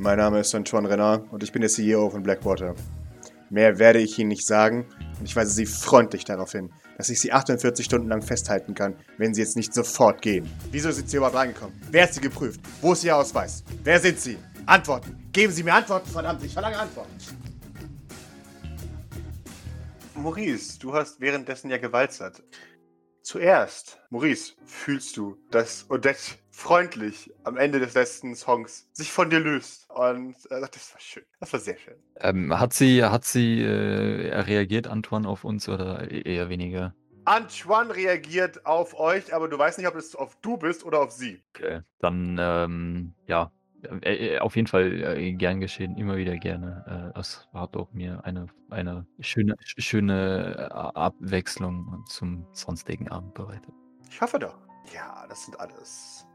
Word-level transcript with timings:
Mein 0.00 0.18
Name 0.18 0.38
ist 0.38 0.54
Antoine 0.54 0.88
Renard 0.88 1.26
und 1.32 1.42
ich 1.42 1.50
bin 1.50 1.60
der 1.60 1.68
CEO 1.68 2.08
von 2.08 2.22
Blackwater. 2.22 2.76
Mehr 3.50 3.80
werde 3.80 3.98
ich 3.98 4.16
Ihnen 4.16 4.28
nicht 4.28 4.46
sagen 4.46 4.86
und 5.18 5.24
ich 5.24 5.34
weise 5.34 5.50
Sie 5.50 5.66
freundlich 5.66 6.24
darauf 6.24 6.52
hin, 6.52 6.72
dass 6.96 7.08
ich 7.08 7.20
Sie 7.20 7.32
48 7.32 7.84
Stunden 7.84 8.06
lang 8.06 8.22
festhalten 8.22 8.74
kann, 8.74 8.94
wenn 9.16 9.34
Sie 9.34 9.40
jetzt 9.40 9.56
nicht 9.56 9.74
sofort 9.74 10.22
gehen. 10.22 10.48
Wieso 10.70 10.92
sind 10.92 11.10
Sie 11.10 11.16
überhaupt 11.16 11.34
reingekommen? 11.34 11.74
Wer 11.90 12.04
hat 12.04 12.14
Sie 12.14 12.20
geprüft? 12.20 12.60
Wo 12.80 12.92
ist 12.92 13.02
Ihr 13.02 13.16
Ausweis? 13.16 13.64
Wer 13.82 13.98
sind 13.98 14.20
Sie? 14.20 14.38
Antworten! 14.66 15.18
Geben 15.32 15.52
Sie 15.52 15.64
mir 15.64 15.74
Antworten, 15.74 16.08
verdammt! 16.08 16.44
Ich 16.44 16.52
verlange 16.52 16.78
Antworten! 16.78 17.10
Maurice, 20.14 20.78
du 20.78 20.94
hast 20.94 21.20
währenddessen 21.20 21.70
ja 21.70 21.78
gewalzert. 21.78 22.40
Zuerst, 23.22 23.98
Maurice, 24.10 24.52
fühlst 24.64 25.16
du, 25.16 25.36
dass 25.50 25.90
Odette 25.90 26.36
freundlich 26.58 27.32
am 27.44 27.56
Ende 27.56 27.78
des 27.78 27.94
letzten 27.94 28.34
Songs 28.34 28.88
sich 28.92 29.12
von 29.12 29.30
dir 29.30 29.38
löst. 29.38 29.88
Und 29.90 30.34
äh, 30.50 30.60
das 30.60 30.92
war 30.92 31.00
schön. 31.00 31.22
Das 31.38 31.52
war 31.52 31.60
sehr 31.60 31.78
schön. 31.78 31.94
Ähm, 32.20 32.58
hat 32.58 32.72
sie, 32.72 33.04
hat 33.04 33.24
sie 33.24 33.62
äh, 33.62 34.40
reagiert, 34.40 34.88
Antoine, 34.88 35.28
auf 35.28 35.44
uns 35.44 35.68
oder 35.68 36.10
e-, 36.10 36.22
eher 36.22 36.48
weniger? 36.48 36.94
Antoine 37.26 37.94
reagiert 37.94 38.66
auf 38.66 38.98
euch, 38.98 39.32
aber 39.32 39.46
du 39.48 39.56
weißt 39.56 39.78
nicht, 39.78 39.86
ob 39.86 39.94
es 39.94 40.16
auf 40.16 40.36
du 40.42 40.56
bist 40.56 40.84
oder 40.84 41.00
auf 41.00 41.12
sie. 41.12 41.44
Okay, 41.54 41.82
dann 42.00 42.36
ähm, 42.40 43.14
ja, 43.28 43.52
äh, 44.02 44.34
äh, 44.34 44.38
auf 44.40 44.56
jeden 44.56 44.66
Fall 44.66 45.34
gern 45.34 45.60
geschehen, 45.60 45.96
immer 45.96 46.16
wieder 46.16 46.36
gerne. 46.38 47.12
Das 47.14 47.46
hat 47.52 47.76
auch 47.76 47.92
mir 47.92 48.24
eine, 48.24 48.46
eine 48.70 49.06
schöne, 49.20 49.54
schöne 49.62 50.70
Abwechslung 50.72 52.04
zum 52.08 52.48
sonstigen 52.52 53.08
Abend 53.10 53.34
bereitet. 53.34 53.72
Ich 54.10 54.20
hoffe 54.20 54.40
doch. 54.40 54.58
Ja, 54.94 55.26
das 55.28 55.44
sind 55.44 55.58
alles, 55.60 56.26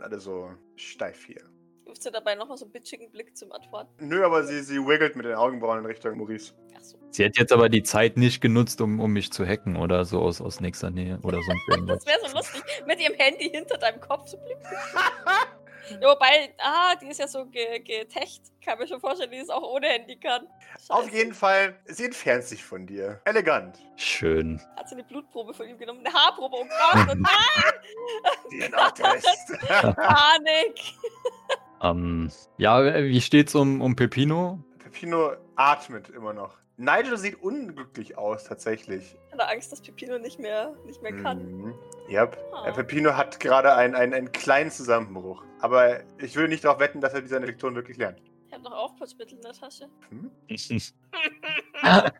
sind 0.00 0.02
alle 0.02 0.20
so 0.20 0.50
steif 0.76 1.24
hier. 1.26 1.42
Wirft 1.84 2.02
sie 2.02 2.10
dabei 2.10 2.34
nochmal 2.34 2.56
so 2.56 2.64
einen 2.64 2.72
bitchigen 2.72 3.10
Blick 3.10 3.36
zum 3.36 3.52
Antworten? 3.52 4.08
Nö, 4.08 4.24
aber 4.24 4.44
sie, 4.44 4.60
sie 4.62 4.78
wiggelt 4.78 5.16
mit 5.16 5.26
den 5.26 5.34
Augenbrauen 5.34 5.80
in 5.80 5.86
Richtung 5.86 6.16
Maurice. 6.16 6.54
Ach 6.76 6.82
so. 6.82 6.98
Sie 7.10 7.24
hat 7.24 7.36
jetzt 7.36 7.52
aber 7.52 7.68
die 7.68 7.82
Zeit 7.82 8.16
nicht 8.16 8.40
genutzt, 8.40 8.80
um, 8.80 9.00
um 9.00 9.12
mich 9.12 9.32
zu 9.32 9.44
hacken 9.44 9.76
oder 9.76 10.04
so 10.04 10.20
aus, 10.20 10.40
aus 10.40 10.60
nächster 10.60 10.90
Nähe 10.90 11.18
oder 11.22 11.38
irgendwas. 11.38 12.04
Das 12.04 12.06
wäre 12.06 12.30
so 12.30 12.36
lustig, 12.36 12.62
mit 12.86 13.00
ihrem 13.00 13.14
Handy 13.14 13.50
hinter 13.50 13.76
deinem 13.76 14.00
Kopf 14.00 14.26
zu 14.26 14.38
blicken. 14.38 14.62
Ja, 16.00 16.08
wobei, 16.08 16.54
ah, 16.58 16.94
die 16.96 17.06
ist 17.06 17.20
ja 17.20 17.26
so 17.26 17.46
ge 17.46 17.80
getecht. 17.80 18.42
Kann 18.64 18.78
mir 18.78 18.86
schon 18.86 19.00
vorstellen, 19.00 19.30
die 19.30 19.38
es 19.38 19.48
auch 19.48 19.62
ohne 19.62 19.86
Handy 19.88 20.16
kann. 20.16 20.46
Auf 20.88 21.04
Scheiße. 21.04 21.16
jeden 21.16 21.34
Fall, 21.34 21.76
sie 21.86 22.04
entfernt 22.04 22.44
sich 22.44 22.62
von 22.62 22.86
dir. 22.86 23.20
Elegant. 23.24 23.78
Schön. 23.96 24.60
Hat 24.76 24.88
sie 24.88 24.94
eine 24.94 25.04
Blutprobe 25.04 25.54
von 25.54 25.68
ihm 25.68 25.78
genommen? 25.78 26.00
Eine 26.04 26.14
Haarprobe, 26.14 26.56
oh 26.56 26.66
Gott, 26.66 27.10
und 27.12 27.26
DNA-Test. 28.50 29.58
Panik. 29.96 30.80
Ähm, 31.82 32.30
ja, 32.58 32.94
wie 33.02 33.20
steht's 33.20 33.54
um, 33.54 33.80
um 33.80 33.96
Pepino? 33.96 34.62
Pepino 34.78 35.32
atmet 35.56 36.10
immer 36.10 36.32
noch. 36.32 36.54
Nigel 36.80 37.18
sieht 37.18 37.42
unglücklich 37.42 38.16
aus, 38.16 38.44
tatsächlich. 38.44 39.14
Hat 39.32 39.38
er 39.38 39.50
Angst, 39.50 39.70
dass 39.70 39.82
Pepino 39.82 40.18
nicht 40.18 40.40
mehr, 40.40 40.74
nicht 40.86 41.02
mehr 41.02 41.12
kann. 41.12 41.44
Mhm. 41.44 41.74
Yep. 42.08 42.38
Ah. 42.54 42.72
Pepino 42.72 43.14
hat 43.14 43.38
gerade 43.38 43.74
einen, 43.74 43.94
einen, 43.94 44.14
einen 44.14 44.32
kleinen 44.32 44.70
Zusammenbruch. 44.70 45.44
Aber 45.60 46.00
ich 46.16 46.36
würde 46.36 46.48
nicht 46.48 46.64
darauf 46.64 46.80
wetten, 46.80 47.02
dass 47.02 47.12
er 47.12 47.20
diese 47.20 47.36
Lektion 47.36 47.74
wirklich 47.74 47.98
lernt. 47.98 48.22
Ich 48.48 48.54
habe 48.54 48.64
noch 48.64 48.72
Aufputschmittel 48.72 49.36
in 49.36 49.42
der 49.42 49.52
Tasche. 49.52 49.90
Hm? 50.08 50.30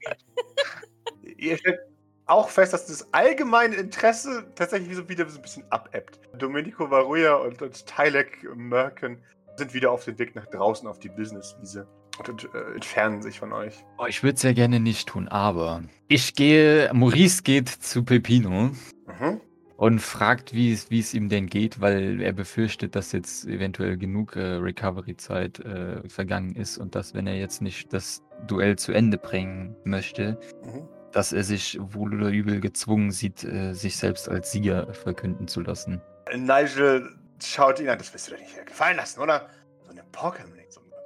Ihr 1.38 1.56
stellt 1.56 1.80
auch 2.26 2.50
fest, 2.50 2.74
dass 2.74 2.84
das 2.84 3.14
allgemeine 3.14 3.76
Interesse 3.76 4.52
tatsächlich 4.56 4.94
so 4.94 5.08
wieder 5.08 5.26
so 5.26 5.38
ein 5.38 5.42
bisschen 5.42 5.64
abebbt. 5.72 6.20
Domenico 6.34 6.90
Varuja 6.90 7.36
und, 7.36 7.62
und 7.62 7.86
Tylek 7.86 8.46
Merken 8.54 9.22
sind 9.56 9.72
wieder 9.72 9.90
auf 9.90 10.04
dem 10.04 10.18
Weg 10.18 10.34
nach 10.34 10.46
draußen 10.46 10.86
auf 10.86 10.98
die 10.98 11.08
Businesswiese 11.08 11.88
und, 12.28 12.48
äh, 12.54 12.74
entfernen 12.74 13.22
sich 13.22 13.38
von 13.38 13.52
euch. 13.52 13.84
Oh, 13.98 14.06
ich 14.06 14.22
würde 14.22 14.36
es 14.36 14.42
ja 14.42 14.52
gerne 14.52 14.80
nicht 14.80 15.08
tun, 15.08 15.28
aber 15.28 15.82
ich 16.08 16.34
gehe, 16.34 16.90
Maurice 16.92 17.42
geht 17.42 17.68
zu 17.68 18.04
Pepino 18.04 18.70
Mhm. 19.06 19.40
und 19.76 20.00
fragt, 20.00 20.52
wie 20.52 20.72
es, 20.72 21.14
ihm 21.14 21.28
denn 21.28 21.46
geht, 21.46 21.80
weil 21.80 22.20
er 22.20 22.32
befürchtet, 22.32 22.94
dass 22.94 23.12
jetzt 23.12 23.46
eventuell 23.46 23.96
genug 23.96 24.36
äh, 24.36 24.40
Recovery-Zeit 24.56 25.60
äh, 25.60 26.08
vergangen 26.08 26.54
ist 26.54 26.78
und 26.78 26.94
dass, 26.94 27.14
wenn 27.14 27.26
er 27.26 27.36
jetzt 27.38 27.62
nicht 27.62 27.92
das 27.92 28.22
Duell 28.46 28.76
zu 28.76 28.92
Ende 28.92 29.16
bringen 29.18 29.74
möchte, 29.84 30.38
Mhm. 30.64 30.88
dass 31.12 31.32
er 31.32 31.42
sich 31.44 31.78
wohl 31.80 32.14
oder 32.14 32.28
übel 32.30 32.60
gezwungen 32.60 33.10
sieht, 33.10 33.42
äh, 33.44 33.72
sich 33.72 33.96
selbst 33.96 34.28
als 34.28 34.52
Sieger 34.52 34.92
verkünden 34.94 35.48
zu 35.48 35.60
lassen. 35.60 36.00
Nigel 36.36 37.10
schaut 37.42 37.80
ihn 37.80 37.88
an, 37.88 37.98
das 37.98 38.12
wirst 38.14 38.28
du 38.30 38.34
dir 38.36 38.42
nicht 38.42 38.66
gefallen 38.66 38.96
lassen, 38.96 39.20
oder? 39.20 39.48
So 39.84 39.90
eine 39.90 40.02
Pokémon, 40.12 40.59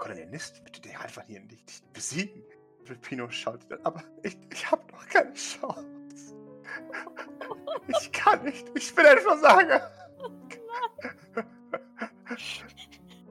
Kolonialist, 0.04 0.62
bitte 0.64 0.82
dich 0.82 0.98
einfach 0.98 1.22
hier 1.26 1.40
nicht, 1.40 1.66
nicht 1.66 1.92
besiegen. 1.94 2.42
Pino 3.00 3.30
schaut 3.30 3.72
an, 3.72 3.78
aber 3.84 4.04
ich, 4.22 4.36
ich 4.52 4.70
habe 4.70 4.82
noch 4.92 5.06
keine 5.06 5.32
Chance. 5.32 5.86
Ich 7.88 8.12
kann 8.12 8.44
nicht, 8.44 8.66
ich 8.74 8.94
bin 8.94 9.06
ein 9.06 9.18
Versager. 9.18 9.90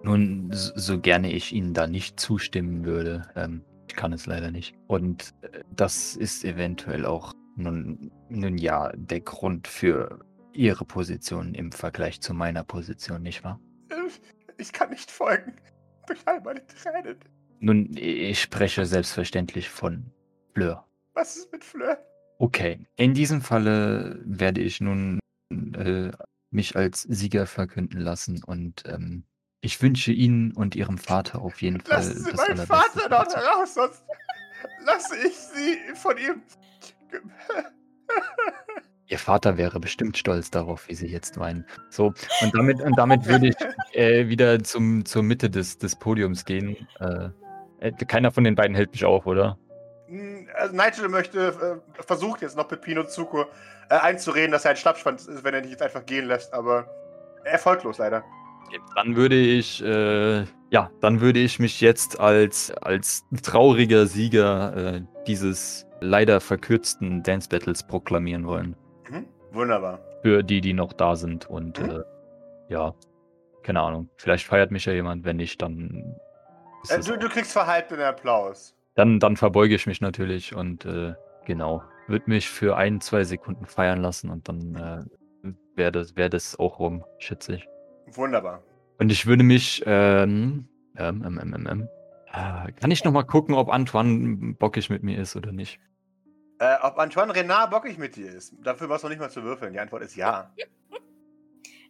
Nun, 0.02 0.50
so, 0.52 0.72
so 0.76 1.00
gerne 1.00 1.32
ich 1.32 1.54
Ihnen 1.54 1.76
da 1.76 1.86
nicht 1.86 2.20
zustimmen 2.20 2.86
würde, 2.86 3.30
ähm, 3.36 3.64
ich 3.88 3.96
kann 3.96 4.12
es 4.12 4.26
leider 4.26 4.50
nicht. 4.50 4.76
Und 4.88 5.36
äh, 5.42 5.64
das 5.76 6.16
ist 6.16 6.44
eventuell 6.44 7.06
auch 7.06 7.34
nun, 7.56 8.12
nun 8.30 8.58
ja 8.58 8.92
der 8.96 9.22
Grund 9.22 9.68
für 9.68 10.26
Ihre 10.54 10.86
Position 10.86 11.54
im 11.54 11.72
Vergleich 11.72 12.20
zu 12.20 12.34
meiner 12.34 12.64
Position, 12.64 13.22
nicht 13.22 13.44
wahr? 13.44 13.60
Ich 14.58 14.74
kann 14.74 14.90
nicht 14.90 15.12
folgen. 15.12 15.56
Durch 16.08 16.20
all 16.26 16.42
meine 16.42 16.66
Tränen. 16.68 17.18
Nun, 17.60 17.96
ich 17.96 18.42
spreche 18.42 18.86
selbstverständlich 18.86 19.70
von 19.70 20.12
Fleur. 20.54 20.86
Was 21.14 21.38
ist 21.38 21.52
mit 21.52 21.64
Fleur? 21.64 21.98
Okay, 22.40 22.86
in 22.98 23.14
diesem 23.14 23.42
Falle 23.42 24.20
werde 24.26 24.62
ich 24.62 24.82
nun 24.82 25.20
äh, 25.52 26.12
mich 26.52 26.76
als 26.76 27.04
Sieger 27.04 27.46
verkünden 27.46 28.00
lassen 28.00 28.44
und 28.44 28.84
ähm, 28.86 29.24
ich 29.62 29.82
wünsche 29.82 30.12
Ihnen 30.12 30.52
und 30.52 30.76
Ihrem 30.76 30.98
Vater 30.98 31.42
auf 31.42 31.62
jeden 31.62 31.80
Fall 31.80 31.98
Lassen 31.98 32.20
Sie 32.20 32.32
das 32.32 32.48
meinen 32.48 32.68
Vater 32.68 33.08
dort 33.08 33.36
heraus, 33.36 33.76
sonst 33.76 34.04
lasse 34.86 35.16
ich 35.26 35.38
Sie 35.38 35.78
von 35.96 36.18
ihm. 36.18 36.42
Ihr 39.08 39.20
Vater 39.20 39.58
wäre 39.58 39.80
bestimmt 39.80 40.18
stolz 40.18 40.50
darauf, 40.50 40.88
wie 40.88 40.96
Sie 40.96 41.08
jetzt 41.08 41.38
weinen. 41.38 41.66
So, 41.90 42.14
und 42.42 42.52
damit, 42.56 42.82
und 42.82 42.98
damit 42.98 43.28
würde 43.28 43.50
ich 43.50 43.56
äh, 43.96 44.30
wieder 44.30 44.64
zum, 44.64 45.06
zur 45.06 45.24
Mitte 45.24 45.50
des, 45.50 45.78
des 45.78 45.96
Podiums 45.96 46.46
gehen. 46.46 46.88
Äh, 47.00 47.30
äh, 47.80 47.92
keiner 47.92 48.32
von 48.32 48.44
den 48.44 48.56
beiden 48.56 48.76
hält 48.76 48.92
mich 48.92 49.04
auf, 49.04 49.26
oder? 49.26 49.58
Hm, 50.08 50.48
Also 50.56 50.76
Nigel 50.76 51.10
möchte, 51.10 51.82
äh, 51.98 52.04
versucht 52.04 52.42
jetzt 52.42 52.56
noch 52.56 52.68
Pepino 52.68 53.04
Zuko 53.04 53.46
äh, 53.90 53.96
einzureden, 53.96 54.52
dass 54.52 54.64
er 54.64 54.72
ein 54.72 54.78
Schlappschwanz 54.78 55.26
ist, 55.28 55.44
wenn 55.44 55.54
er 55.54 55.62
dich 55.62 55.72
jetzt 55.72 55.84
einfach 55.84 56.06
gehen 56.06 56.28
lässt, 56.28 56.54
aber 56.54 56.88
erfolglos 57.44 57.98
leider. 57.98 58.24
Dann 58.96 59.16
würde 59.16 59.36
ich, 59.36 59.84
äh, 59.84 60.46
ja, 60.72 60.90
dann 61.02 61.20
würde 61.20 61.40
ich 61.40 61.60
mich 61.60 61.82
jetzt 61.82 62.20
als, 62.20 62.72
als 62.72 63.24
trauriger 63.44 64.08
Sieger 64.08 65.02
dieses 65.28 65.86
leider 66.00 66.42
verkürzten 66.42 67.22
Dance 67.22 67.50
Battles 67.50 67.86
proklamieren 67.86 68.48
wollen. 68.48 68.76
Mhm. 69.54 69.58
Wunderbar. 69.58 70.00
Für 70.22 70.44
die, 70.44 70.62
die 70.62 70.74
noch 70.74 70.94
da 70.94 71.16
sind. 71.16 71.50
Und 71.50 71.80
Mhm. 71.80 71.90
äh, 71.90 72.04
ja, 72.70 72.94
keine 73.64 73.82
Ahnung. 73.82 74.10
Vielleicht 74.18 74.46
feiert 74.46 74.72
mich 74.72 74.86
ja 74.86 74.94
jemand, 74.94 75.24
wenn 75.24 75.38
nicht, 75.38 75.62
dann. 75.62 76.16
Äh, 76.90 77.00
du, 77.00 77.18
du 77.18 77.30
kriegst 77.30 77.54
verhaltenen 77.54 78.04
Applaus. 78.04 78.76
Dann, 78.96 79.20
dann 79.20 79.38
verbeuge 79.38 79.74
ich 79.76 79.88
mich 79.88 80.02
natürlich 80.02 80.56
und 80.56 80.86
äh, 80.86 81.16
genau, 81.46 81.82
würde 82.08 82.26
mich 82.30 82.48
für 82.50 82.76
ein, 82.78 83.02
zwei 83.02 83.24
Sekunden 83.24 83.66
feiern 83.66 84.02
lassen 84.02 84.30
und 84.30 84.48
dann 84.48 84.76
äh, 84.76 85.52
wäre 85.76 85.92
das, 85.92 86.16
wär 86.16 86.30
das 86.30 86.60
auch 86.60 86.80
rum, 86.80 87.04
schätze 87.18 87.56
ich. 87.56 87.68
Wunderbar. 88.12 88.62
Und 89.00 89.12
ich 89.12 89.26
würde 89.26 89.44
mich, 89.44 89.82
ähm, 89.88 90.68
ähm, 90.96 91.24
ähm, 91.26 91.40
ähm, 91.42 91.54
ähm, 91.56 91.68
ähm, 91.68 91.90
äh, 92.32 92.72
kann 92.74 92.92
ich 92.92 93.04
noch 93.04 93.12
mal 93.12 93.24
gucken, 93.24 93.56
ob 93.56 93.70
Antoine 93.70 94.54
bockig 94.60 94.92
mit 94.92 95.02
mir 95.02 95.18
ist 95.18 95.36
oder 95.36 95.52
nicht? 95.52 95.80
Äh, 96.64 96.78
ob 96.82 96.98
Antoine 96.98 97.36
Renard 97.36 97.72
bockig 97.72 97.98
mit 97.98 98.16
dir 98.16 98.32
ist, 98.32 98.54
dafür 98.62 98.88
brauchst 98.88 99.04
du 99.04 99.08
noch 99.08 99.10
nicht 99.10 99.20
mal 99.20 99.30
zu 99.30 99.44
würfeln. 99.44 99.74
Die 99.74 99.80
Antwort 99.80 100.02
ist 100.02 100.16
ja. 100.16 100.50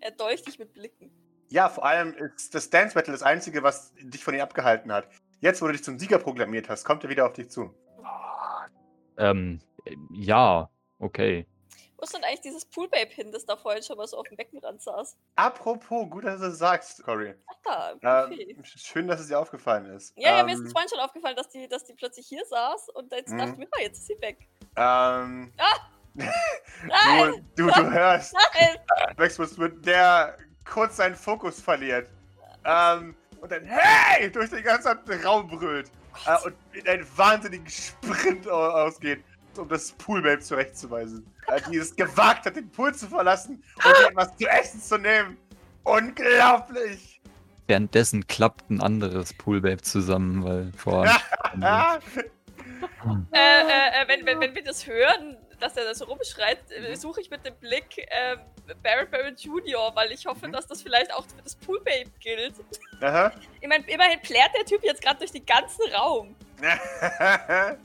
Er 0.01 0.11
dolcht 0.11 0.47
dich 0.47 0.59
mit 0.59 0.73
Blicken. 0.73 1.11
Ja, 1.49 1.69
vor 1.69 1.85
allem 1.85 2.13
ist 2.15 2.53
das 2.55 2.69
Dance 2.69 2.93
Battle 2.93 3.13
das 3.13 3.23
Einzige, 3.23 3.63
was 3.63 3.93
dich 3.95 4.21
von 4.21 4.33
ihm 4.33 4.41
abgehalten 4.41 4.91
hat. 4.91 5.07
Jetzt, 5.39 5.61
wo 5.61 5.67
du 5.67 5.71
dich 5.73 5.83
zum 5.83 5.97
Sieger 5.97 6.17
proklamiert 6.17 6.67
hast, 6.67 6.83
kommt 6.83 7.05
er 7.05 7.09
wieder 7.09 7.25
auf 7.25 7.33
dich 7.33 7.49
zu. 7.49 7.73
Ähm, 9.17 9.61
äh, 9.85 9.95
ja, 10.11 10.69
okay. 10.99 11.45
Wo 12.03 12.05
ist 12.05 12.13
denn 12.17 12.23
eigentlich 12.25 12.41
dieses 12.41 12.65
Poolbabe 12.65 13.07
hin, 13.11 13.31
das 13.31 13.45
da 13.45 13.55
vorhin 13.55 13.81
schon 13.81 13.95
mal 13.95 14.05
so 14.05 14.17
auf 14.17 14.27
dem 14.27 14.35
Beckenrand 14.35 14.81
saß? 14.81 15.15
Apropos, 15.38 16.09
gut, 16.09 16.25
dass 16.25 16.41
du 16.41 16.47
es 16.47 16.57
sagst, 16.57 17.01
Cory. 17.01 17.33
Ach 17.47 17.55
da, 18.01 18.27
Buffet. 18.27 18.41
Ähm, 18.57 18.63
schön, 18.65 19.07
dass 19.07 19.21
es 19.21 19.27
dir 19.29 19.39
aufgefallen 19.39 19.85
ist. 19.85 20.11
Ja, 20.17 20.39
ja, 20.39 20.44
mir 20.44 20.51
ist 20.53 20.59
ähm, 20.59 20.65
es 20.65 20.71
vorhin 20.73 20.89
schon 20.89 21.00
aufgefallen, 21.00 21.38
dass 21.38 21.47
die, 21.47 21.65
dass 21.69 21.85
die 21.85 21.94
plötzlich 21.94 22.27
hier 22.27 22.44
saß 22.45 22.89
und 22.89 23.09
jetzt 23.13 23.31
Mhm. 23.31 23.38
dachte 23.38 23.51
ich 23.53 23.57
mir, 23.59 23.67
ah, 23.71 23.81
jetzt 23.81 24.00
ist 24.00 24.07
sie 24.07 24.17
weg. 24.19 24.50
Ähm, 24.75 25.53
Nein! 26.13 27.47
du, 27.55 27.67
du, 27.67 27.71
du 27.71 27.91
hörst, 27.91 28.33
Nein! 28.33 28.77
Maximus, 29.15 29.56
mit 29.57 29.85
der 29.85 30.38
kurz 30.69 30.97
seinen 30.97 31.15
Fokus 31.15 31.61
verliert. 31.61 32.09
Ähm, 32.65 33.15
und 33.39 33.49
dann 33.49 33.63
Hey! 33.63 34.29
durch 34.29 34.49
den 34.49 34.63
ganzen 34.63 34.99
Raum 35.23 35.47
brüllt. 35.47 35.89
Äh, 36.25 36.38
und 36.45 36.56
in 36.73 36.85
einen 36.85 37.17
wahnsinnigen 37.17 37.67
Sprint 37.69 38.45
au- 38.49 38.71
ausgeht, 38.71 39.23
um 39.57 39.67
das 39.69 39.91
Poolbabe 39.94 40.39
zurechtzuweisen. 40.39 41.25
Die 41.71 41.77
es 41.77 41.95
gewagt 41.95 42.45
hat, 42.45 42.55
den 42.55 42.69
Pool 42.69 42.94
zu 42.95 43.07
verlassen 43.07 43.63
und 43.75 43.95
sich 43.97 44.07
etwas 44.07 44.35
zu 44.38 44.47
essen 44.47 44.81
zu 44.81 44.97
nehmen. 44.97 45.38
Unglaublich! 45.83 47.21
Währenddessen 47.67 48.27
klappt 48.27 48.69
ein 48.69 48.81
anderes 48.81 49.33
Poolbabe 49.33 49.81
zusammen, 49.81 50.44
weil 50.44 50.71
vor. 50.77 51.07
Ah, 51.61 52.00
Äh, 53.31 53.38
äh, 53.38 54.03
äh, 54.03 54.07
wenn, 54.07 54.25
wenn, 54.25 54.39
wenn 54.41 54.55
wir 54.55 54.63
das 54.63 54.85
hören, 54.88 55.38
dass 55.59 55.75
er 55.77 55.85
da 55.85 55.94
so 55.95 56.06
rumschreit, 56.06 56.59
äh, 56.71 56.95
suche 56.95 57.21
ich 57.21 57.29
mit 57.29 57.45
dem 57.45 57.56
Blick 57.56 57.97
äh, 57.97 58.38
Barrett 58.81 59.09
Barrett 59.11 59.39
Jr., 59.41 59.91
weil 59.95 60.11
ich 60.11 60.25
hoffe, 60.25 60.47
Mhm. 60.47 60.51
dass 60.53 60.67
das 60.67 60.81
vielleicht 60.81 61.13
auch 61.13 61.25
für 61.25 61.41
das 61.44 61.56
Poolbabe 61.56 62.06
gilt. 62.19 62.53
aha. 63.01 63.31
Ich 63.61 63.67
meine, 63.67 63.85
immerhin 63.88 64.19
plärt 64.21 64.51
der 64.57 64.65
Typ 64.65 64.83
jetzt 64.83 65.01
gerade 65.01 65.19
durch 65.19 65.31
den 65.31 65.45
ganzen 65.45 65.81
Raum. 65.94 66.35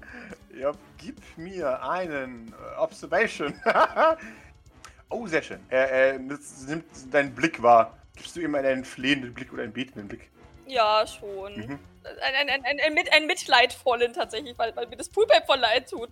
ja, 0.59 0.73
gib 0.99 1.17
mir 1.37 1.83
einen 1.83 2.53
äh, 2.53 2.79
Observation. 2.79 3.55
oh, 5.09 5.27
sehr 5.27 5.43
schön. 5.43 5.61
Er, 5.69 5.91
er 5.91 6.19
nimmt 6.19 6.87
deinen 7.11 7.35
Blick 7.35 7.63
wahr. 7.63 7.97
Gibst 8.15 8.37
du 8.37 8.41
ihm 8.41 8.55
einen 8.55 8.85
flehenden 8.85 9.33
Blick 9.33 9.53
oder 9.53 9.63
einen 9.63 9.73
betenden 9.73 10.09
Blick? 10.09 10.31
Ja, 10.67 11.07
schon. 11.07 11.55
Mhm. 11.55 11.79
Ein, 12.23 12.49
ein, 12.49 12.65
ein, 12.65 12.81
ein, 12.81 12.95
Mit- 12.95 13.13
ein 13.13 13.27
mitleidvollen 13.27 14.13
tatsächlich, 14.13 14.59
weil, 14.59 14.75
weil 14.77 14.87
mir 14.89 14.97
das 14.97 15.09
Poolbabe 15.09 15.47
voll 15.47 15.59
leid 15.59 15.89
tut. 15.89 16.11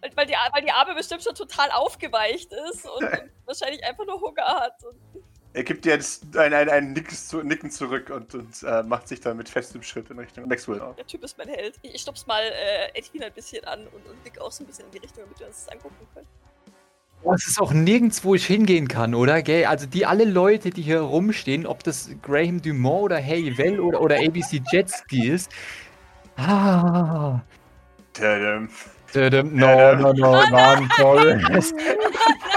Weil, 0.00 0.10
weil, 0.16 0.26
die, 0.26 0.34
weil 0.52 0.62
die 0.62 0.72
Arme 0.72 0.94
bestimmt 0.94 1.22
schon 1.22 1.34
total 1.34 1.70
aufgeweicht 1.70 2.52
ist 2.52 2.84
und, 2.84 3.04
und 3.04 3.30
wahrscheinlich 3.44 3.84
einfach 3.84 4.04
nur 4.04 4.20
Hunger 4.20 4.46
hat. 4.46 4.82
Und 4.84 5.00
Er 5.56 5.64
gibt 5.64 5.86
dir 5.86 5.94
jetzt 5.94 6.36
ein, 6.36 6.52
ein, 6.52 6.68
ein 6.68 6.92
Nicken 6.92 7.70
zurück 7.70 8.10
und, 8.10 8.34
und 8.34 8.62
äh, 8.62 8.82
macht 8.82 9.08
sich 9.08 9.20
dann 9.22 9.38
mit 9.38 9.48
festem 9.48 9.82
Schritt 9.82 10.10
in 10.10 10.18
Richtung 10.18 10.46
Maxwell 10.46 10.82
auf. 10.82 10.96
der 10.96 11.06
Typ 11.06 11.24
ist 11.24 11.38
mein 11.38 11.48
Held. 11.48 11.78
Ich, 11.80 11.94
ich 11.94 12.02
stups 12.02 12.26
mal 12.26 12.42
äh, 12.42 12.98
Edwin 12.98 13.22
ein 13.22 13.32
bisschen 13.32 13.64
an 13.64 13.80
und, 13.86 14.06
und 14.06 14.22
nick 14.22 14.38
auch 14.38 14.52
so 14.52 14.62
ein 14.62 14.66
bisschen 14.66 14.84
in 14.84 14.90
die 14.90 14.98
Richtung, 14.98 15.24
damit 15.24 15.40
wir 15.40 15.46
uns 15.46 15.64
das 15.64 15.72
angucken 15.72 15.96
können. 16.12 16.26
Es 17.34 17.46
ist 17.46 17.58
auch 17.58 17.72
nirgends, 17.72 18.22
wo 18.22 18.34
ich 18.34 18.44
hingehen 18.44 18.86
kann, 18.86 19.14
oder? 19.14 19.40
Gell? 19.40 19.64
Also 19.64 19.86
die 19.86 20.04
alle 20.04 20.26
Leute, 20.26 20.68
die 20.68 20.82
hier 20.82 21.00
rumstehen, 21.00 21.64
ob 21.64 21.82
das 21.82 22.10
Graham 22.20 22.60
Dumont 22.60 23.04
oder 23.04 23.16
Hey 23.16 23.56
Well 23.56 23.80
oder, 23.80 24.02
oder 24.02 24.16
ABC 24.16 24.60
Jetski 24.70 25.30
ist. 25.30 25.50
Ah. 26.36 27.40
Tadam. 28.12 28.68
Tadam, 29.10 29.54
No, 29.54 29.94
no, 29.94 30.12
no, 30.12 30.32
Run, 30.34 30.90
Forest. 30.98 31.74
Nein, 31.74 32.55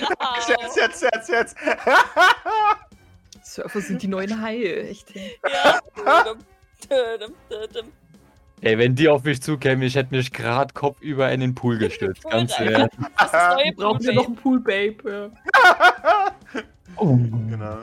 Maurice, 0.00 0.56
Jetzt, 0.60 0.76
jetzt, 0.76 1.02
jetzt, 1.02 1.28
jetzt! 1.28 1.56
Surfer 3.42 3.80
sind 3.80 4.02
die 4.02 4.08
neuen 4.08 4.42
Haie, 4.42 4.88
echt. 4.88 5.14
Ja. 5.14 5.80
Ey, 8.60 8.76
wenn 8.76 8.94
die 8.94 9.08
auf 9.08 9.22
mich 9.24 9.40
zukämen, 9.40 9.82
ich 9.82 9.94
hätte 9.94 10.14
mich 10.14 10.32
gerade 10.32 10.74
kopfüber 10.74 11.30
in 11.30 11.40
den 11.40 11.54
Pool 11.54 11.78
gestürzt. 11.78 12.24
Ganz 12.28 12.56
Pool 12.56 12.66
ehrlich. 12.66 12.90
Brauchen 13.76 14.04
wir 14.04 14.14
noch 14.14 14.26
einen 14.26 14.36
Poolbabe? 14.36 15.32
Oh. 16.96 17.16
genau. 17.16 17.78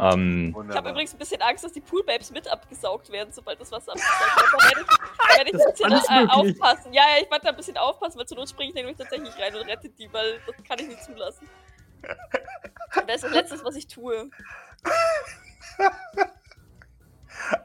Ähm, 0.00 0.54
Ich 0.70 0.76
habe 0.76 0.90
übrigens 0.90 1.12
ein 1.12 1.18
bisschen 1.18 1.42
Angst, 1.42 1.64
dass 1.64 1.72
die 1.72 1.80
Poolbabes 1.80 2.30
mit 2.30 2.46
abgesaugt 2.48 3.10
werden, 3.10 3.32
sobald 3.32 3.60
das 3.60 3.72
Wasser 3.72 3.90
abgesaugt 3.92 4.20
wird. 4.20 4.52
Da 4.52 4.58
werde 4.68 4.80
ich, 4.80 4.86
da 4.86 5.36
werde 5.36 5.50
ich 5.50 5.52
Das 5.52 5.66
ein 5.82 5.90
bisschen 5.90 6.28
äh, 6.28 6.30
aufpassen. 6.30 6.92
Ja, 6.92 7.02
ja, 7.02 7.16
ich 7.22 7.30
werde 7.30 7.44
da 7.44 7.50
ein 7.50 7.56
bisschen 7.56 7.76
aufpassen, 7.76 8.18
weil 8.18 8.26
zur 8.26 8.38
Not 8.38 8.48
springe 8.48 8.68
ich 8.70 8.74
nämlich 8.74 8.96
tatsächlich 8.96 9.36
rein 9.38 9.54
und 9.56 9.68
rette 9.68 9.88
die, 9.88 10.12
weil 10.12 10.40
das 10.46 10.54
kann 10.66 10.78
ich 10.78 10.86
nicht 10.88 11.02
zulassen. 11.02 11.48
Das 13.06 13.16
ist 13.16 13.24
das 13.24 13.32
Letzte, 13.32 13.64
was 13.64 13.74
ich 13.74 13.88
tue. 13.88 14.30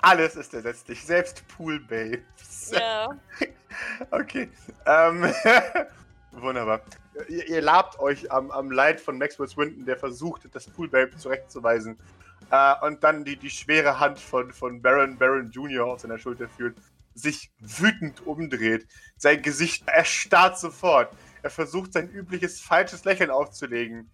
Alles 0.01 0.35
ist 0.35 0.53
ersetzlich, 0.53 1.03
selbst 1.05 1.47
Pool 1.47 1.79
Babes. 1.79 2.71
Ja. 2.71 3.09
Okay. 4.11 4.51
Ähm, 4.85 5.23
wunderbar. 6.31 6.81
Ihr, 7.29 7.47
ihr 7.49 7.61
labt 7.61 7.99
euch 7.99 8.31
am, 8.31 8.51
am 8.51 8.71
Leid 8.71 8.99
von 8.99 9.17
Maxwell 9.17 9.47
Swinton, 9.47 9.85
der 9.85 9.97
versucht, 9.97 10.43
das 10.53 10.67
Poolbabe 10.67 11.15
zurechtzuweisen. 11.17 11.97
Äh, 12.49 12.73
und 12.85 13.03
dann 13.03 13.23
die, 13.23 13.37
die 13.37 13.49
schwere 13.49 13.99
Hand 13.99 14.19
von, 14.19 14.51
von 14.51 14.81
Baron 14.81 15.17
Baron 15.17 15.51
Jr. 15.51 15.85
auf 15.85 16.01
seiner 16.01 16.17
Schulter 16.17 16.47
fühlt, 16.47 16.75
sich 17.13 17.51
wütend 17.59 18.25
umdreht. 18.25 18.87
Sein 19.17 19.41
Gesicht 19.41 19.87
erstarrt 19.87 20.57
sofort. 20.57 21.13
Er 21.43 21.49
versucht, 21.49 21.93
sein 21.93 22.09
übliches 22.09 22.59
falsches 22.59 23.05
Lächeln 23.05 23.29
aufzulegen. 23.29 24.09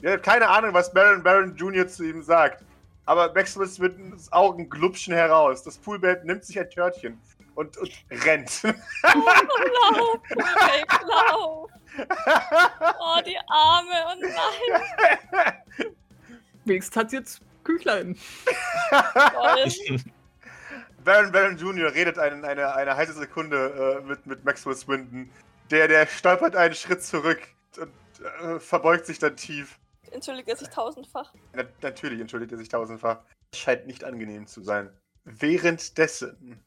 Ihr 0.00 0.12
habt 0.12 0.24
keine 0.24 0.48
Ahnung, 0.48 0.74
was 0.74 0.92
Baron 0.92 1.22
Baron 1.22 1.56
Jr. 1.56 1.86
zu 1.86 2.04
ihm 2.04 2.22
sagt. 2.22 2.64
Aber 3.04 3.32
Maxwell 3.32 3.68
Swintons 3.68 4.32
Augen 4.32 4.68
glubschen 4.68 5.14
heraus. 5.14 5.62
Das 5.62 5.78
Poolbabe 5.78 6.26
nimmt 6.26 6.44
sich 6.44 6.58
ein 6.58 6.70
Törtchen 6.70 7.18
und, 7.54 7.76
und 7.76 7.90
rennt. 8.10 8.62
Lauf, 8.62 8.74
Poolbabe, 10.28 11.06
lauf. 11.06 11.70
Oh, 13.00 13.20
die 13.26 13.38
Arme. 13.48 13.92
Oh 14.06 14.14
nein. 14.20 15.54
Wenigstens 16.64 16.96
hat 16.96 17.12
jetzt 17.12 17.42
Küchlein. 17.64 18.16
Baron 21.04 21.32
Baron 21.32 21.56
Jr. 21.56 21.92
redet 21.92 22.18
einen, 22.18 22.44
eine, 22.44 22.74
eine 22.74 22.96
heiße 22.96 23.14
Sekunde 23.14 24.00
äh, 24.00 24.04
mit, 24.06 24.24
mit 24.26 24.44
Maxwell 24.44 24.76
Swinton. 24.76 25.30
Der, 25.70 25.88
der 25.88 26.06
stolpert 26.06 26.54
einen 26.54 26.74
Schritt 26.74 27.02
zurück 27.02 27.40
und 27.78 27.90
äh, 28.24 28.60
verbeugt 28.60 29.06
sich 29.06 29.18
dann 29.18 29.36
tief. 29.36 29.78
Entschuldigt 30.10 30.48
er 30.48 30.56
sich 30.56 30.68
tausendfach. 30.68 31.32
Na, 31.54 31.64
natürlich 31.80 32.20
entschuldigt 32.20 32.52
er 32.52 32.58
sich 32.58 32.68
tausendfach. 32.68 33.20
Scheint 33.54 33.86
nicht 33.86 34.04
angenehm 34.04 34.46
zu 34.46 34.62
sein. 34.62 34.90
Währenddessen. 35.24 36.62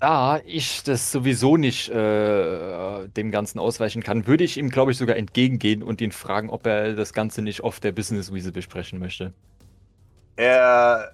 Da 0.00 0.40
ich 0.44 0.82
das 0.84 1.10
sowieso 1.10 1.56
nicht 1.56 1.88
äh, 1.88 3.08
dem 3.08 3.30
Ganzen 3.30 3.58
ausweichen 3.58 4.02
kann, 4.02 4.26
würde 4.26 4.44
ich 4.44 4.56
ihm, 4.56 4.70
glaube 4.70 4.92
ich, 4.92 4.98
sogar 4.98 5.16
entgegengehen 5.16 5.82
und 5.82 6.00
ihn 6.00 6.12
fragen, 6.12 6.50
ob 6.50 6.66
er 6.66 6.94
das 6.94 7.12
Ganze 7.12 7.42
nicht 7.42 7.62
auf 7.62 7.80
der 7.80 7.92
Businesswiese 7.92 8.52
besprechen 8.52 8.98
möchte. 8.98 9.32
Er. 10.36 11.12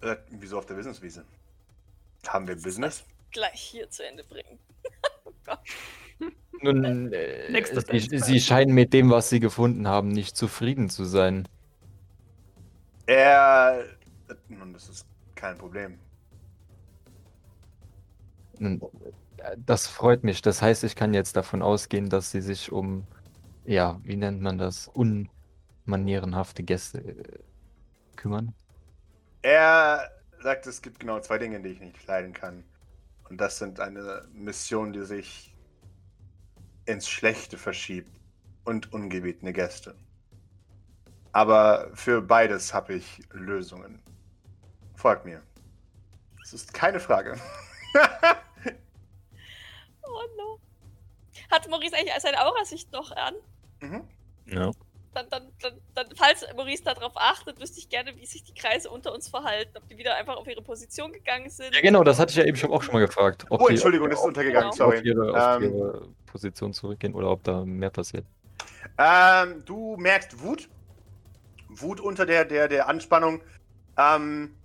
Äh, 0.00 0.16
wieso 0.30 0.58
auf 0.58 0.66
der 0.66 0.74
Businesswiese? 0.74 1.24
Haben 2.26 2.48
wir 2.48 2.56
Business? 2.56 3.04
Gleich 3.30 3.60
hier 3.60 3.88
zu 3.90 4.06
Ende 4.06 4.24
bringen. 4.24 4.58
Oh. 5.46 5.56
Nun, 6.62 7.12
äh, 7.12 7.62
sie, 7.98 8.18
sie 8.18 8.40
scheinen 8.40 8.74
mit 8.74 8.94
dem, 8.94 9.10
was 9.10 9.28
sie 9.28 9.40
gefunden 9.40 9.86
haben, 9.86 10.08
nicht 10.08 10.38
zufrieden 10.38 10.88
zu 10.88 11.04
sein. 11.04 11.46
Er. 13.04 13.84
Äh, 14.30 14.34
nun, 14.48 14.72
das 14.72 14.88
ist 14.88 15.06
kein 15.34 15.58
Problem. 15.58 15.98
Das 19.58 19.86
freut 19.86 20.24
mich. 20.24 20.42
Das 20.42 20.62
heißt, 20.62 20.84
ich 20.84 20.96
kann 20.96 21.14
jetzt 21.14 21.36
davon 21.36 21.62
ausgehen, 21.62 22.08
dass 22.08 22.30
sie 22.30 22.40
sich 22.40 22.72
um, 22.72 23.06
ja, 23.64 24.00
wie 24.02 24.16
nennt 24.16 24.40
man 24.40 24.58
das, 24.58 24.88
unmanierenhafte 24.88 26.62
Gäste 26.62 26.98
äh, 26.98 27.38
kümmern. 28.16 28.54
Er 29.42 30.10
sagt, 30.42 30.66
es 30.66 30.80
gibt 30.80 31.00
genau 31.00 31.20
zwei 31.20 31.38
Dinge, 31.38 31.60
die 31.60 31.70
ich 31.70 31.80
nicht 31.80 32.06
leiden 32.06 32.32
kann. 32.32 32.64
Und 33.28 33.40
das 33.40 33.58
sind 33.58 33.80
eine 33.80 34.26
Mission, 34.32 34.92
die 34.92 35.04
sich 35.04 35.54
ins 36.86 37.08
Schlechte 37.08 37.56
verschiebt 37.58 38.10
und 38.64 38.92
ungebetene 38.92 39.52
Gäste. 39.52 39.94
Aber 41.32 41.90
für 41.94 42.22
beides 42.22 42.72
habe 42.72 42.94
ich 42.94 43.22
Lösungen. 43.32 44.00
Folgt 44.94 45.24
mir. 45.24 45.42
Das 46.40 46.52
ist 46.52 46.72
keine 46.72 47.00
Frage. 47.00 47.36
Oh 50.14 50.36
no. 50.36 50.58
Hat 51.50 51.68
Maurice 51.68 51.96
eigentlich 51.96 52.14
seine 52.20 52.44
Aurasicht 52.46 52.92
noch 52.92 53.10
an? 53.12 53.34
mhm. 53.80 54.02
Ja. 54.46 54.70
Dann, 55.14 55.28
dann, 55.30 55.48
dann, 55.62 55.80
dann, 55.94 56.06
falls 56.16 56.44
Maurice 56.56 56.82
darauf 56.82 57.12
achtet, 57.16 57.60
wüsste 57.60 57.78
ich 57.78 57.88
gerne, 57.88 58.16
wie 58.16 58.26
sich 58.26 58.42
die 58.42 58.52
Kreise 58.54 58.90
unter 58.90 59.14
uns 59.14 59.28
verhalten. 59.28 59.76
Ob 59.78 59.88
die 59.88 59.96
wieder 59.96 60.16
einfach 60.16 60.36
auf 60.36 60.46
ihre 60.48 60.60
Position 60.60 61.12
gegangen 61.12 61.48
sind. 61.50 61.72
Ja, 61.72 61.80
genau, 61.82 62.02
das 62.02 62.18
hatte 62.18 62.32
ich 62.32 62.36
ja 62.36 62.44
eben 62.44 62.56
schon 62.56 62.72
auch 62.72 62.82
schon 62.82 62.94
mal 62.94 63.06
gefragt. 63.06 63.46
Ob 63.48 63.60
Oh, 63.60 63.66
die 63.68 63.74
Entschuldigung, 63.74 64.08
das 64.10 64.18
ist 64.18 64.22
auf, 64.22 64.28
untergegangen, 64.28 64.70
Genau. 64.72 64.86
auf, 64.86 64.94
sorry. 64.94 65.06
ihre, 65.08 65.30
auf 65.32 65.62
Ähm, 65.62 65.72
ihre 65.72 66.08
Position 66.26 66.72
zurückgehen 66.72 67.14
oder 67.14 67.30
ob 67.30 67.44
da 67.44 67.64
mehr 67.64 67.90
passiert. 67.90 68.24
Ähm, 68.98 69.64
du 69.64 69.96
merkst 69.98 70.42
Wut. 70.42 70.68
Wut 71.68 72.00
unter 72.00 72.26
der, 72.26 72.44
der, 72.44 72.66
der 72.66 72.88
Anspannung. 72.88 73.40
Ähm, 73.96 74.56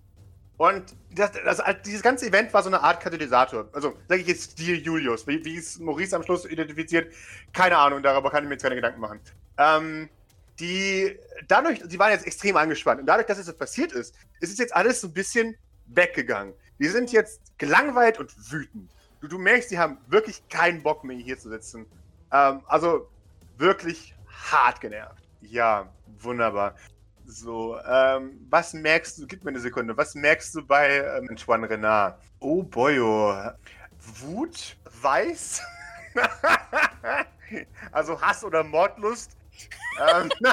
und 0.57 0.95
das, 1.11 1.31
das, 1.31 1.61
dieses 1.85 2.01
ganze 2.01 2.27
Event 2.27 2.53
war 2.53 2.61
so 2.61 2.69
eine 2.69 2.81
Art 2.81 3.01
Katalysator. 3.01 3.67
Also, 3.73 3.97
sage 4.07 4.21
ich 4.21 4.27
jetzt 4.27 4.51
Stil 4.51 4.77
Julius. 4.77 5.25
Wie, 5.27 5.43
wie 5.43 5.57
es 5.57 5.79
Maurice 5.79 6.15
am 6.15 6.23
Schluss 6.23 6.45
identifiziert, 6.45 7.13
keine 7.53 7.77
Ahnung, 7.77 8.03
darüber 8.03 8.29
kann 8.29 8.43
ich 8.43 8.47
mir 8.47 8.55
jetzt 8.55 8.63
keine 8.63 8.75
Gedanken 8.75 8.99
machen. 8.99 9.19
Ähm, 9.57 10.09
die, 10.59 11.17
dadurch, 11.47 11.81
sie 11.87 11.97
waren 11.97 12.11
jetzt 12.11 12.27
extrem 12.27 12.57
angespannt. 12.57 12.99
Und 12.99 13.07
dadurch, 13.07 13.27
dass 13.27 13.37
es 13.39 13.47
jetzt 13.47 13.57
passiert 13.57 13.91
ist, 13.91 14.15
ist 14.39 14.51
es 14.51 14.57
jetzt 14.57 14.75
alles 14.75 15.01
so 15.01 15.07
ein 15.07 15.13
bisschen 15.13 15.55
weggegangen. 15.87 16.53
Die 16.79 16.87
sind 16.87 17.11
jetzt 17.11 17.41
gelangweilt 17.57 18.19
und 18.19 18.31
wütend. 18.51 18.91
Du, 19.21 19.27
du 19.27 19.37
merkst, 19.37 19.69
sie 19.69 19.79
haben 19.79 19.97
wirklich 20.07 20.47
keinen 20.49 20.83
Bock 20.83 21.03
mehr 21.03 21.17
hier 21.17 21.39
zu 21.39 21.49
sitzen. 21.49 21.85
Ähm, 22.31 22.61
also, 22.67 23.09
wirklich 23.57 24.13
hart 24.27 24.79
genervt. 24.79 25.23
Ja, 25.41 25.89
wunderbar. 26.19 26.75
So, 27.29 27.79
ähm, 27.85 28.43
was 28.49 28.73
merkst 28.73 29.19
du, 29.19 29.27
gib 29.27 29.43
mir 29.43 29.51
eine 29.51 29.59
Sekunde, 29.59 29.95
was 29.95 30.15
merkst 30.15 30.55
du 30.55 30.65
bei 30.65 30.97
ähm, 30.97 31.27
Antoine 31.29 31.69
Renard? 31.69 32.19
Oh 32.39 32.63
boyo, 32.63 33.51
Wut, 33.99 34.75
Weiß, 35.01 35.61
also 37.91 38.19
Hass 38.19 38.43
oder 38.43 38.63
Mordlust. 38.63 39.37
ähm. 39.99 40.29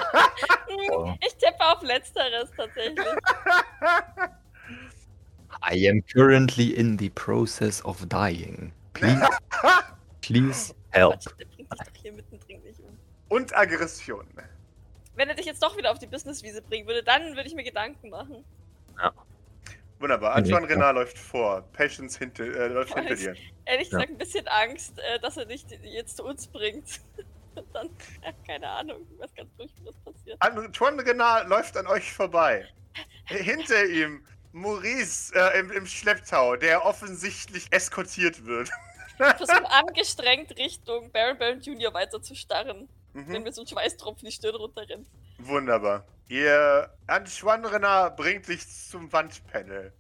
Ich 1.27 1.35
tippe 1.37 1.61
auf 1.61 1.81
Letzteres 1.83 2.51
tatsächlich. 2.55 3.07
I 5.63 5.89
am 5.89 6.03
currently 6.13 6.75
in 6.75 6.99
the 6.99 7.09
process 7.11 7.83
of 7.87 8.07
dying. 8.09 8.71
Please, 8.93 9.27
please 10.21 10.75
help. 10.91 11.15
Quatsch, 11.15 11.39
der 11.39 11.47
bringt 11.47 11.73
dich 11.73 11.79
doch 11.79 12.03
hier 12.03 12.13
mittendrin 12.13 12.63
nicht 12.63 12.81
um. 12.81 12.99
und 13.29 13.57
Aggression. 13.57 14.27
Wenn 15.17 15.29
er 15.29 15.35
dich 15.35 15.47
jetzt 15.47 15.63
doch 15.63 15.77
wieder 15.77 15.91
auf 15.91 15.99
die 15.99 16.07
Businesswiese 16.07 16.63
bringen 16.63 16.87
würde, 16.87 17.03
dann 17.03 17.35
würde 17.35 17.49
ich 17.49 17.55
mir 17.55 17.65
Gedanken 17.65 18.11
machen. 18.11 18.45
Wunderbar, 19.99 20.31
Ja, 20.33 20.37
Antoine 20.37 20.67
ja. 20.69 20.75
Renard 20.75 20.95
läuft 20.95 21.19
vor, 21.19 21.63
Patience 21.73 22.19
hinter, 22.19 22.45
äh, 22.45 22.69
läuft 22.69 22.95
hinter 22.95 23.15
dir. 23.15 23.35
Ehrlich 23.65 23.91
Ja. 23.91 23.99
gesagt, 23.99 24.11
ein 24.11 24.19
bisschen 24.19 24.47
Angst, 24.49 24.99
äh, 24.99 25.19
dass 25.21 25.39
er 25.39 25.47
dich 25.47 25.65
jetzt 25.83 26.19
zu 26.19 26.25
uns 26.25 26.47
bringt. 26.47 27.01
Und 27.55 27.67
dann, 27.75 27.89
ja, 28.23 28.33
keine 28.47 28.69
Ahnung, 28.69 29.07
was 29.19 29.35
ganz 29.35 29.51
furchtbares 29.57 29.97
passiert. 30.05 30.37
Antoine 30.43 31.03
Renard 31.05 31.49
läuft 31.49 31.77
an 31.79 31.87
euch 31.87 32.13
vorbei. 32.13 32.69
Hinter 33.27 33.87
ihm 33.87 34.27
Maurice 34.53 35.35
äh, 35.35 35.59
im, 35.61 35.71
im 35.71 35.87
Schlepptau, 35.87 36.57
der 36.57 36.85
offensichtlich 36.85 37.67
eskortiert 37.71 38.45
wird. 38.45 38.71
Ich 39.19 39.37
versuche 39.37 39.71
angestrengt 39.71 40.57
Richtung 40.59 41.11
Baron 41.11 41.39
Baron 41.39 41.61
Jr. 41.63 41.95
weiter 41.95 42.21
zu 42.21 42.35
starren, 42.35 42.87
wenn 43.17 43.39
Mhm. 43.39 43.43
mir 43.45 43.53
so 43.53 43.63
ein 43.63 43.67
Schweißtropfen 43.67 44.27
die 44.27 44.33
Stirn 44.33 44.55
runterrennt. 44.57 45.09
Wunderbar. 45.39 46.05
Ihr 46.29 46.91
Renard 47.09 48.17
bringt 48.17 48.49
dich 48.49 48.67
zum 48.89 49.13
Wandpanel 49.13 49.93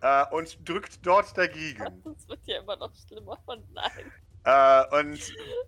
äh, 0.00 0.24
und 0.32 0.68
drückt 0.68 1.04
dort 1.06 1.36
dagegen. 1.36 2.02
Das 2.04 2.28
wird 2.28 2.40
ja 2.46 2.60
immer 2.60 2.76
noch 2.76 2.92
schlimmer. 3.06 3.38
Oh 3.46 3.54
nein. 3.72 4.12
Äh, 4.44 4.98
und 5.00 5.20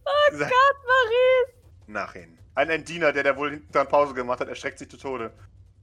Oh 0.04 0.30
Gott, 0.38 0.40
Marie! 0.87 1.54
nach 1.87 2.14
ihnen. 2.14 2.38
Ein, 2.54 2.70
ein 2.70 2.85
Diener, 2.85 3.12
der 3.12 3.25
da 3.25 3.37
wohl 3.37 3.50
hinten 3.50 3.73
dran 3.73 3.88
Pause 3.88 4.14
gemacht 4.14 4.40
hat, 4.40 4.49
erschreckt 4.49 4.78
sich 4.78 4.88
zu 4.88 4.97
Tode. 4.97 5.32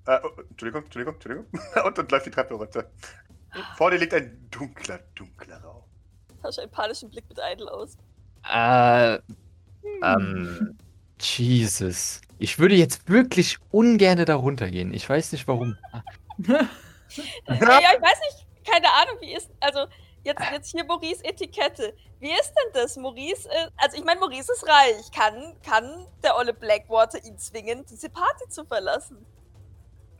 Äh, 0.05 0.19
oh, 0.23 0.41
Entschuldigung, 0.49 0.83
Entschuldigung, 0.85 1.13
Entschuldigung. 1.15 1.47
und, 1.85 1.99
und 1.99 2.11
läuft 2.11 2.25
die 2.25 2.31
Treppe 2.31 2.53
runter. 2.55 2.89
Vor 3.77 3.91
dir 3.91 3.97
liegt 3.97 4.13
ein 4.13 4.47
dunkler, 4.51 4.99
dunkler 5.15 5.57
Raum. 5.61 5.83
Tausche 6.41 6.61
einen 6.61 6.71
panischen 6.71 7.09
Blick 7.09 7.25
mit 7.29 7.39
Idle 7.39 7.71
aus. 7.71 7.97
Äh, 8.49 9.15
ähm, 10.03 10.77
Jesus. 11.19 12.21
Ich 12.39 12.59
würde 12.59 12.75
jetzt 12.75 13.09
wirklich 13.09 13.57
ungern 13.71 14.24
da 14.25 14.36
runtergehen. 14.36 14.93
Ich 14.93 15.07
weiß 15.09 15.31
nicht 15.31 15.47
warum. 15.47 15.77
Äh, 17.47 17.53
ja, 17.55 17.79
ich 17.95 18.01
weiß 18.01 18.19
nicht, 18.19 18.45
keine 18.69 18.88
Ahnung, 18.93 19.15
wie 19.21 19.33
ist. 19.33 19.50
Also, 19.62 19.86
jetzt, 20.24 20.41
jetzt 20.51 20.71
hier 20.71 20.83
Maurice 20.83 21.24
Etikette. 21.24 21.93
Wie 22.19 22.29
ist 22.31 22.50
denn 22.53 22.74
das? 22.74 22.97
Maurice, 22.97 23.47
äh, 23.50 23.69
also 23.77 23.97
ich 23.97 24.03
meine, 24.03 24.19
Maurice 24.19 24.51
ist 24.51 24.67
reich. 24.67 25.09
Kann, 25.15 25.55
kann 25.65 26.05
der 26.21 26.36
olle 26.36 26.53
Blackwater 26.53 27.24
ihn 27.24 27.38
zwingen, 27.38 27.86
diese 27.89 28.09
Party 28.09 28.50
zu 28.50 28.65
verlassen? 28.65 29.25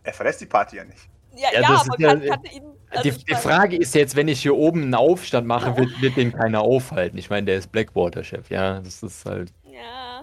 Er 0.04 0.14
verlässt 0.14 0.40
die 0.40 0.46
Party 0.46 0.78
ja 0.78 0.86
nicht. 0.86 1.10
Ja, 1.36 1.50
Ja, 1.54 1.60
ja, 1.60 1.68
aber 1.68 1.76
ist 1.76 2.00
ja- 2.00 2.08
kann, 2.08 2.22
kann 2.26 2.46
er 2.46 2.52
ihn. 2.54 2.64
also 2.90 3.04
die 3.12 3.26
die 3.26 3.36
Frage 3.36 3.76
ist 3.76 3.94
jetzt, 3.94 4.16
wenn 4.16 4.30
ich 4.30 4.42
hier 4.42 4.56
oben 4.56 4.84
einen 4.84 4.96
Aufstand 4.96 5.46
mache, 5.46 5.76
wird, 5.78 6.02
wird 6.02 6.16
den 6.16 6.32
keiner 6.32 6.62
aufhalten. 6.62 7.18
Ich 7.18 7.30
meine, 7.30 7.46
der 7.48 7.58
ist 7.58 7.70
Blackwater-Chef, 7.74 8.50
ja. 8.50 8.80
Das 8.80 9.04
ist 9.04 9.26
halt. 9.26 9.52
Ja. 9.66 10.17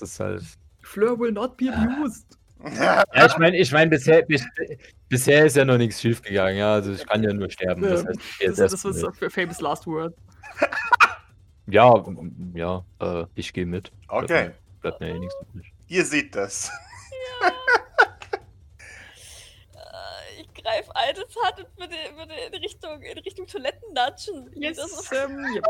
Das 0.00 0.10
ist 0.10 0.20
halt. 0.20 0.42
Fleur 0.82 1.18
will 1.18 1.32
not 1.32 1.56
be 1.56 1.72
abused. 1.72 2.26
Ja, 2.78 3.04
ich 3.26 3.36
meine, 3.38 3.56
ich 3.58 3.70
meine, 3.72 3.90
bisher, 3.90 4.22
bis, 4.22 4.44
bisher 5.08 5.44
ist 5.46 5.56
ja 5.56 5.64
noch 5.64 5.76
nichts 5.76 6.00
schief 6.00 6.22
gegangen, 6.22 6.56
ja. 6.56 6.74
Also 6.74 6.92
ich 6.92 7.06
kann 7.06 7.22
ja 7.22 7.32
nur 7.32 7.50
sterben. 7.50 7.82
Das 7.82 8.02
Ja, 8.02 8.08
heißt, 8.08 8.58
Das, 8.58 8.70
das 8.72 8.84
ist 8.84 9.16
für 9.18 9.28
famous 9.30 9.60
last 9.60 9.86
word. 9.86 10.14
Ja, 11.66 11.92
ja, 12.54 12.84
äh, 13.00 13.24
ich 13.34 13.52
gehe 13.52 13.66
mit. 13.66 13.90
Bleibt 14.08 14.24
Okay, 14.24 14.44
mir- 14.48 14.54
Bleibt 14.80 15.00
mir 15.00 15.08
eh 15.14 15.18
nichts 15.18 15.34
übrig. 15.42 15.72
ihr 15.88 16.04
seht 16.04 16.34
das. 16.34 16.70
Äh, 19.74 20.40
ich 20.40 20.54
greife 20.62 20.90
Idols 21.10 21.34
Hand 21.44 21.58
und 21.60 21.78
würde, 21.78 21.96
würde 22.16 22.34
in, 22.34 22.54
Richtung, 22.62 23.02
in 23.02 23.18
Richtung 23.18 23.46
Toiletten 23.46 23.92
natschen. 23.94 24.50
Wie 24.52 24.60
das 24.68 24.76
Yes, 24.78 25.08
so, 25.08 25.16
ähm, 25.16 25.38
yep. 25.54 25.64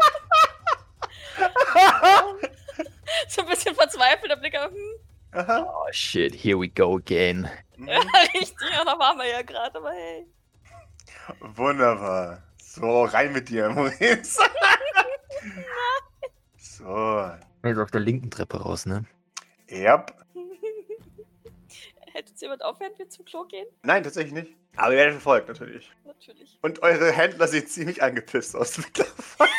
so 3.29 3.43
ein 3.43 3.49
bisschen 3.49 3.75
verzweifelter 3.75 4.37
Blick 4.37 4.57
auf. 4.57 4.71
Hm, 4.71 4.95
Aha. 5.33 5.67
Oh 5.69 5.89
shit, 5.93 6.35
here 6.35 6.59
we 6.59 6.69
go 6.69 6.97
again. 6.97 7.49
Mhm. 7.77 7.89
ja, 7.89 7.99
richtig, 8.35 8.57
ja, 8.73 8.85
da 8.85 8.99
waren 8.99 9.19
wir 9.19 9.27
ja 9.29 9.43
gerade, 9.43 9.77
aber 9.79 9.93
hey. 9.93 10.27
Wunderbar. 11.41 12.43
So, 12.63 13.05
rein 13.05 13.33
mit 13.33 13.49
dir, 13.49 13.69
Maurice. 13.75 14.39
so. 16.59 17.31
Jetzt 17.65 17.79
auf 17.79 17.91
der 17.91 18.01
linken 18.01 18.31
Treppe 18.31 18.61
raus, 18.61 18.85
ne? 18.87 19.05
Yep. 19.71 20.13
Hält 22.13 22.31
uns 22.31 22.41
jemand 22.41 22.63
auf, 22.63 22.79
während 22.79 22.99
wir 22.99 23.09
zum 23.09 23.25
Klo 23.25 23.45
gehen? 23.45 23.67
Nein, 23.83 24.05
tatsächlich 24.05 24.35
nicht. 24.35 24.53
Aber 24.77 24.93
ihr 24.93 24.99
werdet 24.99 25.15
verfolgt, 25.15 25.49
natürlich. 25.49 25.91
Natürlich. 26.05 26.59
Und 26.63 26.83
eure 26.83 27.11
Händler 27.11 27.49
sehen 27.49 27.67
ziemlich 27.67 28.03
angepisst 28.03 28.55
aus 28.55 28.79
mittlerweile. 28.79 29.51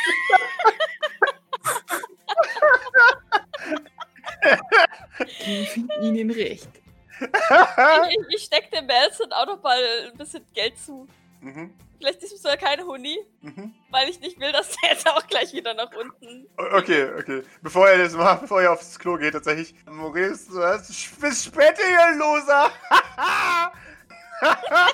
Die 5.45 5.65
finden 5.65 6.01
ihnen 6.15 6.31
recht. 6.31 6.69
Ich, 7.19 7.27
ich, 7.29 8.35
ich 8.35 8.43
steck 8.43 8.69
dem 8.71 8.85
Melson 8.87 9.31
auch 9.31 9.45
noch 9.45 9.61
mal 9.63 9.77
ein 10.11 10.17
bisschen 10.17 10.45
Geld 10.53 10.77
zu. 10.77 11.07
mhm. 11.41 11.73
Vielleicht 11.97 12.21
ist 12.23 12.33
es 12.33 12.41
sogar 12.41 12.57
keine 12.57 12.85
Huni, 12.85 13.17
Mhm. 13.41 13.73
weil 13.89 14.09
ich 14.09 14.19
nicht 14.19 14.37
will, 14.39 14.51
dass 14.51 14.75
der 14.81 14.89
jetzt 14.91 15.07
auch 15.09 15.25
gleich 15.27 15.53
wieder 15.53 15.73
nach 15.73 15.89
unten. 15.95 16.45
Okay, 16.57 17.09
okay. 17.17 17.41
Bevor 17.61 17.89
ihr 17.89 17.99
das 17.99 18.13
macht, 18.13 18.41
bevor 18.41 18.61
ihr 18.61 18.71
aufs 18.71 18.99
Klo 18.99 19.15
geht, 19.17 19.31
tatsächlich. 19.33 19.73
Maurice, 19.85 20.49
du 20.51 20.61
hast 20.61 20.89
bis 21.21 21.45
später, 21.45 21.81
ihr 21.89 22.17
Loser! 22.17 22.69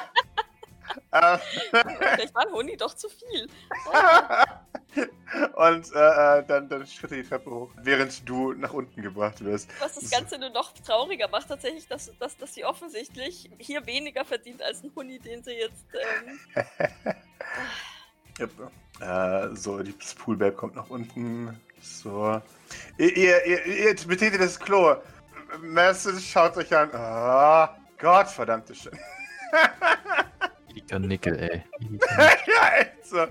Ähm, 1.14 1.40
Vielleicht 1.72 2.36
war 2.36 2.46
ein 2.46 2.52
Huni 2.54 2.76
doch 2.78 2.94
zu 2.94 3.08
viel. 3.10 3.48
Und 5.56 5.96
äh, 5.96 6.40
äh, 6.40 6.44
dann, 6.46 6.68
dann 6.68 6.86
schritt 6.86 7.12
er 7.12 7.18
die 7.18 7.28
Treppe 7.28 7.50
hoch, 7.50 7.72
während 7.82 8.28
du 8.28 8.54
nach 8.54 8.74
unten 8.74 9.02
gebracht 9.02 9.44
wirst. 9.44 9.70
Was 9.80 9.96
das 9.96 10.10
Ganze 10.10 10.38
nur 10.38 10.50
noch 10.50 10.74
trauriger 10.74 11.30
macht, 11.30 11.48
tatsächlich, 11.48 11.88
dass, 11.88 12.12
dass, 12.20 12.38
dass 12.38 12.54
sie 12.54 12.66
offensichtlich 12.66 13.50
hier 13.58 13.86
weniger 13.86 14.26
verdient 14.26 14.62
als 14.62 14.84
ein 14.84 14.92
Huni, 14.96 15.20
den 15.20 15.44
sie 15.44 15.54
jetzt. 15.54 15.86
Ähm, 15.94 17.14
Yep. 18.40 18.72
Äh, 19.00 19.56
so, 19.56 19.84
die 19.84 19.98
das 19.98 20.16
Poolbabe 20.16 20.54
kommt 20.54 20.76
nach 20.76 20.90
unten. 20.90 21.60
So. 21.82 22.42
Ihr, 22.98 23.18
ihr, 23.18 23.46
ihr, 23.46 23.66
ihr 23.66 23.96
betretet 24.08 24.42
das 24.42 24.60
Klo. 24.60 24.96
Messi 25.62 26.20
schaut 26.22 26.56
euch 26.58 26.76
an. 26.76 26.90
Ah, 26.94 27.76
Gott, 27.98 28.28
verdammte 28.30 28.74
Schön. 28.74 28.98
Ilika 30.70 31.00
Nickel, 31.00 31.38
ey. 31.40 31.64
ja, 32.48 32.78
echt 32.80 33.06
so. 33.06 33.28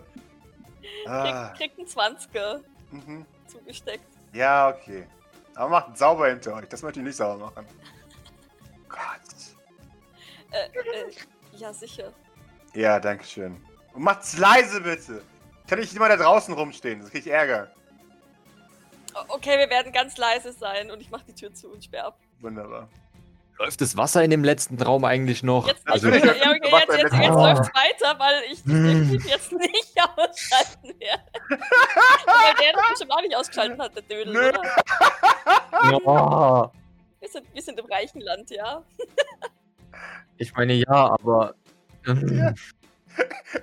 Ah, 1.11 1.53
kriegt, 1.55 1.77
kriegt 1.77 1.99
einen 1.99 2.17
20er 2.19 2.61
mhm. 2.91 3.27
zugesteckt. 3.47 4.05
Ja, 4.33 4.69
okay. 4.69 5.07
Aber 5.55 5.69
macht 5.71 5.99
sauber 5.99 6.29
hinter 6.29 6.55
euch. 6.55 6.69
Das 6.69 6.83
möchte 6.83 7.01
ich 7.01 7.07
nicht 7.07 7.17
sauber 7.17 7.47
machen. 7.47 7.67
Gott. 8.89 9.01
Äh, 10.53 10.67
äh, 10.67 11.13
ja, 11.57 11.73
sicher. 11.73 12.13
Ja, 12.75 13.01
danke 13.01 13.25
schön. 13.25 13.61
Und 13.93 14.03
macht's 14.03 14.39
leise, 14.39 14.81
bitte. 14.81 15.23
Kann 15.67 15.79
ich 15.79 15.93
nicht 15.93 16.01
mal 16.01 16.09
da 16.09 16.17
draußen 16.17 16.55
rumstehen, 16.55 17.01
das 17.01 17.11
krieg 17.11 17.27
ich 17.27 17.33
Ärger. 17.33 17.71
Okay, 19.29 19.59
wir 19.59 19.69
werden 19.71 19.93
ganz 19.93 20.17
leise 20.17 20.53
sein 20.53 20.91
und 20.91 21.01
ich 21.01 21.11
mach 21.11 21.23
die 21.23 21.35
Tür 21.35 21.53
zu 21.53 21.71
und 21.71 21.85
sperr 21.85 22.07
ab. 22.07 22.19
Wunderbar. 22.41 22.89
Läuft 23.61 23.81
das 23.83 23.95
Wasser 23.97 24.25
in 24.25 24.31
dem 24.31 24.43
letzten 24.43 24.81
Raum 24.81 25.05
eigentlich 25.05 25.43
noch? 25.43 25.67
Jetzt, 25.69 25.87
Also 25.87 26.09
ja, 26.09 26.17
okay, 26.17 26.29
jetzt, 26.29 26.35
jetzt, 26.35 26.91
im 26.91 26.97
jetzt 26.97 27.13
letzten- 27.13 27.35
läuft's 27.35 27.69
weiter, 27.75 28.19
weil 28.19 28.43
ich 28.51 28.63
den 28.65 29.21
jetzt 29.29 29.53
nicht 29.53 29.93
ausschalten 30.17 30.99
werde. 30.99 31.23
weil 31.51 32.55
der 32.59 32.73
das 32.73 32.89
bestimmt 32.91 33.13
auch 33.13 33.21
nicht 33.21 33.37
ausgeschalten 33.37 33.83
hat, 33.83 33.95
der 33.95 34.03
Dödel, 34.03 34.33
Nö. 34.33 34.49
oder? 34.49 34.63
Ja. 36.07 36.73
Wir 37.21 37.29
sind, 37.29 37.47
wir 37.53 37.63
sind 37.63 37.79
im 37.79 37.85
reichen 37.87 38.21
Land, 38.23 38.51
ja. 38.51 38.83
Ich 40.39 40.55
meine, 40.55 40.73
ja, 40.73 40.87
aber. 40.89 41.55
ähm, 42.07 42.29
Ja. 42.39 42.55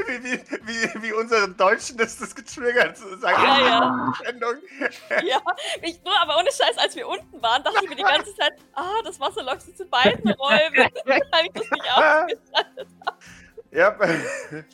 Wie, 0.08 0.24
wie, 0.24 0.40
wie, 0.64 1.04
wie 1.04 1.14
unsere 1.14 1.50
Deutschen 1.50 1.98
das, 1.98 2.18
das 2.18 2.36
getriggert 2.36 2.98
sagen. 2.98 3.44
Ja, 3.44 3.60
ja. 3.62 4.14
Sendung. 4.26 4.56
Ja, 5.26 5.42
ich, 5.82 6.04
nur, 6.04 6.20
aber 6.20 6.38
ohne 6.38 6.52
Scheiß, 6.52 6.78
als 6.78 6.96
wir 6.96 7.08
unten 7.08 7.42
waren, 7.42 7.64
dachte 7.64 7.80
ich 7.84 7.90
mir 7.90 7.96
die 7.96 8.04
ganze 8.04 8.36
Zeit, 8.36 8.54
ah, 8.74 9.02
das 9.04 9.20
Wasser 9.20 9.44
läuft 9.44 9.68
jetzt 9.68 9.80
in 9.80 9.90
beiden 9.90 10.30
Räumen. 10.32 10.90
Weil 11.06 11.46
ich 11.46 11.52
das 11.54 11.72
nicht 11.72 11.92
ausgeschaltet 11.94 12.88
Ja. 13.72 13.98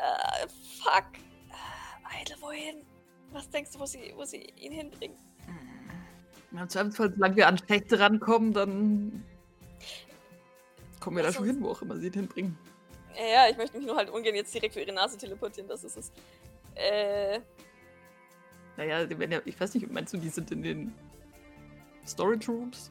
Äh, 0.00 0.48
fuck. 0.82 1.04
Äh, 1.50 2.20
Eidel, 2.22 2.36
wohin? 2.40 2.86
Was 3.32 3.50
denkst 3.50 3.72
du, 3.72 3.80
wo 3.80 3.84
sie, 3.84 4.14
wo 4.16 4.24
sie 4.24 4.50
ihn 4.56 4.72
hinbringen? 4.72 5.18
Im 6.52 6.68
Zweifelsfall, 6.68 7.12
solange 7.14 7.36
wir 7.36 7.46
an 7.46 7.58
Schächte 7.58 8.00
rankommen, 8.00 8.52
dann. 8.52 9.24
Kommen 10.98 11.16
wir 11.16 11.22
da 11.22 11.28
Lass 11.28 11.36
schon 11.36 11.46
hin, 11.46 11.62
wo 11.62 11.70
auch 11.70 11.82
immer 11.82 11.96
sie 11.96 12.10
den 12.10 12.22
hinbringen. 12.22 12.58
Ja, 13.16 13.26
ja, 13.26 13.48
ich 13.50 13.56
möchte 13.56 13.76
mich 13.76 13.86
nur 13.86 13.96
halt 13.96 14.10
ungern 14.10 14.34
jetzt 14.34 14.54
direkt 14.54 14.74
für 14.74 14.80
ihre 14.80 14.92
Nase 14.92 15.18
teleportieren, 15.18 15.68
das 15.68 15.84
ist 15.84 15.96
es. 15.96 16.12
Äh, 16.74 17.40
Naja, 18.76 19.04
die 19.04 19.18
werden 19.18 19.32
ja, 19.32 19.40
ich 19.44 19.60
weiß 19.60 19.74
nicht, 19.74 19.90
meinst 19.90 20.12
du, 20.14 20.18
die 20.18 20.28
sind 20.28 20.50
in 20.50 20.62
den 20.62 20.94
Storage 22.06 22.50
Rooms? 22.50 22.90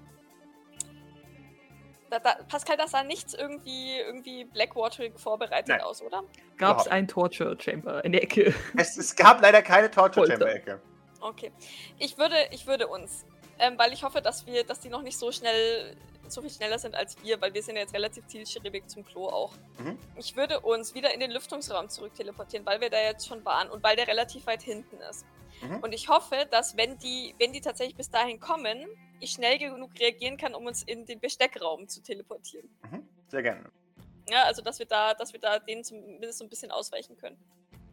da, 2.09 2.19
da, 2.19 2.35
Pascal, 2.47 2.77
das 2.77 2.91
sah 2.91 3.03
nichts 3.03 3.33
irgendwie, 3.33 3.99
irgendwie 3.99 4.45
Blackwaterig 4.45 5.19
vorbereitet 5.19 5.69
Nein. 5.69 5.81
aus, 5.81 6.01
oder? 6.01 6.23
Gab 6.57 6.79
es 6.79 6.87
ein 6.87 7.07
Torture 7.07 7.57
Chamber 7.59 8.03
in 8.03 8.11
der 8.11 8.23
Ecke? 8.23 8.53
Es, 8.75 8.97
es 8.97 9.15
gab 9.15 9.41
leider 9.41 9.61
keine 9.61 9.89
Torture. 9.89 10.27
Chamber 10.27 10.53
Ecke. 10.53 10.81
Okay. 11.21 11.51
Ich 11.97 12.17
würde, 12.17 12.35
ich 12.51 12.67
würde 12.67 12.87
uns, 12.87 13.25
ähm, 13.59 13.77
weil 13.77 13.93
ich 13.93 14.03
hoffe, 14.03 14.21
dass 14.21 14.45
wir, 14.45 14.63
dass 14.63 14.79
die 14.79 14.89
noch 14.89 15.01
nicht 15.01 15.17
so 15.17 15.31
schnell, 15.31 15.95
so 16.27 16.41
viel 16.41 16.49
schneller 16.49 16.79
sind 16.79 16.95
als 16.95 17.21
wir, 17.23 17.41
weil 17.41 17.53
wir 17.53 17.63
sind 17.63 17.75
ja 17.75 17.81
jetzt 17.81 17.93
relativ 17.93 18.25
zielstrebig 18.27 18.87
zum 18.87 19.05
Klo 19.05 19.27
auch. 19.27 19.53
Mhm. 19.79 19.97
Ich 20.15 20.35
würde 20.35 20.59
uns 20.59 20.93
wieder 20.93 21.13
in 21.13 21.19
den 21.19 21.31
Lüftungsraum 21.31 21.89
zurück 21.89 22.13
teleportieren, 22.13 22.65
weil 22.65 22.81
wir 22.81 22.89
da 22.89 22.99
jetzt 23.01 23.27
schon 23.27 23.43
waren 23.45 23.69
und 23.69 23.83
weil 23.83 23.95
der 23.95 24.07
relativ 24.07 24.45
weit 24.47 24.61
hinten 24.61 24.97
ist. 25.09 25.25
Mhm. 25.61 25.77
Und 25.77 25.93
ich 25.93 26.07
hoffe, 26.07 26.47
dass 26.49 26.77
wenn 26.77 26.97
die, 26.99 27.35
wenn 27.37 27.51
die 27.51 27.61
tatsächlich 27.61 27.95
bis 27.95 28.09
dahin 28.09 28.39
kommen, 28.39 28.87
ich 29.19 29.31
schnell 29.31 29.57
genug 29.57 29.91
reagieren 29.99 30.37
kann, 30.37 30.55
um 30.55 30.65
uns 30.65 30.83
in 30.83 31.05
den 31.05 31.19
Besteckraum 31.19 31.87
zu 31.87 32.01
teleportieren. 32.01 32.69
Mhm. 32.89 33.07
Sehr 33.27 33.43
gerne. 33.43 33.69
Ja, 34.29 34.43
also 34.43 34.61
dass 34.61 34.79
wir 34.79 34.85
da, 34.85 35.13
dass 35.13 35.33
wir 35.33 35.39
da 35.39 35.59
denen 35.59 35.83
zumindest 35.83 36.39
so 36.39 36.45
ein 36.45 36.49
bisschen 36.49 36.71
ausweichen 36.71 37.17
können. 37.17 37.37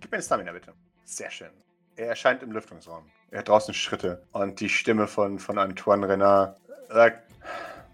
Gib 0.00 0.10
mir 0.10 0.16
eine 0.16 0.22
Stamina 0.22 0.52
bitte. 0.52 0.74
Sehr 1.04 1.30
schön. 1.30 1.50
Er 1.96 2.08
erscheint 2.08 2.42
im 2.42 2.52
Lüftungsraum. 2.52 3.10
Er 3.30 3.38
hat 3.38 3.48
draußen 3.48 3.72
Schritte. 3.72 4.22
Und 4.32 4.60
die 4.60 4.68
Stimme 4.68 5.06
von, 5.06 5.38
von 5.38 5.58
Antoine 5.58 6.06
Renard 6.08 6.60
sagt: 6.88 7.32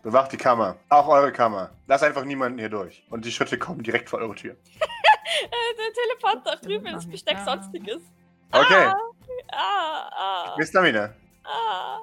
Bewacht 0.03 0.33
die 0.33 0.37
Kammer. 0.37 0.77
Auch 0.89 1.07
eure 1.07 1.33
Kammer. 1.33 1.71
Lass 1.87 2.03
einfach 2.03 2.25
niemanden 2.25 2.59
hier 2.59 2.69
durch. 2.69 3.05
Und 3.11 3.25
die 3.25 3.31
Schritte 3.31 3.59
kommen 3.59 3.83
direkt 3.83 4.11
vor 4.11 4.19
eure 4.21 4.35
Tür. 4.35 4.57
Äh, 5.45 5.77
der 5.77 5.93
Teleport 5.93 6.47
da 6.47 6.57
drüben 6.57 6.87
ins 6.87 7.09
Besteck 7.09 7.39
sonstiges. 7.45 8.03
Okay. 8.53 8.93
Ah, 9.51 10.11
ah, 10.13 10.45
Gib 10.49 10.59
mir 10.59 10.67
Stamina. 10.67 11.11
ah. 11.45 12.01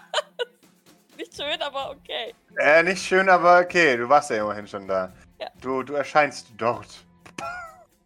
Nicht 1.16 1.34
schön, 1.34 1.60
aber 1.60 1.90
okay. 1.90 2.32
Äh, 2.56 2.82
nicht 2.82 3.04
schön, 3.04 3.28
aber 3.28 3.60
okay. 3.60 3.96
Du 3.96 4.08
warst 4.08 4.30
ja 4.30 4.36
immerhin 4.42 4.66
schon 4.66 4.86
da. 4.86 5.12
Ja. 5.38 5.48
Du, 5.60 5.82
du 5.82 5.94
erscheinst 5.94 6.48
dort. 6.56 6.86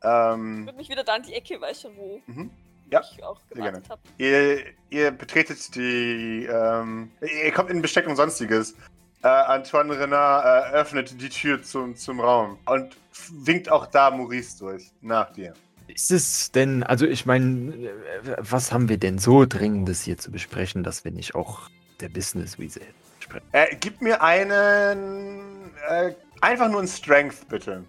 Ich 0.03 0.11
ähm, 0.11 0.67
würde 0.67 0.77
mich 0.77 0.91
wieder 0.91 1.03
da 1.03 1.15
an 1.15 1.23
die 1.23 1.33
Ecke, 1.33 1.59
weißt 1.59 1.81
schon, 1.83 1.97
wo 1.97 2.21
mhm. 2.27 2.51
Ja, 2.91 3.03
ich 3.13 3.23
auch 3.25 3.41
sehr 3.53 3.63
gerne. 3.63 3.81
gewartet 3.81 3.91
habe. 3.91 4.01
Ihr, 4.19 4.65
ihr 4.91 5.11
betretet 5.11 5.75
die, 5.75 6.49
ähm, 6.51 7.11
ihr 7.21 7.53
kommt 7.53 7.71
in 7.71 7.83
Besteck 7.83 8.07
und 8.07 8.17
sonstiges. 8.17 8.75
Äh, 9.23 9.29
Antoine 9.29 9.99
Renard 9.99 10.45
äh, 10.45 10.77
öffnet 10.77 11.21
die 11.21 11.29
Tür 11.29 11.63
zum, 11.63 11.97
zum 11.97 12.21
Raum 12.21 12.59
und 12.67 12.97
winkt 13.31 13.71
auch 13.71 13.87
da 13.87 14.11
Maurice 14.11 14.59
durch, 14.59 14.91
nach 15.01 15.33
dir. 15.33 15.55
Ist 15.87 16.11
es 16.11 16.51
denn, 16.53 16.83
also 16.83 17.07
ich 17.07 17.25
meine, 17.27 17.75
äh, 17.75 17.91
was 18.39 18.73
haben 18.73 18.89
wir 18.89 18.99
denn 18.99 19.19
so 19.19 19.47
Dringendes 19.47 20.03
hier 20.03 20.19
zu 20.19 20.31
besprechen, 20.31 20.83
dass 20.83 21.05
wir 21.05 21.13
nicht 21.13 21.35
auch 21.35 21.71
der 22.01 22.09
Business-Wiese 22.09 22.81
sprechen? 23.19 23.47
Äh, 23.53 23.77
gib 23.81 24.01
mir 24.01 24.23
einen, 24.23 25.71
äh, 25.89 26.15
einfach 26.41 26.69
nur 26.69 26.81
einen 26.81 26.89
Strength, 26.89 27.49
bitte. 27.49 27.85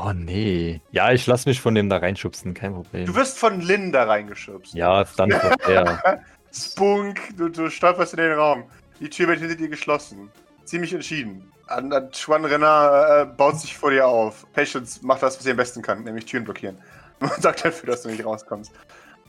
Oh 0.00 0.12
nee. 0.12 0.80
Ja, 0.92 1.12
ich 1.12 1.26
lass 1.26 1.44
mich 1.46 1.60
von 1.60 1.74
dem 1.74 1.88
da 1.88 1.96
reinschubsen, 1.96 2.54
kein 2.54 2.72
Problem. 2.74 3.06
Du 3.06 3.14
wirst 3.14 3.38
von 3.38 3.60
Lynn 3.60 3.90
da 3.92 4.04
reingeschubst. 4.04 4.74
ja, 4.74 5.04
dann 5.16 5.30
kommt 5.30 5.60
er. 5.68 6.22
Spunk, 6.52 7.36
du, 7.36 7.48
du 7.48 7.68
stolperst 7.68 8.14
in 8.14 8.20
den 8.20 8.32
Raum. 8.32 8.64
Die 9.00 9.10
Tür 9.10 9.28
wird 9.28 9.40
hinter 9.40 9.56
dir 9.56 9.68
geschlossen. 9.68 10.30
Ziemlich 10.64 10.92
entschieden. 10.94 11.50
An- 11.66 11.92
Antoine 11.92 12.48
Renard 12.50 13.28
äh, 13.28 13.30
baut 13.36 13.58
sich 13.60 13.76
vor 13.76 13.90
dir 13.90 14.06
auf. 14.06 14.46
Patience 14.52 15.02
macht 15.02 15.22
das, 15.22 15.36
was 15.36 15.44
sie 15.44 15.50
am 15.50 15.56
besten 15.56 15.82
kann, 15.82 16.04
nämlich 16.04 16.24
Türen 16.26 16.44
blockieren. 16.44 16.78
Und 17.20 17.32
sorgt 17.42 17.64
dafür, 17.64 17.90
dass 17.90 18.02
du 18.02 18.08
nicht 18.10 18.24
rauskommst. 18.24 18.72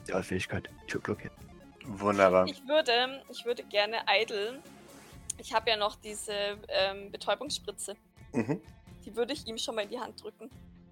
Ja, 0.08 0.22
Fähigkeit. 0.22 0.70
Tür 0.88 1.02
blockiert. 1.02 1.34
Wunderbar. 1.86 2.46
Ich 2.48 2.62
würde, 2.68 3.22
ich 3.30 3.44
würde 3.46 3.64
gerne 3.64 3.98
Idle. 4.08 4.60
Ich 5.40 5.54
habe 5.54 5.70
ja 5.72 5.78
noch 5.78 5.96
diese 5.96 6.34
ähm, 6.68 7.12
Betäubungsspritze. 7.12 7.96
Mhm. 8.34 8.62
Die 9.06 9.16
würde 9.16 9.34
ich 9.34 9.48
ihm 9.48 9.58
schon 9.58 9.76
mal 9.76 9.82
in 9.84 9.90
die 9.90 10.00
Hand 10.00 10.22
drücken. 10.24 10.50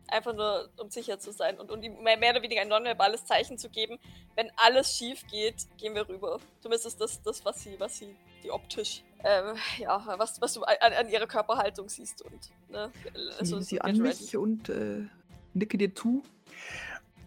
Einfach 0.09 0.33
nur, 0.33 0.69
um 0.77 0.89
sicher 0.89 1.19
zu 1.19 1.31
sein 1.31 1.57
und, 1.59 1.69
und 1.71 1.83
ihm 1.83 2.01
mehr 2.01 2.17
oder 2.17 2.41
weniger 2.41 2.61
ein 2.61 2.67
nonverbales 2.69 3.25
Zeichen 3.25 3.57
zu 3.57 3.69
geben. 3.69 3.99
Wenn 4.35 4.49
alles 4.55 4.95
schief 4.97 5.25
geht, 5.27 5.55
gehen 5.77 5.95
wir 5.95 6.07
rüber. 6.07 6.39
Zumindest 6.61 6.87
ist 6.87 7.01
das, 7.01 7.21
das 7.21 7.43
was 7.43 7.61
sie, 7.61 7.79
was 7.79 7.97
sie, 7.97 8.15
die 8.43 8.51
optisch, 8.51 9.03
ähm, 9.23 9.55
ja, 9.79 10.03
was, 10.17 10.39
was 10.41 10.53
du 10.53 10.63
an, 10.63 10.93
an 10.93 11.09
ihrer 11.09 11.27
Körperhaltung 11.27 11.89
siehst 11.89 12.21
und, 12.21 12.51
ne, 12.69 12.91
Also, 13.39 13.59
sie 13.59 13.75
get 13.75 13.85
an 13.85 14.01
ready. 14.01 14.21
mich 14.21 14.37
und 14.37 14.69
äh, 14.69 15.07
nicke 15.53 15.77
dir 15.77 15.93
zu. 15.93 16.23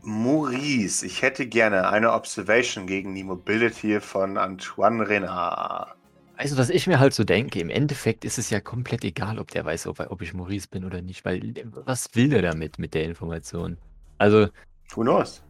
Maurice, 0.02 1.04
ich 1.04 1.20
hätte 1.20 1.46
gerne 1.46 1.90
eine 1.90 2.12
Observation 2.12 2.86
gegen 2.86 3.14
die 3.14 3.24
Mobility 3.24 4.00
von 4.00 4.38
Antoine 4.38 5.06
Renard. 5.06 5.94
Also, 6.40 6.56
was 6.56 6.70
ich 6.70 6.86
mir 6.86 6.98
halt 6.98 7.12
so 7.12 7.22
denke, 7.22 7.60
im 7.60 7.68
Endeffekt 7.68 8.24
ist 8.24 8.38
es 8.38 8.48
ja 8.48 8.60
komplett 8.60 9.04
egal, 9.04 9.38
ob 9.38 9.50
der 9.50 9.62
weiß, 9.62 9.86
ob, 9.88 10.00
ob 10.00 10.22
ich 10.22 10.32
Maurice 10.32 10.68
bin 10.68 10.86
oder 10.86 11.02
nicht, 11.02 11.22
weil 11.26 11.54
was 11.84 12.14
will 12.14 12.30
der 12.30 12.40
damit, 12.40 12.78
mit 12.78 12.94
der 12.94 13.04
Information? 13.04 13.76
Also, 14.16 14.48
Who 14.94 15.02
knows? 15.02 15.42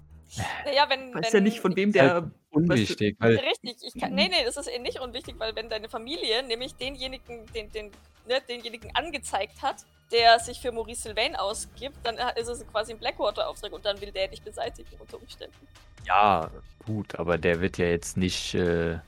Naja, 0.64 0.86
wenn, 0.88 1.14
Weiß 1.14 1.32
wenn, 1.32 1.44
ja 1.44 1.48
nicht, 1.48 1.60
von 1.60 1.76
wem 1.76 1.94
halt 1.94 1.94
der. 1.94 2.30
unwichtig, 2.50 3.16
weil 3.20 3.36
Richtig, 3.36 3.76
ich 3.82 4.00
kann, 4.00 4.16
nee, 4.16 4.26
nee, 4.26 4.44
das 4.44 4.56
ist 4.56 4.66
eh 4.66 4.80
nicht 4.80 4.98
unwichtig, 4.98 5.36
weil 5.38 5.54
wenn 5.54 5.68
deine 5.68 5.88
Familie 5.88 6.42
nämlich 6.42 6.74
denjenigen, 6.74 7.46
den, 7.54 7.70
den, 7.70 7.92
ne, 8.26 8.40
denjenigen 8.48 8.90
angezeigt 8.96 9.62
hat, 9.62 9.86
der 10.10 10.40
sich 10.40 10.60
für 10.60 10.72
Maurice 10.72 11.02
Sylvain 11.02 11.36
ausgibt, 11.36 11.98
dann 12.02 12.16
ist 12.34 12.48
es 12.48 12.66
quasi 12.66 12.94
ein 12.94 12.98
Blackwater-Auftrag 12.98 13.72
und 13.72 13.84
dann 13.84 14.00
will 14.00 14.10
der 14.10 14.26
dich 14.26 14.42
beseitigen 14.42 14.90
unter 14.98 15.22
Umständen. 15.22 15.68
ja, 16.04 16.50
gut, 16.84 17.14
aber 17.14 17.38
der 17.38 17.60
wird 17.60 17.78
ja 17.78 17.86
jetzt 17.86 18.16
nicht, 18.16 18.56
äh, 18.56 18.98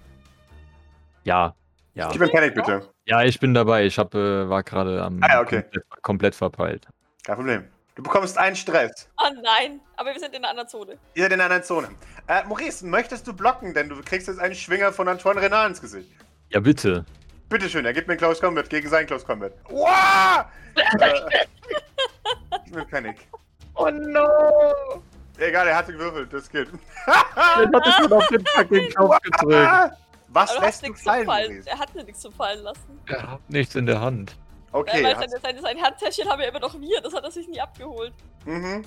ja, 1.25 1.57
ja. 1.95 2.09
Gib 2.11 2.21
mir 2.21 2.29
Panic 2.29 2.55
bitte. 2.55 2.89
Ja, 3.07 3.23
ich 3.23 3.39
bin 3.41 3.55
dabei. 3.55 3.85
Ich 3.87 3.99
hab, 3.99 4.15
äh, 4.15 4.49
war 4.49 4.63
gerade 4.63 5.03
am 5.03 5.21
Ah, 5.23 5.29
ja, 5.35 5.41
okay. 5.41 5.63
komplett, 5.63 6.03
komplett 6.03 6.35
verpeilt. 6.35 6.87
Kein 7.25 7.37
Problem. 7.37 7.65
Du 7.95 8.03
bekommst 8.03 8.39
einen 8.39 8.57
Stress. 8.57 9.09
Oh 9.19 9.29
nein, 9.43 9.81
aber 9.97 10.13
wir 10.15 10.19
sind 10.21 10.31
in 10.35 10.39
einer 10.39 10.49
anderen 10.51 10.69
Zone. 10.69 10.97
Ihr 11.15 11.25
seid 11.25 11.33
in 11.33 11.41
einer 11.43 11.63
Zone. 11.63 11.89
Äh, 12.27 12.43
Maurice, 12.45 12.87
möchtest 12.87 13.27
du 13.27 13.35
blocken? 13.35 13.75
Denn 13.75 13.89
du 13.91 14.01
kriegst 14.03 14.29
jetzt 14.29 14.41
einen 14.41 14.55
Schwinger 14.55 14.93
von 14.93 15.09
Antoine 15.09 15.41
Renard 15.43 15.69
ins 15.69 15.81
Gesicht. 15.81 16.11
Ja, 16.49 16.61
bitte. 16.61 17.05
Bitteschön, 17.51 17.85
er 17.85 17.93
gibt 17.93 18.09
mir 18.09 18.13
einen 18.13 18.19
Close 18.21 18.41
Combat 18.41 18.69
gegen 18.71 18.89
seinen 18.89 19.07
Close 19.07 19.27
Combat. 19.27 19.53
Wow! 19.69 20.47
äh, 20.77 21.19
gib 22.65 22.75
mir 22.75 22.85
Panic. 22.87 23.29
Oh 23.75 23.91
no! 23.91 25.03
Egal, 25.39 25.67
er 25.69 25.77
hatte 25.77 25.93
gewürfelt, 25.93 26.33
das 26.33 26.49
geht. 26.49 26.69
Dann 27.07 27.75
hat 27.75 27.87
es 27.87 27.95
schon 27.97 28.13
auf 28.13 28.27
den 28.29 28.47
fucking 28.47 28.89
Knopf 28.91 29.19
gedrückt. 29.23 29.93
Was 30.33 30.51
Aber 30.57 30.67
lässt 30.67 30.83
du 30.83 30.89
nichts 30.89 31.03
fallen, 31.03 31.27
Fallen. 31.27 31.67
Er 31.67 31.79
hat 31.79 31.95
mir 31.95 32.05
nichts 32.05 32.21
zum 32.21 32.33
Fallen 32.33 32.63
lassen. 32.63 33.01
Er 33.07 33.33
hat 33.33 33.51
nichts 33.51 33.75
in 33.75 33.87
der 33.87 34.01
Hand. 34.01 34.37
Okay, 34.73 35.05
weil 35.05 35.15
seine, 35.17 35.39
seine, 35.43 35.61
sein 35.61 35.83
Handtäschchen 35.83 36.29
haben 36.29 36.41
ja 36.41 36.49
immer 36.49 36.61
noch 36.61 36.81
wir, 36.81 37.01
das 37.03 37.13
hat 37.13 37.25
er 37.25 37.31
sich 37.31 37.47
nie 37.47 37.61
abgeholt. 37.61 38.15
Mhm. 38.47 38.83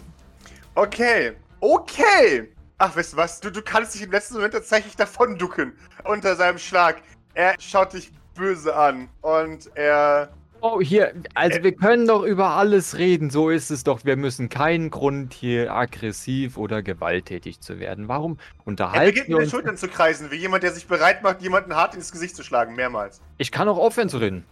Okay. 0.73 1.35
Okay. 1.59 2.51
Ach, 2.77 2.95
weißt 2.95 3.13
du 3.13 3.17
was? 3.17 3.39
Du, 3.39 3.51
du 3.51 3.61
kannst 3.61 3.95
dich 3.95 4.01
im 4.01 4.11
letzten 4.11 4.35
Moment 4.35 4.53
tatsächlich 4.53 4.95
davon 4.95 5.37
ducken. 5.37 5.77
Unter 6.03 6.35
seinem 6.35 6.57
Schlag. 6.57 7.01
Er 7.33 7.55
schaut 7.59 7.93
dich 7.93 8.11
böse 8.33 8.75
an. 8.75 9.09
Und 9.21 9.69
er. 9.75 10.33
Oh, 10.67 10.81
hier, 10.81 11.13
also 11.35 11.61
wir 11.61 11.75
können 11.75 12.07
doch 12.07 12.23
über 12.23 12.47
alles 12.55 12.97
reden. 12.97 13.29
So 13.29 13.51
ist 13.51 13.69
es 13.69 13.83
doch. 13.83 14.03
Wir 14.03 14.15
müssen 14.15 14.49
keinen 14.49 14.89
Grund 14.89 15.31
hier 15.31 15.71
aggressiv 15.71 16.57
oder 16.57 16.81
gewalttätig 16.81 17.59
zu 17.61 17.79
werden. 17.79 18.07
Warum 18.07 18.39
Er 18.39 18.65
unterhalten 18.65 19.05
beginnt 19.05 19.27
wir 19.29 19.37
mit 19.37 19.45
den? 19.45 19.49
Schultern 19.51 19.77
zu 19.77 19.87
kreisen, 19.87 20.31
wie 20.31 20.37
jemand, 20.37 20.63
der 20.63 20.71
sich 20.71 20.87
bereit 20.87 21.21
macht, 21.21 21.43
jemanden 21.43 21.75
hart 21.75 21.93
ins 21.93 22.11
Gesicht 22.11 22.35
zu 22.35 22.41
schlagen. 22.41 22.73
Mehrmals. 22.75 23.21
Ich 23.37 23.51
kann 23.51 23.67
auch 23.69 23.77
aufhören 23.77 24.09
zu 24.09 24.17
reden. 24.17 24.43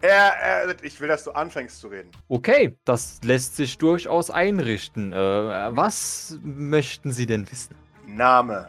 Er, 0.00 0.10
er. 0.10 0.82
Ich 0.82 1.00
will, 1.00 1.06
dass 1.06 1.22
du 1.22 1.30
anfängst 1.30 1.78
zu 1.78 1.86
reden. 1.86 2.10
Okay, 2.26 2.76
das 2.84 3.20
lässt 3.22 3.54
sich 3.54 3.78
durchaus 3.78 4.30
einrichten. 4.30 5.12
Äh, 5.12 5.16
was 5.16 6.40
möchten 6.42 7.12
Sie 7.12 7.26
denn 7.26 7.48
wissen? 7.52 7.76
Name. 8.04 8.68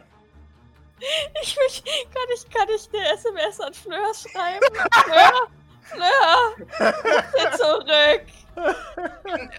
Ich 1.41 1.57
mich, 1.57 1.83
kann 1.83 2.27
ich, 2.35 2.49
kann 2.51 2.67
ich 2.69 2.87
eine 2.93 3.13
SMS 3.15 3.59
an 3.59 3.73
Fleur 3.73 4.13
schreiben? 4.13 4.75
Fleur, 4.93 5.47
Dir 5.97 7.51
zurück. 7.57 8.21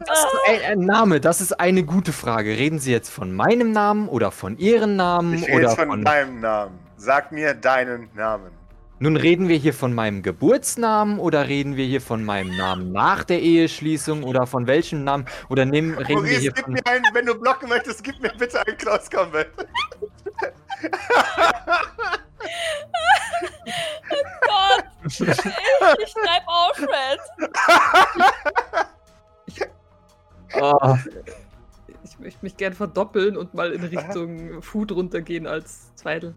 Das 0.06 0.18
ist 0.18 0.36
ein, 0.48 0.60
ein 0.72 0.80
Name, 0.80 1.20
das 1.20 1.40
ist 1.40 1.58
eine 1.58 1.82
gute 1.82 2.12
Frage. 2.12 2.50
Reden 2.50 2.78
Sie 2.78 2.92
jetzt 2.92 3.10
von 3.10 3.32
meinem 3.32 3.72
Namen 3.72 4.08
oder 4.08 4.30
von 4.30 4.58
Ihrem 4.58 4.96
Namen 4.96 5.34
Ich 5.34 5.46
rede 5.48 5.56
oder 5.66 5.70
von 5.70 5.88
von. 5.88 6.04
deinem 6.04 6.40
Namen. 6.40 6.78
Sag 6.96 7.32
mir 7.32 7.54
deinen 7.54 8.08
Namen. 8.14 8.50
Nun 8.98 9.16
reden 9.16 9.48
wir 9.48 9.56
hier 9.56 9.74
von 9.74 9.92
meinem 9.94 10.22
Geburtsnamen 10.22 11.18
oder 11.18 11.48
reden 11.48 11.74
wir 11.76 11.84
hier 11.86 12.00
von 12.00 12.24
meinem 12.24 12.56
Namen 12.56 12.92
nach 12.92 13.24
der 13.24 13.40
Eheschließung 13.40 14.22
oder 14.22 14.46
von 14.46 14.68
welchem 14.68 15.02
Namen 15.02 15.24
oder 15.48 15.64
nehmen, 15.64 15.94
reden 15.98 16.08
wir 16.08 16.16
Maurice, 16.18 16.40
hier 16.40 16.52
gib 16.52 16.64
von. 16.66 16.74
mir 16.74 16.86
einen, 16.86 17.04
wenn 17.12 17.26
du 17.26 17.34
blocken 17.34 17.68
möchtest, 17.68 18.04
gib 18.04 18.20
mir 18.22 18.30
bitte 18.38 18.64
einen 18.64 18.76
Close 18.76 19.10
Combat. 19.10 19.48
Gott, 24.42 24.84
Ich, 25.06 25.20
ich 25.20 26.10
schreibe 26.12 26.46
Alfred. 26.46 27.20
Ah, 30.60 30.98
Ich 32.04 32.18
möchte 32.18 32.38
mich 32.42 32.56
gern 32.56 32.72
verdoppeln 32.74 33.36
und 33.36 33.54
mal 33.54 33.72
in 33.72 33.82
Richtung 33.84 34.60
Food 34.62 34.92
runtergehen 34.92 35.46
als 35.46 35.94
Zweidel. 35.94 36.34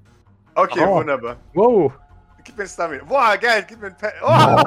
Okay, 0.55 0.83
Oh. 0.85 0.95
wunderbar. 0.95 1.37
wow. 1.53 1.91
Gib 2.43 2.57
mir 2.57 2.63
ein 2.63 2.69
Stamina. 2.69 3.03
Boah, 3.03 3.35
geil, 3.37 3.65
gib 3.67 3.81
mir 3.81 3.87
ein 3.87 3.97
Pad. 3.97 4.13
Oh. 4.23 4.61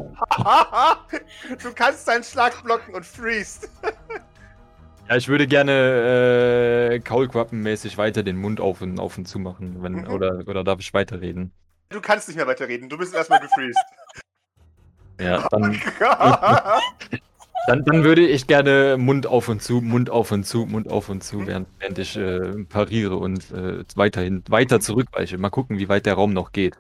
du 1.62 1.72
kannst 1.72 2.06
deinen 2.08 2.24
Schlag 2.24 2.60
blocken 2.64 2.94
und 2.94 3.06
freest. 3.06 3.68
Ja, 5.08 5.16
ich 5.16 5.28
würde 5.28 5.46
gerne 5.46 6.90
äh, 6.92 7.00
Kaulquappenmäßig 7.00 7.96
weiter 7.96 8.22
den 8.22 8.36
Mund 8.36 8.60
auf 8.60 8.82
und, 8.82 9.00
auf 9.00 9.16
und 9.16 9.26
zu 9.26 9.38
machen. 9.38 9.82
Wenn, 9.82 10.02
Mhm. 10.02 10.10
oder, 10.10 10.42
oder 10.46 10.64
darf 10.64 10.80
ich 10.80 10.92
weiterreden? 10.92 11.52
Du 11.88 12.00
kannst 12.02 12.28
nicht 12.28 12.36
mehr 12.36 12.46
weiterreden. 12.46 12.88
Du 12.88 12.98
bist 12.98 13.14
erstmal 13.14 13.40
gefreezed. 13.40 13.76
Ja, 15.20 15.48
dann, 15.48 15.76
dann, 17.66 17.84
dann 17.84 18.04
würde 18.04 18.24
ich 18.24 18.46
gerne 18.46 18.96
Mund 18.96 19.26
auf 19.26 19.48
und 19.48 19.60
zu, 19.60 19.80
Mund 19.80 20.10
auf 20.10 20.30
und 20.30 20.44
zu, 20.44 20.64
Mund 20.64 20.88
auf 20.88 21.08
und 21.08 21.24
zu, 21.24 21.44
während, 21.44 21.66
während 21.80 21.98
ich 21.98 22.16
äh, 22.16 22.64
pariere 22.68 23.16
und 23.16 23.50
äh, 23.50 23.82
weiterhin 23.96 24.44
weiter 24.48 24.78
zurückweiche. 24.78 25.36
Mal 25.36 25.50
gucken, 25.50 25.78
wie 25.80 25.88
weit 25.88 26.06
der 26.06 26.14
Raum 26.14 26.32
noch 26.32 26.52
geht. 26.52 26.76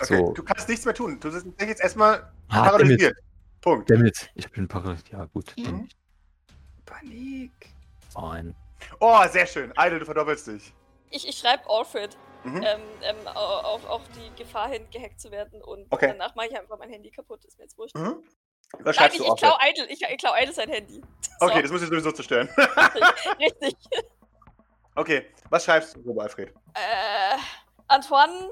Okay, 0.00 0.16
So. 0.16 0.32
du 0.32 0.42
kannst 0.42 0.70
nichts 0.70 0.86
mehr 0.86 0.94
tun. 0.94 1.18
Du 1.20 1.30
bist 1.30 1.44
jetzt 1.60 1.82
erstmal 1.82 2.22
Ah, 2.48 2.62
paralysiert. 2.70 3.14
Punkt. 3.60 3.90
Damit. 3.90 4.30
Ich 4.36 4.50
bin 4.50 4.66
paralysiert. 4.68 5.12
Ja, 5.12 5.26
gut. 5.26 5.54
Mhm. 5.58 5.88
Panik. 7.00 7.52
fein. 8.12 8.54
Oh, 9.00 9.22
sehr 9.28 9.46
schön. 9.46 9.72
Idle, 9.78 9.98
du 10.00 10.04
verdoppelst 10.04 10.46
dich. 10.48 10.72
Ich, 11.10 11.26
ich 11.28 11.38
schreibe 11.38 11.68
Alfred 11.68 12.16
Mhm. 12.44 12.62
ähm, 12.62 12.80
ähm, 13.02 13.16
au- 13.34 13.60
auf, 13.74 13.84
auf 13.86 14.02
die 14.10 14.30
Gefahr 14.40 14.68
hin, 14.68 14.86
gehackt 14.92 15.20
zu 15.20 15.30
werden. 15.32 15.60
Und 15.62 15.86
Okay. 15.90 16.08
danach 16.08 16.34
mache 16.36 16.46
ich 16.46 16.56
einfach 16.56 16.78
mein 16.78 16.90
Handy 16.90 17.10
kaputt. 17.10 17.44
Ist 17.44 17.58
mir 17.58 17.64
jetzt 17.64 17.76
wurscht. 17.76 17.96
Mhm. 17.96 18.22
Was 18.78 18.84
Nein, 18.84 18.94
schreibst 18.94 19.14
ich, 19.14 19.18
du 19.18 19.24
ich 19.24 19.30
auf? 19.30 19.38
klau 19.40 19.56
Idle. 19.68 19.86
Ich, 19.86 20.02
ich 20.02 20.18
klau 20.18 20.32
Idle 20.36 20.52
sein 20.52 20.68
Handy. 20.70 21.02
So, 21.40 21.46
Okay, 21.46 21.60
das 21.62 21.70
muss 21.72 21.82
ich 21.82 21.88
sowieso 21.88 22.12
zerstören. 22.12 22.48
richtig. 23.38 23.76
okay, 24.94 25.26
was 25.50 25.64
schreibst 25.64 25.96
du, 25.96 26.18
Alfred? 26.20 26.50
Äh, 26.74 27.36
Antoine 27.88 28.50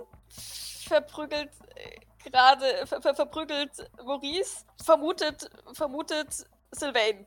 verprügelt 0.86 1.50
äh, 1.76 1.96
gerade, 2.28 2.86
ver, 2.86 3.00
ver, 3.00 3.14
verprügelt 3.14 3.70
Maurice, 4.04 4.64
vermutet, 4.84 5.48
vermutet 5.72 6.46
Sylvain. 6.72 7.24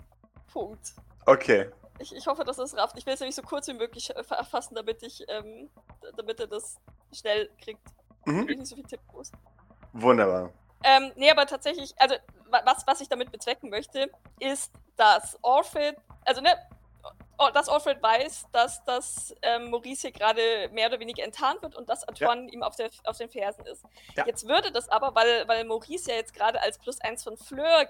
Punkt. 0.52 0.94
Okay. 1.28 1.70
Ich, 2.00 2.16
ich 2.16 2.26
hoffe, 2.28 2.44
dass 2.44 2.58
es 2.58 2.76
rafft. 2.76 2.98
Ich 2.98 3.06
will 3.06 3.14
es 3.14 3.20
nämlich 3.20 3.36
so 3.36 3.42
kurz 3.42 3.68
wie 3.68 3.74
möglich 3.74 4.10
äh, 4.10 4.24
erfassen, 4.30 4.76
damit 4.76 5.04
ich, 5.04 5.26
ähm, 5.28 5.70
damit 6.16 6.40
er 6.40 6.48
das 6.48 6.78
schnell 7.14 7.50
kriegt. 7.62 7.86
Mhm. 8.26 8.36
Damit 8.38 8.50
ich 8.52 8.58
nicht 8.58 8.70
so 8.70 8.76
viel 8.76 8.86
tippen 8.86 9.08
muss. 9.14 9.32
Wunderbar. 9.94 10.52
Ähm, 10.84 11.12
nee, 11.16 11.30
aber 11.30 11.46
tatsächlich, 11.46 11.94
also 11.98 12.16
wa- 12.50 12.62
was, 12.66 12.86
was 12.86 13.02
ich 13.02 13.10
damit 13.10 13.32
bezwecken 13.32 13.70
möchte, 13.70 14.10
ist, 14.40 14.72
dass 14.96 15.38
Orphed, 15.42 15.98
also 16.24 16.40
ne, 16.42 16.54
dass 17.54 17.70
Alfred 17.70 18.02
weiß, 18.02 18.48
dass 18.52 18.84
das 18.86 19.36
ähm, 19.42 19.70
Maurice 19.70 20.02
hier 20.02 20.12
gerade 20.12 20.70
mehr 20.72 20.88
oder 20.88 21.00
weniger 21.00 21.24
enttarnt 21.24 21.62
wird 21.62 21.76
und 21.76 21.88
dass 21.90 22.04
Antoine 22.04 22.50
ihm 22.50 22.64
auf, 22.64 22.76
der, 22.76 22.90
auf 23.06 23.18
den 23.18 23.30
Fersen 23.30 23.66
ist. 23.66 23.84
Ja. 24.16 24.26
Jetzt 24.26 24.48
würde 24.48 24.72
das 24.72 24.90
aber, 24.90 25.14
weil, 25.14 25.48
weil 25.48 25.64
Maurice 25.66 26.10
ja 26.10 26.16
jetzt 26.16 26.34
gerade 26.34 26.62
als 26.62 26.78
plus 26.80 27.00
eins 27.02 27.24
von 27.24 27.38
Fleur 27.38 27.88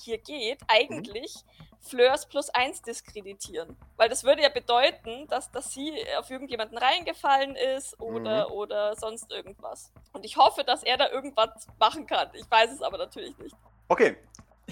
hier 0.00 0.18
geht, 0.18 0.60
eigentlich 0.68 1.34
Fleurs 1.80 2.26
plus 2.26 2.50
eins 2.50 2.82
diskreditieren. 2.82 3.76
Weil 3.96 4.08
das 4.08 4.24
würde 4.24 4.42
ja 4.42 4.48
bedeuten, 4.48 5.26
dass, 5.28 5.50
dass 5.50 5.72
sie 5.72 5.92
auf 6.18 6.30
irgendjemanden 6.30 6.76
reingefallen 6.76 7.56
ist 7.56 7.98
oder, 8.00 8.50
oder 8.50 8.96
sonst 8.96 9.30
irgendwas. 9.30 9.92
Und 10.12 10.24
ich 10.24 10.36
hoffe, 10.36 10.64
dass 10.64 10.82
er 10.82 10.96
da 10.96 11.08
irgendwas 11.10 11.66
machen 11.78 12.06
kann. 12.06 12.28
Ich 12.34 12.50
weiß 12.50 12.72
es 12.72 12.82
aber 12.82 12.98
natürlich 12.98 13.36
nicht. 13.38 13.54
Okay. 13.88 14.16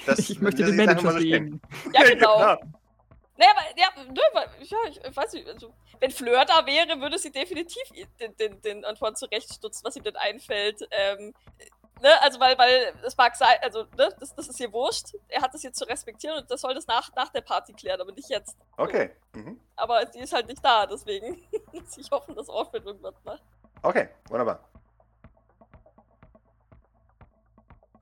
Das 0.05 0.19
ich 0.31 0.41
möchte 0.41 0.65
den 0.65 0.77
Manager 0.77 1.13
sehen. 1.13 1.61
Ja, 1.93 2.03
genau. 2.03 2.59
Naja, 3.39 3.51
aber, 3.51 3.79
ja, 3.79 3.89
nö, 4.09 4.21
weil, 4.33 4.49
ja, 4.63 4.79
ich, 4.89 4.99
ich 5.05 5.17
weiß 5.17 5.35
nicht, 5.35 5.47
also, 5.47 5.73
wenn 6.01 6.11
Fleur 6.11 6.47
da 6.47 6.65
wäre, 6.65 7.01
würde 7.01 7.19
sie 7.19 7.31
definitiv 7.31 7.83
den, 8.19 8.35
den, 8.37 8.63
den 8.63 8.85
Antoine 8.85 9.15
zurechtstutzen, 9.15 9.85
was 9.85 9.97
ihm 9.97 10.05
denn 10.05 10.17
einfällt. 10.17 10.87
Ähm, 10.91 11.35
ne, 12.01 12.23
also, 12.23 12.41
weil, 12.41 12.57
weil, 12.59 12.93
es 13.05 13.17
mag 13.17 13.37
sein, 13.37 13.57
also, 13.63 13.85
ne, 13.97 14.15
das, 14.21 14.35
das 14.35 14.49
ist 14.49 14.61
ihr 14.61 14.73
wurscht. 14.73 15.15
Er 15.29 15.43
hat 15.43 15.55
das 15.55 15.63
jetzt 15.63 15.79
zu 15.79 15.85
respektieren 15.85 16.39
und 16.39 16.51
das 16.51 16.61
soll 16.61 16.75
das 16.75 16.87
nach, 16.87 17.15
nach 17.15 17.31
der 17.31 17.41
Party 17.41 17.73
klären, 17.73 18.01
aber 18.01 18.13
nicht 18.13 18.29
jetzt. 18.29 18.57
Okay. 18.77 19.11
Mhm. 19.35 19.61
Aber 19.77 20.07
sie 20.13 20.21
ist 20.21 20.33
halt 20.33 20.47
nicht 20.47 20.65
da, 20.65 20.87
deswegen. 20.87 21.43
ich 21.97 22.11
hoffe, 22.11 22.33
dass 22.35 22.49
Orphan 22.49 22.83
irgendwas 22.83 23.15
macht. 23.25 23.43
Okay, 23.83 24.09
wunderbar. 24.29 24.61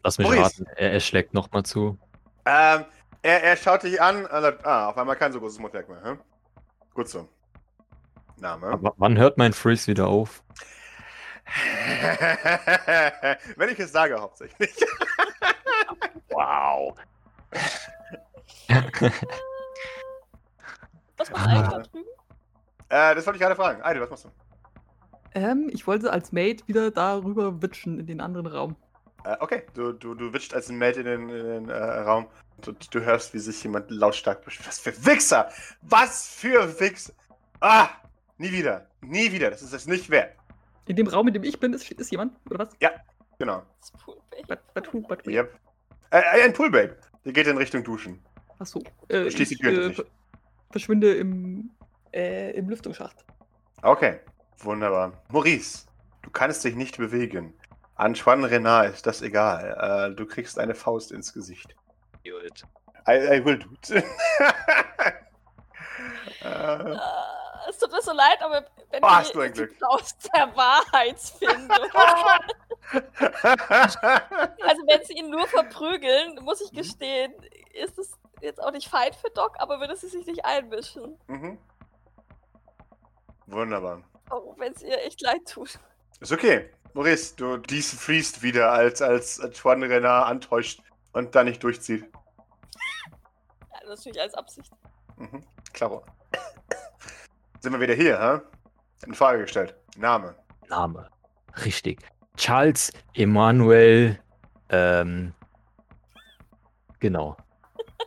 Lass 0.02 0.18
mich 0.18 0.28
Maurice. 0.28 0.62
raten, 0.62 0.66
er, 0.76 0.92
er 0.92 1.00
schlägt 1.00 1.32
nochmal 1.32 1.64
zu. 1.64 1.98
Ähm, 2.44 2.84
er, 3.22 3.42
er 3.42 3.56
schaut 3.56 3.82
dich 3.82 4.00
an. 4.00 4.26
und 4.26 4.42
sagt, 4.42 4.66
Ah, 4.66 4.90
auf 4.90 4.98
einmal 4.98 5.16
kein 5.16 5.32
so 5.32 5.40
großes 5.40 5.58
Mundwerk 5.58 5.88
mehr. 5.88 6.02
Hm? 6.02 6.20
Gut 6.92 7.08
so. 7.08 7.26
Name. 8.36 8.66
Aber 8.66 8.92
wann 8.98 9.16
hört 9.16 9.38
mein 9.38 9.52
Freeze 9.52 9.86
wieder 9.86 10.08
auf? 10.08 10.42
Wenn 13.56 13.68
ich 13.68 13.78
es 13.78 13.92
sage, 13.92 14.20
hauptsächlich. 14.20 14.70
Wow. 16.30 16.96
Was 21.16 21.30
macht 21.30 21.46
eigentlich 21.46 21.68
da 21.68 21.78
drüben? 21.78 22.08
äh, 22.88 23.14
das 23.14 23.24
wollte 23.24 23.36
ich 23.36 23.42
gerade 23.42 23.54
fragen. 23.54 23.82
Eide, 23.82 24.00
was 24.00 24.10
machst 24.10 24.24
du? 24.24 24.30
Ähm, 25.34 25.70
ich 25.72 25.86
wollte 25.86 26.12
als 26.12 26.32
Mate 26.32 26.66
wieder 26.66 26.90
darüber 26.90 27.62
witschen 27.62 28.00
in 28.00 28.06
den 28.06 28.20
anderen 28.20 28.46
Raum. 28.46 28.76
Äh, 29.24 29.36
okay, 29.40 29.62
du, 29.74 29.92
du, 29.92 30.14
du 30.14 30.32
witscht 30.32 30.54
als 30.54 30.68
ein 30.68 30.78
Mate 30.78 31.00
in 31.00 31.06
den, 31.06 31.28
in 31.28 31.46
den 31.46 31.68
äh, 31.68 31.76
Raum 31.76 32.26
und 32.66 32.94
du 32.94 33.00
hörst, 33.00 33.34
wie 33.34 33.38
sich 33.38 33.62
jemand 33.62 33.90
lautstark 33.90 34.44
beschwert. 34.44 34.68
Was 34.68 34.80
für 34.80 35.06
Wichser! 35.06 35.48
Was 35.82 36.28
für 36.28 36.80
Wichser! 36.80 37.12
Ah! 37.60 37.88
Nie 38.38 38.50
wieder. 38.50 38.86
Nie 39.00 39.30
wieder. 39.30 39.50
Das 39.50 39.62
ist 39.62 39.72
es 39.72 39.86
nicht 39.86 40.10
wert. 40.10 40.34
In 40.86 40.96
dem 40.96 41.06
Raum, 41.06 41.28
in 41.28 41.34
dem 41.34 41.44
ich 41.44 41.58
bin, 41.58 41.72
ist, 41.72 41.90
ist 41.90 42.10
jemand, 42.10 42.34
oder 42.50 42.60
was? 42.60 42.70
Genau. 43.38 43.62
Das 43.80 43.90
Poolbaby. 43.92 44.44
But, 44.46 44.58
but 44.74 44.92
who, 44.92 45.00
but. 45.00 45.26
Yep. 45.26 45.58
Äh, 46.10 46.42
ein 46.44 46.52
Poolbabe. 46.52 46.96
Der 47.24 47.32
geht 47.32 47.46
in 47.46 47.56
Richtung 47.56 47.82
Duschen. 47.82 48.22
Achso. 48.58 48.82
Äh, 49.08 49.30
Schließ 49.30 49.48
die 49.48 49.54
ich, 49.54 49.60
Tür 49.60 49.86
äh, 49.86 49.92
ver- 49.92 50.04
verschwinde 50.70 51.14
im, 51.14 51.70
äh, 52.12 52.52
im 52.52 52.68
Lüftungsschacht. 52.68 53.24
Okay. 53.82 54.20
Wunderbar. 54.58 55.12
Maurice, 55.30 55.86
du 56.22 56.30
kannst 56.30 56.62
dich 56.64 56.76
nicht 56.76 56.96
bewegen. 56.98 57.54
Antoine 57.96 58.50
Renard 58.50 58.92
ist 58.94 59.06
das 59.06 59.22
egal. 59.22 60.10
Äh, 60.12 60.14
du 60.14 60.26
kriegst 60.26 60.58
eine 60.58 60.74
Faust 60.74 61.10
ins 61.12 61.32
Gesicht. 61.32 61.74
Gut. 62.22 62.62
I, 63.08 63.12
I 63.38 63.44
will 63.44 63.58
do 63.58 63.68
it. 63.72 63.90
äh, 66.42 66.44
Äh, 66.46 66.96
tut 66.96 67.00
mir 68.14 68.18
leid, 68.18 68.42
aber 68.42 68.64
wenn 68.90 69.02
Oh, 69.02 69.08
hast 69.08 69.34
du 69.34 69.40
ein 69.40 69.52
die 69.52 69.58
Glück. 69.58 69.76
Klaus 69.78 70.16
der 70.34 70.54
Wahrheitsfindung. 70.56 71.68
also 74.62 74.82
wenn 74.86 75.04
sie 75.04 75.14
ihn 75.14 75.30
nur 75.30 75.46
verprügeln, 75.46 76.38
muss 76.42 76.60
ich 76.60 76.72
gestehen, 76.72 77.32
ist 77.72 77.98
es 77.98 78.12
jetzt 78.40 78.62
auch 78.62 78.70
nicht 78.70 78.88
fein 78.88 79.12
für 79.12 79.30
Doc, 79.30 79.54
aber 79.58 79.80
würde 79.80 79.96
sie 79.96 80.08
sich 80.08 80.26
nicht 80.26 80.44
einmischen. 80.44 81.18
mhm. 81.26 81.58
Wunderbar. 83.46 84.02
Oh, 84.30 84.54
wenn 84.56 84.72
es 84.72 84.82
ihr 84.82 84.98
echt 85.04 85.20
leid 85.20 85.46
tut. 85.46 85.78
Ist 86.20 86.32
okay. 86.32 86.70
Maurice, 86.94 87.34
du 87.36 87.58
dies 87.58 87.92
fließt 87.92 88.42
wieder, 88.42 88.72
als, 88.72 89.02
als 89.02 89.38
Antoine 89.40 89.88
Renard 89.88 90.28
antäuscht 90.28 90.80
und 91.12 91.34
da 91.34 91.44
nicht 91.44 91.62
durchzieht. 91.62 92.04
Ja, 93.72 93.88
natürlich 93.88 94.20
als 94.20 94.32
Absicht. 94.34 94.72
Mhm. 95.16 95.44
Klaro. 95.72 96.04
Sind 97.64 97.72
wir 97.72 97.80
wieder 97.80 97.94
hier, 97.94 98.20
hä? 98.20 98.40
In 99.06 99.14
Frage 99.14 99.40
gestellt. 99.40 99.74
Name. 99.96 100.34
Name. 100.68 101.08
Richtig. 101.64 101.98
Charles 102.36 102.92
Emanuel. 103.14 104.20
Ähm, 104.68 105.32
genau. 107.00 107.38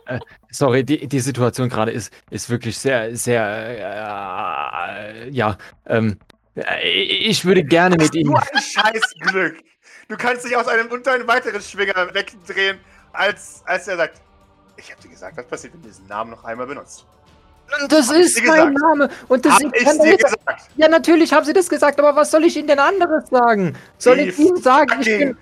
äh, 0.06 0.20
sorry, 0.52 0.84
die, 0.84 1.08
die 1.08 1.18
Situation 1.18 1.68
gerade 1.68 1.90
ist, 1.90 2.12
ist 2.30 2.48
wirklich 2.48 2.78
sehr, 2.78 3.16
sehr. 3.16 3.42
Äh, 5.00 5.28
ja. 5.30 5.58
Ähm, 5.86 6.20
äh, 6.54 6.88
ich 6.88 7.44
würde 7.44 7.64
gerne 7.64 7.96
mit 7.96 8.14
Du 8.14 8.18
Ihnen. 8.18 8.36
ein 8.36 8.62
scheiß 8.62 9.12
Glück. 9.22 9.56
Du 10.06 10.16
kannst 10.16 10.44
dich 10.44 10.56
aus 10.56 10.68
einem 10.68 10.86
unter 10.86 11.14
einen 11.14 11.26
weiteren 11.26 11.60
Schwinger 11.60 12.14
wegdrehen, 12.14 12.78
als, 13.12 13.64
als 13.66 13.88
er 13.88 13.96
sagt, 13.96 14.22
ich 14.76 14.92
hab 14.92 15.00
dir 15.00 15.08
gesagt, 15.08 15.36
was 15.36 15.48
passiert, 15.48 15.74
wenn 15.74 15.82
du 15.82 15.88
diesen 15.88 16.06
Namen 16.06 16.30
noch 16.30 16.44
einmal 16.44 16.68
benutzt. 16.68 17.08
Das 17.88 18.10
ist 18.10 18.36
mein 18.44 18.74
gesagt? 18.74 18.78
Name. 18.80 19.10
Und 19.28 19.44
das 19.44 19.54
Hab 19.54 19.74
ich 19.76 19.84
kann 19.84 19.98
dir 19.98 20.16
gesagt. 20.16 20.70
Ja, 20.76 20.88
natürlich 20.88 21.32
haben 21.32 21.44
Sie 21.44 21.52
das 21.52 21.68
gesagt, 21.68 21.98
aber 21.98 22.16
was 22.16 22.30
soll 22.30 22.44
ich 22.44 22.56
Ihnen 22.56 22.68
denn 22.68 22.78
anderes 22.78 23.28
sagen? 23.30 23.76
Soll 23.98 24.16
Die 24.16 24.22
ich 24.30 24.38
Ihnen 24.38 24.56
sagen, 24.62 25.00
ich 25.00 25.06
bin 25.06 25.36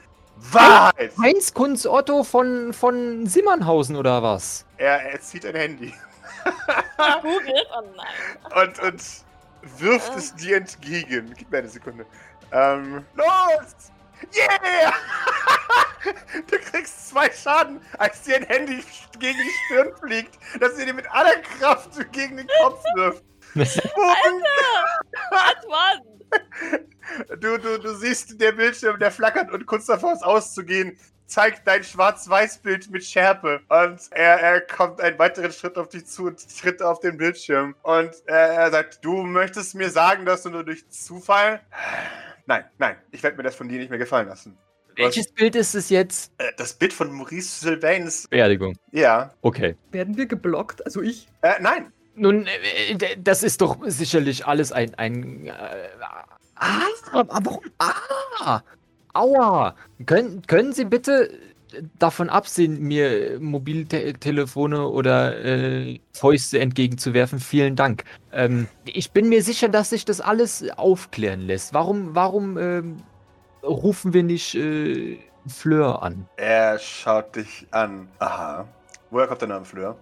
Wahrheit. 0.52 1.12
Heinz 1.22 1.54
Kunz 1.54 1.86
Otto 1.86 2.22
von, 2.24 2.72
von 2.72 3.26
Simmernhausen 3.26 3.96
oder 3.96 4.22
was? 4.22 4.64
Er, 4.76 5.00
er 5.12 5.20
zieht 5.20 5.46
ein 5.46 5.54
Handy 5.54 5.94
Googelt? 7.22 7.66
Oh 7.76 7.82
nein. 7.96 8.68
und, 8.68 8.78
und 8.82 9.02
wirft 9.78 10.12
Ah. 10.12 10.18
es 10.18 10.34
dir 10.34 10.58
entgegen. 10.58 11.32
Gib 11.36 11.50
mir 11.50 11.58
eine 11.58 11.68
Sekunde. 11.68 12.06
Ähm, 12.52 13.04
los! 13.14 13.92
Yeah! 14.34 14.92
Du 16.46 16.56
kriegst 16.58 17.08
zwei 17.08 17.28
Schaden, 17.32 17.80
als 17.98 18.22
dir 18.22 18.36
ein 18.36 18.44
Handy 18.44 18.84
gegen 19.18 19.38
die 19.38 19.50
Stirn 19.66 19.90
fliegt, 20.00 20.38
dass 20.60 20.78
ihr 20.78 20.86
dir 20.86 20.94
mit 20.94 21.10
aller 21.10 21.36
Kraft 21.58 22.12
gegen 22.12 22.36
den 22.36 22.46
Kopf 22.62 22.80
wirft. 22.94 23.24
Antoine! 25.30 26.02
Du, 27.40 27.58
du, 27.58 27.78
du 27.80 27.94
siehst, 27.96 28.40
der 28.40 28.52
Bildschirm, 28.52 28.98
der 28.98 29.10
flackert 29.10 29.50
und 29.50 29.66
kurz 29.66 29.86
davor 29.86 30.12
ist 30.12 30.22
auszugehen, 30.22 30.96
zeigt 31.26 31.66
dein 31.66 31.82
Schwarz-Weiß-Bild 31.82 32.90
mit 32.90 33.04
Schärpe. 33.04 33.60
Und 33.68 34.00
er, 34.10 34.40
er 34.40 34.60
kommt 34.60 35.00
einen 35.00 35.18
weiteren 35.18 35.52
Schritt 35.52 35.76
auf 35.76 35.88
dich 35.88 36.06
zu 36.06 36.26
und 36.26 36.60
tritt 36.60 36.82
auf 36.82 37.00
den 37.00 37.16
Bildschirm. 37.16 37.74
Und 37.82 38.10
er, 38.26 38.48
er 38.50 38.70
sagt, 38.70 39.04
du 39.04 39.22
möchtest 39.22 39.74
mir 39.74 39.90
sagen, 39.90 40.24
dass 40.24 40.42
du 40.42 40.50
nur 40.50 40.64
durch 40.64 40.88
Zufall... 40.88 41.60
Nein, 42.46 42.64
nein, 42.78 42.96
ich 43.10 43.22
werde 43.22 43.36
mir 43.36 43.42
das 43.42 43.54
von 43.56 43.68
dir 43.68 43.78
nicht 43.78 43.90
mehr 43.90 43.98
gefallen 43.98 44.28
lassen. 44.28 44.56
Welches 44.94 45.30
Bild 45.30 45.54
ist 45.56 45.74
es 45.74 45.90
jetzt? 45.90 46.32
äh, 46.38 46.52
das 46.56 46.72
Bild 46.72 46.92
von 46.92 47.12
Maurice 47.12 47.60
Sylvains. 47.60 48.26
Beerdigung. 48.28 48.76
Ja. 48.92 49.30
Okay. 49.42 49.76
Werden 49.92 50.16
wir 50.16 50.26
geblockt? 50.26 50.84
Also 50.86 51.02
ich. 51.02 51.28
Äh, 51.42 51.54
nein. 51.60 51.92
Nun, 52.14 52.46
äh, 52.46 52.94
d- 52.94 53.16
das 53.22 53.42
ist 53.42 53.60
doch 53.60 53.76
sicherlich 53.86 54.46
alles 54.46 54.72
ein. 54.72 54.94
ein 54.94 55.46
äh, 55.48 55.52
ah, 56.54 56.80
aber 57.12 57.44
warum? 57.44 57.60
Ah! 57.78 58.62
Aua! 59.12 59.74
Können, 60.06 60.40
können 60.46 60.72
Sie 60.72 60.84
bitte 60.86 61.30
davon 61.98 62.28
absehen, 62.28 62.80
mir 62.80 63.38
Mobiltelefone 63.40 64.88
oder 64.88 65.44
äh, 65.44 66.00
Fäuste 66.12 66.58
entgegenzuwerfen? 66.60 67.40
Vielen 67.40 67.76
Dank. 67.76 68.04
Ähm, 68.32 68.68
ich 68.84 69.10
bin 69.12 69.28
mir 69.28 69.42
sicher, 69.42 69.68
dass 69.68 69.90
sich 69.90 70.04
das 70.04 70.20
alles 70.20 70.68
aufklären 70.76 71.40
lässt. 71.40 71.74
Warum, 71.74 72.14
warum 72.14 72.58
ähm, 72.58 72.96
rufen 73.62 74.12
wir 74.12 74.22
nicht 74.22 74.54
äh, 74.54 75.18
Fleur 75.46 76.02
an? 76.02 76.28
Er 76.36 76.78
schaut 76.78 77.36
dich 77.36 77.66
an. 77.70 78.08
Aha. 78.18 78.66
Woher 79.10 79.26
kommt 79.26 79.40
der 79.40 79.48
Name 79.48 79.64
Fleur? 79.64 79.96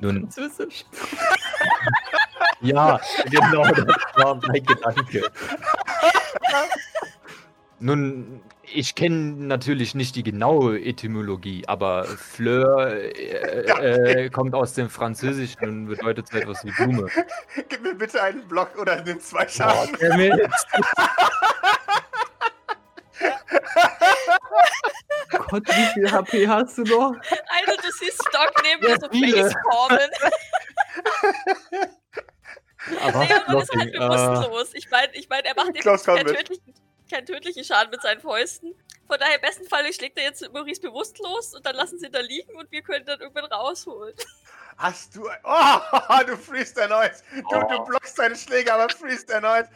Nun. 0.00 0.20
Französisch. 0.20 0.84
Ja, 2.62 3.00
genau, 3.28 3.64
das 3.64 3.96
war 4.14 4.36
mein 4.46 4.64
Gedanke. 4.64 5.22
Nun, 7.80 8.40
ich 8.74 8.94
kenne 8.94 9.46
natürlich 9.46 9.94
nicht 9.94 10.16
die 10.16 10.22
genaue 10.22 10.80
Etymologie, 10.80 11.64
aber 11.66 12.04
Fleur 12.04 12.92
äh, 12.92 14.24
äh, 14.24 14.30
kommt 14.30 14.54
aus 14.54 14.74
dem 14.74 14.88
Französischen 14.88 15.68
und 15.68 15.86
bedeutet 15.86 16.28
so 16.28 16.38
etwas 16.38 16.64
wie 16.64 16.70
Blume. 16.72 17.08
Gib 17.68 17.82
mir 17.82 17.94
bitte 17.94 18.22
einen 18.22 18.46
Block 18.48 18.76
oder 18.78 19.02
nimm 19.02 19.20
zwei 19.20 19.46
Schaden. 19.48 19.96
Gott, 25.30 25.68
wie 25.68 25.86
viel 25.94 26.10
HP 26.10 26.48
hast 26.48 26.78
du 26.78 26.82
noch? 26.82 27.12
Alter, 27.12 27.82
du 27.82 27.90
siehst 27.98 28.22
Stock 28.28 28.52
neben 28.62 28.82
Ja, 28.82 28.90
mir 28.90 28.98
so 29.00 29.08
faceformen. 29.08 30.10
Aber 33.00 33.24
Leon 33.24 33.28
ist 33.28 33.30
halt 33.30 33.46
Blocking, 33.46 33.80
äh, 33.80 33.98
bewusstlos. 33.98 34.70
Ich 34.74 34.90
meine, 34.90 35.14
ich 35.14 35.28
mein, 35.28 35.44
er 35.44 35.54
macht 35.54 35.74
keinen 35.74 36.26
mit. 36.26 36.36
tödlichen, 36.36 36.74
keinen 37.12 37.26
tödlichen 37.26 37.64
Schaden 37.64 37.90
mit 37.90 38.02
seinen 38.02 38.20
Fäusten. 38.20 38.74
Von 39.06 39.18
daher, 39.18 39.36
im 39.36 39.40
besten 39.42 39.64
Fall 39.66 39.92
schlägt 39.92 40.16
er 40.18 40.24
jetzt 40.24 40.50
Maurice 40.52 40.80
bewusstlos 40.80 41.54
und 41.54 41.66
dann 41.66 41.76
lassen 41.76 41.98
sie 41.98 42.06
ihn 42.06 42.12
da 42.12 42.20
liegen 42.20 42.54
und 42.56 42.70
wir 42.72 42.82
können 42.82 43.04
dann 43.04 43.20
irgendwann 43.20 43.44
rausholen. 43.44 44.14
Hast 44.78 45.14
du. 45.14 45.28
Oh, 45.44 45.78
du 46.26 46.36
freest 46.36 46.78
erneut. 46.78 47.12
Du, 47.34 47.42
du 47.42 47.76
Oh. 47.78 47.84
blockst 47.84 48.18
deine 48.18 48.34
Schläge, 48.34 48.72
aber 48.72 48.88
freest 48.88 49.28
erneut. 49.30 49.66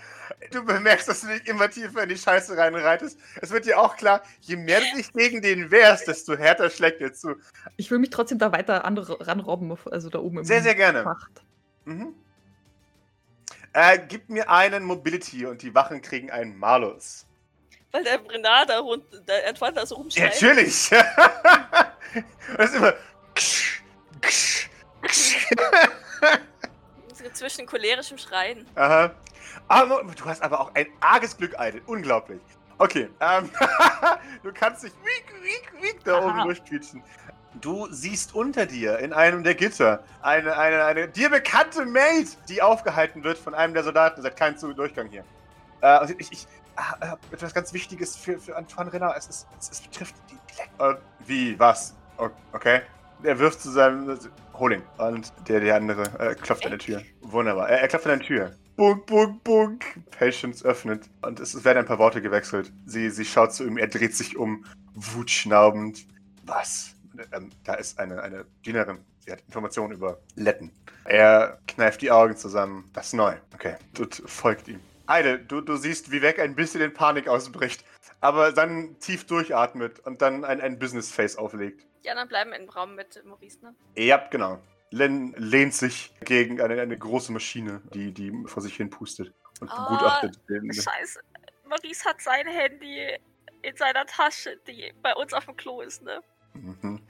Du 0.52 0.64
bemerkst, 0.64 1.06
dass 1.08 1.20
du 1.20 1.26
dich 1.28 1.46
immer 1.46 1.68
tiefer 1.70 2.02
in 2.04 2.08
die 2.08 2.16
Scheiße 2.16 2.56
reinreitest. 2.56 3.18
Es 3.42 3.50
wird 3.50 3.66
dir 3.66 3.78
auch 3.78 3.96
klar, 3.96 4.22
je 4.40 4.56
mehr 4.56 4.80
du 4.80 4.96
dich 4.96 5.12
gegen 5.12 5.42
den 5.42 5.70
wehrst, 5.70 6.08
desto 6.08 6.34
härter 6.36 6.70
schlägt 6.70 7.02
er 7.02 7.12
zu. 7.12 7.34
Ich 7.76 7.90
will 7.90 7.98
mich 7.98 8.10
trotzdem 8.10 8.38
da 8.38 8.52
weiter 8.52 8.86
andere 8.86 9.18
ranrobben, 9.26 9.76
also 9.90 10.08
da 10.08 10.18
oben 10.18 10.38
im 10.38 10.44
Sehr, 10.44 10.62
sehr 10.62 10.74
gerne. 10.74 11.14
Mhm. 11.84 12.14
Äh, 13.76 13.98
gib 14.08 14.30
mir 14.30 14.48
einen 14.48 14.84
Mobility 14.84 15.44
und 15.44 15.60
die 15.60 15.74
Wachen 15.74 16.00
kriegen 16.00 16.30
einen 16.30 16.56
Malus. 16.56 17.26
Weil 17.92 18.04
der 18.04 18.16
Brenard 18.16 18.70
da 18.70 18.78
rund, 18.80 19.04
der 19.28 19.52
da 19.52 19.84
so 19.84 19.96
Ja, 19.96 20.00
rumschreit. 20.00 20.32
natürlich! 20.32 20.88
das 22.56 22.70
ist 22.70 22.74
immer. 22.74 22.94
Zwischen 27.34 27.66
cholerischem 27.66 28.16
Schreien. 28.16 28.66
Aha. 28.76 29.10
Aber 29.68 30.02
du 30.04 30.24
hast 30.24 30.42
aber 30.42 30.58
auch 30.58 30.74
ein 30.74 30.86
arges 31.00 31.36
Glück, 31.36 31.60
Eidel. 31.60 31.82
Unglaublich. 31.84 32.40
Okay, 32.78 33.10
ähm, 33.20 33.50
du 34.42 34.54
kannst 34.54 34.84
dich 34.84 34.92
wiek, 35.04 35.42
wiek, 35.42 35.82
wiek 35.82 36.02
da 36.02 36.16
oben 36.16 36.30
Aha. 36.30 36.44
durchquietschen. 36.44 37.02
Du 37.60 37.88
siehst 37.90 38.34
unter 38.34 38.66
dir 38.66 38.98
in 38.98 39.12
einem 39.12 39.42
der 39.42 39.54
Gitter 39.54 40.02
eine, 40.22 40.56
eine, 40.56 40.84
eine 40.84 41.08
dir 41.08 41.30
bekannte 41.30 41.86
Maid, 41.86 42.36
die 42.48 42.60
aufgehalten 42.62 43.24
wird 43.24 43.38
von 43.38 43.54
einem 43.54 43.74
der 43.74 43.84
Soldaten. 43.84 44.22
Seit 44.22 44.36
keinem 44.36 44.58
Zu- 44.58 44.72
Durchgang 44.72 45.08
hier. 45.08 45.24
Äh, 45.80 45.86
also 45.86 46.14
ich, 46.18 46.30
ich 46.32 46.46
habe 46.76 47.18
etwas 47.32 47.54
ganz 47.54 47.72
Wichtiges 47.72 48.16
für, 48.16 48.38
für 48.38 48.56
Antoine 48.56 48.92
Renner. 48.92 49.14
Es, 49.16 49.26
ist, 49.26 49.46
es, 49.58 49.70
es 49.70 49.80
betrifft 49.80 50.14
die 50.30 50.38
Black. 50.54 50.96
Äh, 50.96 51.00
wie? 51.26 51.58
Was? 51.58 51.94
Okay. 52.52 52.82
Er 53.22 53.38
wirft 53.38 53.60
zu 53.62 53.70
seinem. 53.70 54.18
Hol. 54.54 54.82
Und 54.98 55.32
der, 55.48 55.60
der 55.60 55.76
andere 55.76 56.02
äh, 56.18 56.34
klopft 56.34 56.64
an 56.64 56.70
der 56.70 56.78
Tür. 56.78 57.02
Wunderbar. 57.22 57.68
Er, 57.68 57.80
er 57.80 57.88
klopft 57.88 58.06
an 58.06 58.18
der 58.18 58.26
Tür. 58.26 58.52
Bunk, 58.76 59.06
bunk, 59.06 59.42
bunk. 59.42 59.84
Patience 60.18 60.62
öffnet. 60.64 61.08
Und 61.22 61.40
es 61.40 61.64
werden 61.64 61.78
ein 61.78 61.86
paar 61.86 61.98
Worte 61.98 62.20
gewechselt. 62.20 62.70
Sie, 62.84 63.08
sie 63.08 63.24
schaut 63.24 63.54
zu 63.54 63.64
ihm, 63.64 63.78
er 63.78 63.86
dreht 63.86 64.14
sich 64.14 64.36
um, 64.36 64.66
wutschnaubend. 64.94 66.06
Was? 66.44 66.94
Ähm, 67.32 67.50
da 67.64 67.74
ist 67.74 67.98
eine, 67.98 68.22
eine 68.22 68.44
Dienerin. 68.64 69.04
Sie 69.20 69.32
hat 69.32 69.40
Informationen 69.42 69.92
über 69.92 70.18
Letten. 70.34 70.72
Er 71.04 71.58
kneift 71.68 72.02
die 72.02 72.10
Augen 72.10 72.36
zusammen. 72.36 72.88
Das 72.92 73.08
ist 73.08 73.12
neu. 73.14 73.34
Okay. 73.54 73.76
Tut 73.94 74.14
folgt 74.26 74.68
ihm. 74.68 74.80
Eide, 75.06 75.38
du, 75.38 75.60
du 75.60 75.76
siehst, 75.76 76.10
wie 76.10 76.22
weg 76.22 76.38
ein 76.40 76.54
bisschen 76.54 76.80
in 76.80 76.92
Panik 76.92 77.28
ausbricht. 77.28 77.84
Aber 78.20 78.50
dann 78.52 78.98
tief 78.98 79.24
durchatmet 79.26 80.00
und 80.00 80.20
dann 80.22 80.44
ein, 80.44 80.60
ein 80.60 80.78
Business-Face 80.78 81.36
auflegt. 81.36 81.86
Die 82.04 82.10
anderen 82.10 82.28
bleiben 82.28 82.52
im 82.52 82.68
Raum 82.68 82.94
mit 82.94 83.22
Maurice, 83.24 83.58
ne? 83.62 83.74
Ja, 83.96 84.16
genau. 84.30 84.60
Len 84.90 85.34
lehnt 85.36 85.74
sich 85.74 86.14
gegen 86.24 86.60
eine, 86.60 86.80
eine 86.80 86.96
große 86.96 87.32
Maschine, 87.32 87.82
die, 87.92 88.12
die 88.12 88.32
vor 88.46 88.62
sich 88.62 88.76
hin 88.76 88.88
pustet 88.90 89.32
und 89.60 89.70
Ah, 89.70 89.84
begutachtet. 89.84 90.38
den- 90.48 90.72
Scheiße. 90.72 91.20
Maurice 91.68 92.04
hat 92.04 92.20
sein 92.20 92.46
Handy 92.46 93.16
in 93.62 93.76
seiner 93.76 94.06
Tasche, 94.06 94.58
die 94.68 94.92
bei 95.02 95.12
uns 95.14 95.32
auf 95.32 95.44
dem 95.46 95.56
Klo 95.56 95.80
ist, 95.80 96.02
ne? 96.02 96.20
Äh, 96.54 97.05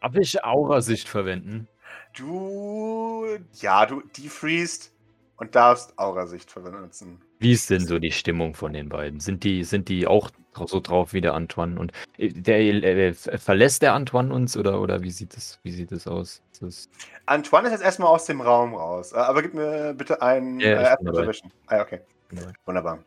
Darf 0.00 0.14
ich 0.16 0.42
Aurasicht 0.44 1.08
verwenden? 1.08 1.68
Du, 2.16 3.26
ja, 3.54 3.86
du 3.86 4.00
defreest 4.16 4.92
und 5.36 5.54
darfst 5.54 5.98
Aurasicht 5.98 6.52
benutzen. 6.54 7.22
Wie 7.38 7.52
ist 7.52 7.70
denn 7.70 7.86
so 7.86 7.98
die 7.98 8.12
Stimmung 8.12 8.54
von 8.54 8.72
den 8.72 8.88
beiden? 8.88 9.20
Sind 9.20 9.44
die, 9.44 9.64
sind 9.64 9.88
die 9.88 10.06
auch 10.06 10.30
so 10.66 10.80
drauf 10.80 11.12
wie 11.14 11.20
der 11.22 11.34
Antoine? 11.34 11.78
Und 11.80 11.92
äh, 12.18 12.28
der, 12.28 12.60
äh, 12.60 13.14
ver- 13.14 13.38
verlässt 13.38 13.80
der 13.82 13.94
Antoine 13.94 14.34
uns 14.34 14.56
oder, 14.56 14.80
oder 14.80 15.02
wie 15.02 15.10
sieht 15.10 15.34
das, 15.36 15.58
wie 15.62 15.70
sieht 15.70 15.92
das 15.92 16.06
aus? 16.06 16.42
Das 16.60 16.90
Antoine 17.24 17.68
ist 17.68 17.72
jetzt 17.72 17.84
erstmal 17.84 18.08
aus 18.08 18.26
dem 18.26 18.40
Raum 18.42 18.74
raus. 18.74 19.12
Äh, 19.12 19.16
Aber 19.16 19.40
gib 19.40 19.54
mir 19.54 19.94
bitte 19.94 20.20
einen 20.20 20.60
Ja, 20.60 20.92
äh. 20.92 20.96
Observation. 20.98 21.50
Ah, 21.68 21.80
okay. 21.80 22.00
Genau. 22.30 22.48
Wunderbar. 22.64 23.04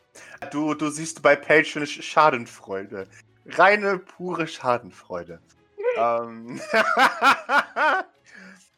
Du, 0.51 0.73
du 0.75 0.89
siehst 0.89 1.21
bei 1.21 1.35
Patron 1.35 1.83
Sch- 1.83 2.01
Schadenfreude. 2.01 3.07
Reine, 3.47 3.97
pure 3.99 4.47
Schadenfreude. 4.47 5.41
ähm, 5.97 6.61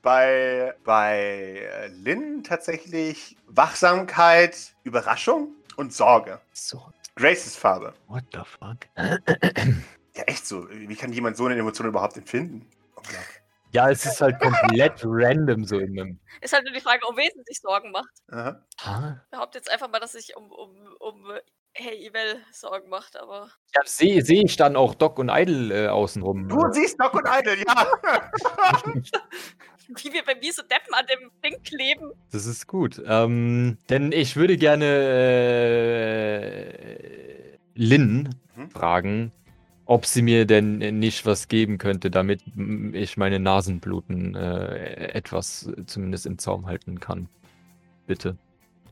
bei, 0.02 0.74
bei 0.84 1.90
Lynn 1.94 2.44
tatsächlich 2.44 3.38
Wachsamkeit, 3.48 4.76
Überraschung 4.84 5.50
und 5.78 5.94
Sorge. 5.94 6.40
so? 6.54 6.82
Graces 7.16 7.56
Farbe. 7.56 7.94
What 8.08 8.26
the 8.34 8.40
fuck? 8.40 8.78
Ja, 8.98 10.24
echt 10.24 10.46
so. 10.46 10.68
Wie 10.70 10.96
kann 10.98 11.14
jemand 11.14 11.38
so 11.38 11.46
eine 11.46 11.58
Emotion 11.58 11.88
überhaupt 11.88 12.18
empfinden? 12.18 12.68
Unglaublich. 12.96 13.42
Ja, 13.76 13.90
es 13.90 14.06
ist 14.06 14.22
halt 14.22 14.40
komplett 14.40 15.02
random 15.04 15.66
so 15.66 15.78
in 15.78 16.00
einem. 16.00 16.20
ist 16.42 16.54
halt 16.54 16.64
nur 16.64 16.74
die 16.74 16.80
Frage, 16.80 17.06
um 17.10 17.18
wen 17.18 17.30
sie 17.36 17.44
sich 17.46 17.60
Sorgen 17.60 17.92
macht. 17.92 18.10
Aha. 18.32 18.64
Ha? 18.86 19.22
Behaupte 19.32 19.58
jetzt 19.58 19.70
einfach 19.70 19.90
mal, 19.90 20.00
dass 20.00 20.14
sich 20.14 20.36
um, 20.38 20.50
um, 20.50 20.72
um 21.00 21.32
Hey 21.74 22.08
Evel 22.08 22.38
Sorgen 22.54 22.88
macht, 22.90 23.18
aber. 23.18 23.50
Ja, 23.76 23.82
sehe 23.84 24.22
seh 24.24 24.44
ich 24.46 24.56
dann 24.56 24.78
auch 24.78 24.96
Doc 24.96 25.20
und 25.20 25.28
Idle 25.30 25.88
äh, 25.88 25.88
außenrum. 25.90 26.48
Du 26.48 26.72
siehst 26.72 26.98
Doc 27.02 27.16
und 27.16 27.28
Idle, 27.28 27.58
ja. 27.68 27.86
Wie 29.88 30.14
wir 30.14 30.24
bei 30.24 30.36
Miese 30.36 30.64
Deppen 30.64 30.94
an 30.94 31.06
dem 31.08 31.30
Ding 31.44 31.62
kleben. 31.64 32.12
Das 32.32 32.46
ist 32.46 32.66
gut. 32.68 33.02
Ähm, 33.06 33.78
denn 33.90 34.14
ich 34.14 34.38
würde 34.38 34.56
gerne 34.58 34.86
äh, 36.56 37.58
Lynn 37.76 38.30
Mhm. 38.56 38.70
fragen, 38.72 39.32
ob 39.86 40.06
sie 40.06 40.22
mir 40.22 40.46
denn 40.46 40.78
nicht 41.00 41.26
was 41.26 41.48
geben 41.48 41.78
könnte, 41.78 42.10
damit 42.10 42.44
ich 42.94 43.18
meine 43.18 43.40
Nasenbluten 43.40 44.36
äh, 44.36 45.14
etwas 45.14 45.70
zumindest 45.86 46.26
im 46.26 46.38
Zaum 46.38 46.66
halten 46.66 47.00
kann. 47.00 47.30
Bitte. 48.08 48.38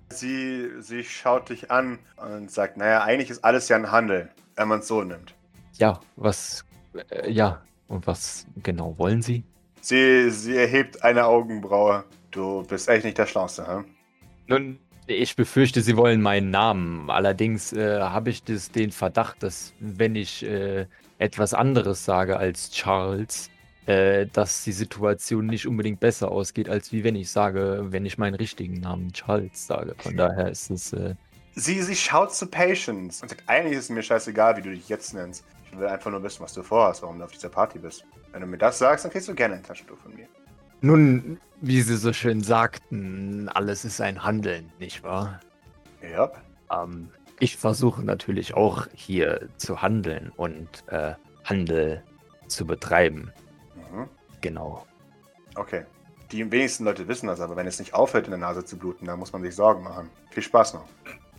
Sie, 0.09 0.69
sie 0.79 1.03
schaut 1.03 1.49
dich 1.49 1.71
an 1.71 1.99
und 2.17 2.51
sagt, 2.51 2.77
naja, 2.77 3.03
eigentlich 3.03 3.31
ist 3.31 3.43
alles 3.43 3.69
ja 3.69 3.77
ein 3.77 3.91
Handel, 3.91 4.29
wenn 4.55 4.67
man 4.67 4.79
es 4.79 4.87
so 4.87 5.03
nimmt. 5.03 5.33
Ja, 5.77 5.99
was. 6.15 6.65
Äh, 7.09 7.31
ja, 7.31 7.63
und 7.87 8.05
was 8.05 8.45
genau 8.61 8.97
wollen 8.97 9.21
Sie? 9.21 9.43
Sie, 9.81 10.29
sie 10.29 10.55
erhebt 10.55 11.03
eine 11.03 11.25
Augenbraue. 11.25 12.05
Du 12.31 12.63
bist 12.63 12.87
echt 12.87 13.03
nicht 13.03 13.17
der 13.17 13.25
Schlauste, 13.25 13.67
hä? 13.67 13.83
Nun, 14.47 14.79
ich 15.07 15.35
befürchte, 15.35 15.81
Sie 15.81 15.97
wollen 15.97 16.21
meinen 16.21 16.49
Namen. 16.51 17.09
Allerdings 17.09 17.73
äh, 17.73 17.99
habe 18.01 18.29
ich 18.29 18.43
das, 18.43 18.71
den 18.71 18.91
Verdacht, 18.91 19.43
dass 19.43 19.73
wenn 19.79 20.15
ich 20.15 20.43
äh, 20.43 20.87
etwas 21.17 21.53
anderes 21.53 22.05
sage 22.05 22.37
als 22.37 22.71
Charles, 22.71 23.49
äh, 23.85 24.27
dass 24.31 24.63
die 24.63 24.71
Situation 24.71 25.47
nicht 25.47 25.67
unbedingt 25.67 25.99
besser 25.99 26.31
ausgeht, 26.31 26.69
als 26.69 26.91
wie 26.91 27.03
wenn 27.03 27.15
ich 27.15 27.29
sage, 27.29 27.85
wenn 27.89 28.05
ich 28.05 28.17
meinen 28.17 28.35
richtigen 28.35 28.79
Namen 28.79 29.11
Charles 29.13 29.67
sage. 29.67 29.95
Von 29.97 30.15
daher 30.17 30.49
ist 30.49 30.69
es. 30.69 30.93
Äh, 30.93 31.15
Sie, 31.55 31.79
sie 31.83 31.95
schaut 31.95 32.33
zu 32.33 32.47
Patience 32.47 33.21
und 33.21 33.29
sagt, 33.29 33.43
eigentlich 33.45 33.77
ist 33.77 33.83
es 33.83 33.89
mir 33.91 34.01
scheißegal, 34.01 34.57
wie 34.57 34.63
du 34.63 34.71
dich 34.71 34.89
jetzt 34.89 35.13
nennst. 35.13 35.45
Ich 35.71 35.77
will 35.77 35.85
einfach 35.85 36.09
nur 36.09 36.23
wissen, 36.23 36.41
was 36.41 36.53
du 36.53 36.63
vorhast, 36.63 37.03
warum 37.03 37.19
du 37.19 37.25
auf 37.25 37.31
dieser 37.31 37.49
Party 37.49 37.77
bist. 37.77 38.05
Wenn 38.31 38.41
du 38.41 38.47
mir 38.47 38.57
das 38.57 38.79
sagst, 38.79 39.05
dann 39.05 39.11
kriegst 39.11 39.27
du 39.27 39.35
gerne 39.35 39.55
ein 39.55 39.63
Taschentuch 39.63 39.99
von 39.99 40.15
mir. 40.15 40.27
Nun, 40.83 41.39
wie 41.61 41.81
Sie 41.81 41.95
so 41.95 42.11
schön 42.11 42.41
sagten, 42.41 43.49
alles 43.49 43.85
ist 43.85 44.01
ein 44.01 44.23
Handeln, 44.23 44.69
nicht 44.79 45.01
wahr? 45.01 45.39
Ja. 46.01 46.29
Ähm, 46.71 47.09
ich 47.39 47.57
versuche 47.57 48.03
natürlich 48.03 48.53
auch 48.53 48.87
hier 48.93 49.47
zu 49.57 49.81
handeln 49.81 50.31
und 50.35 50.67
äh, 50.87 51.13
Handel 51.45 52.03
zu 52.47 52.67
betreiben. 52.67 53.31
Mhm. 53.75 54.09
Genau. 54.41 54.85
Okay. 55.55 55.85
Die 56.31 56.51
wenigsten 56.51 56.83
Leute 56.83 57.07
wissen 57.07 57.27
das, 57.27 57.39
aber 57.39 57.55
wenn 57.55 57.67
es 57.67 57.79
nicht 57.79 57.93
aufhört, 57.93 58.25
in 58.25 58.31
der 58.31 58.39
Nase 58.39 58.65
zu 58.65 58.77
bluten, 58.77 59.05
dann 59.05 59.19
muss 59.19 59.31
man 59.31 59.41
sich 59.41 59.55
Sorgen 59.55 59.83
machen. 59.83 60.09
Viel 60.31 60.43
Spaß 60.43 60.73
noch. 60.73 60.85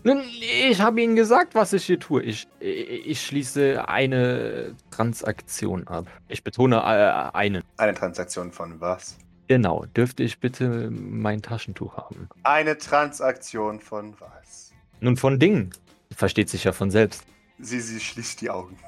Nun, 0.05 0.23
ich 0.41 0.81
habe 0.81 1.03
Ihnen 1.03 1.17
gesagt, 1.17 1.55
was 1.55 1.73
ich 1.73 1.85
hier 1.85 1.99
tue. 1.99 2.23
Ich, 2.23 2.47
ich 2.61 3.21
schließe 3.23 3.89
eine 3.89 4.75
Transaktion 4.91 5.87
ab. 5.87 6.07
Ich 6.29 6.45
betone 6.45 6.77
äh, 6.77 7.37
eine. 7.37 7.63
Eine 7.77 7.95
Transaktion 7.95 8.53
von 8.53 8.81
was? 8.81 9.19
Genau. 9.49 9.85
Dürfte 9.97 10.23
ich 10.23 10.41
bitte 10.41 10.91
mein 10.91 11.43
Taschentuch 11.43 11.97
haben? 11.97 12.29
Eine 12.43 12.79
Transaktion 12.79 13.81
von 13.81 14.15
was? 14.21 14.73
Nun, 15.01 15.17
von 15.17 15.39
Dingen. 15.39 15.71
Versteht 16.17 16.49
sich 16.49 16.65
ja 16.65 16.73
von 16.73 16.91
selbst. 16.91 17.25
Sie, 17.59 17.81
sie 17.81 18.01
schließt 18.01 18.41
die 18.41 18.51
Augen. 18.51 18.79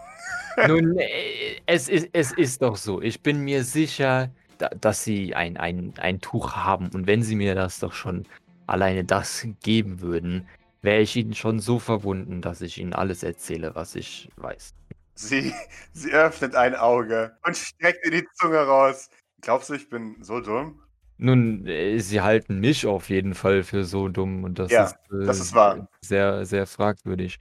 Nun, 0.66 0.98
äh, 0.98 1.60
es 1.66 1.88
ist, 1.88 2.08
es 2.12 2.32
ist 2.32 2.62
doch 2.62 2.76
so. 2.76 3.02
Ich 3.02 3.22
bin 3.22 3.40
mir 3.40 3.64
sicher, 3.64 4.30
da, 4.58 4.68
dass 4.68 5.04
Sie 5.04 5.34
ein, 5.34 5.56
ein, 5.56 5.94
ein 5.98 6.20
Tuch 6.20 6.56
haben. 6.56 6.88
Und 6.90 7.06
wenn 7.06 7.22
Sie 7.22 7.36
mir 7.36 7.54
das 7.54 7.78
doch 7.78 7.92
schon 7.92 8.26
alleine 8.66 9.04
das 9.04 9.46
geben 9.62 10.00
würden, 10.00 10.48
wäre 10.82 11.00
ich 11.00 11.16
Ihnen 11.16 11.34
schon 11.34 11.60
so 11.60 11.78
verbunden, 11.78 12.40
dass 12.40 12.60
ich 12.60 12.78
Ihnen 12.78 12.94
alles 12.94 13.22
erzähle, 13.22 13.74
was 13.74 13.94
ich 13.94 14.30
weiß. 14.36 14.74
Sie, 15.18 15.54
sie 15.94 16.12
öffnet 16.12 16.54
ein 16.54 16.74
Auge 16.74 17.34
und 17.46 17.56
streckt 17.56 18.04
ihr 18.04 18.10
die 18.10 18.28
Zunge 18.34 18.58
raus. 18.58 19.08
Glaubst 19.40 19.70
du, 19.70 19.74
ich 19.74 19.88
bin 19.88 20.16
so 20.22 20.40
dumm? 20.40 20.80
Nun, 21.18 21.66
äh, 21.66 21.98
Sie 21.98 22.20
halten 22.20 22.60
mich 22.60 22.86
auf 22.86 23.08
jeden 23.08 23.34
Fall 23.34 23.62
für 23.62 23.84
so 23.84 24.08
dumm 24.08 24.44
und 24.44 24.58
das 24.58 24.70
Ja, 24.70 24.84
ist, 24.84 24.94
äh, 25.10 25.24
das 25.26 25.40
ist 25.40 25.54
wahr. 25.54 25.88
sehr, 26.02 26.44
sehr 26.44 26.66
fragwürdig. 26.66 27.38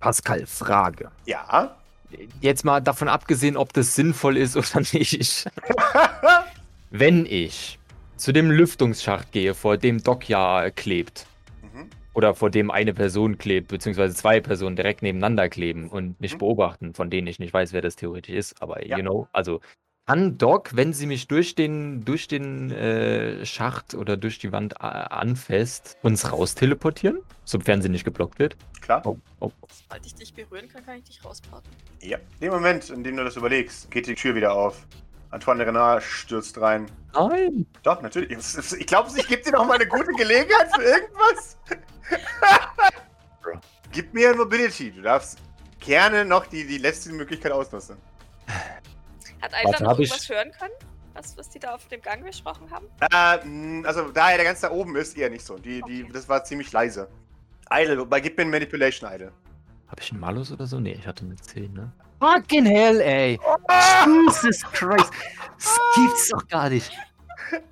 Pascal, 0.00 0.46
Frage. 0.46 1.10
Ja. 1.26 1.76
Jetzt 2.40 2.64
mal 2.64 2.80
davon 2.80 3.08
abgesehen, 3.08 3.56
ob 3.56 3.72
das 3.74 3.94
sinnvoll 3.94 4.36
ist 4.38 4.56
oder 4.56 4.80
nicht. 4.92 5.46
Wenn 6.90 7.26
ich 7.26 7.78
zu 8.16 8.32
dem 8.32 8.50
Lüftungsschacht 8.50 9.30
gehe, 9.32 9.54
vor 9.54 9.76
dem 9.76 10.02
Doc 10.02 10.26
ja 10.28 10.70
klebt, 10.70 11.26
mhm. 11.62 11.90
oder 12.14 12.34
vor 12.34 12.50
dem 12.50 12.70
eine 12.70 12.94
Person 12.94 13.36
klebt, 13.36 13.68
beziehungsweise 13.68 14.14
zwei 14.14 14.40
Personen 14.40 14.74
direkt 14.76 15.02
nebeneinander 15.02 15.48
kleben 15.50 15.88
und 15.88 16.18
mich 16.20 16.34
Mhm. 16.34 16.38
beobachten, 16.38 16.94
von 16.94 17.10
denen 17.10 17.26
ich 17.26 17.38
nicht 17.38 17.52
weiß, 17.52 17.72
wer 17.74 17.82
das 17.82 17.96
theoretisch 17.96 18.34
ist, 18.34 18.62
aber 18.62 18.84
Ja. 18.86 18.96
you 18.96 19.02
know, 19.02 19.28
also 19.32 19.60
kann 20.08 20.38
Doc, 20.38 20.74
wenn 20.74 20.94
sie 20.94 21.04
mich 21.04 21.28
durch 21.28 21.54
den, 21.54 22.02
durch 22.02 22.28
den 22.28 22.70
äh, 22.70 23.44
Schacht 23.44 23.92
oder 23.92 24.16
durch 24.16 24.38
die 24.38 24.52
Wand 24.52 24.72
äh, 24.80 24.86
anfasst, 24.86 25.98
uns 26.00 26.32
raus 26.32 26.54
teleportieren, 26.54 27.18
sofern 27.44 27.82
sie 27.82 27.90
nicht 27.90 28.04
geblockt 28.04 28.38
wird? 28.38 28.56
Klar. 28.80 29.02
Oh, 29.04 29.18
oh. 29.40 29.52
Sobald 29.70 30.06
ich 30.06 30.14
dich 30.14 30.32
berühren 30.32 30.66
kann, 30.70 30.82
kann 30.86 30.96
ich 30.96 31.04
dich 31.04 31.22
rausbraten. 31.22 31.70
Ja. 32.00 32.16
In 32.16 32.46
dem 32.46 32.52
Moment, 32.54 32.88
in 32.88 33.04
dem 33.04 33.18
du 33.18 33.24
das 33.24 33.36
überlegst, 33.36 33.90
geht 33.90 34.06
die 34.06 34.14
Tür 34.14 34.34
wieder 34.34 34.54
auf. 34.54 34.86
Antoine 35.30 35.66
Renard 35.66 36.02
stürzt 36.02 36.58
rein. 36.58 36.90
Nein! 37.12 37.66
Doch, 37.82 38.00
natürlich. 38.00 38.30
Ich 38.78 38.86
glaube, 38.86 39.10
ich 39.14 39.28
gebe 39.28 39.42
dir 39.42 39.52
noch 39.52 39.66
mal 39.66 39.74
eine 39.74 39.86
gute 39.86 40.12
Gelegenheit 40.12 40.74
für 40.74 40.84
irgendwas. 40.84 41.58
Gib 43.92 44.14
mir 44.14 44.30
ein 44.30 44.38
Mobility. 44.38 44.90
Du 44.90 45.02
darfst 45.02 45.38
gerne 45.80 46.24
noch 46.24 46.46
die, 46.46 46.66
die 46.66 46.78
letzte 46.78 47.12
Möglichkeit 47.12 47.52
ausnutzen. 47.52 47.98
Hat 49.40 49.52
Warte, 49.52 49.82
noch 49.84 49.90
hab 49.92 49.98
ich- 49.98 50.10
irgendwas 50.10 50.28
hören 50.28 50.52
können? 50.58 50.72
Was, 51.14 51.36
was 51.36 51.48
die 51.50 51.58
da 51.58 51.74
auf 51.74 51.88
dem 51.88 52.00
Gang 52.00 52.24
besprochen 52.24 52.70
haben? 52.70 52.86
Äh, 53.00 53.86
also, 53.86 54.10
da 54.12 54.30
er 54.30 54.36
der 54.36 54.44
ganz 54.46 54.60
da 54.60 54.70
oben 54.70 54.94
ist, 54.96 55.16
eher 55.16 55.30
nicht 55.30 55.44
so. 55.44 55.56
Die, 55.58 55.82
die, 55.82 56.04
Okay. 56.04 56.12
das 56.12 56.28
war 56.28 56.44
ziemlich 56.44 56.70
leise. 56.70 57.08
Idle, 57.70 57.98
wobei 57.98 58.20
gib 58.20 58.36
mir 58.36 58.44
ein 58.44 58.50
Manipulation 58.50 59.10
Idle. 59.12 59.32
Habe 59.88 60.00
ich 60.00 60.12
einen 60.12 60.20
Malus 60.20 60.52
oder 60.52 60.66
so? 60.66 60.78
Nee, 60.78 60.92
ich 60.92 61.06
hatte 61.06 61.24
eine 61.24 61.34
10, 61.36 61.72
ne? 61.72 61.90
Fucking 62.20 62.66
hell, 62.66 63.00
ey! 63.00 63.38
Jesus 64.06 64.62
Christ! 64.72 65.10
Das 65.56 65.78
gibt's 65.96 66.28
doch 66.28 66.46
gar 66.48 66.68
nicht! 66.68 66.92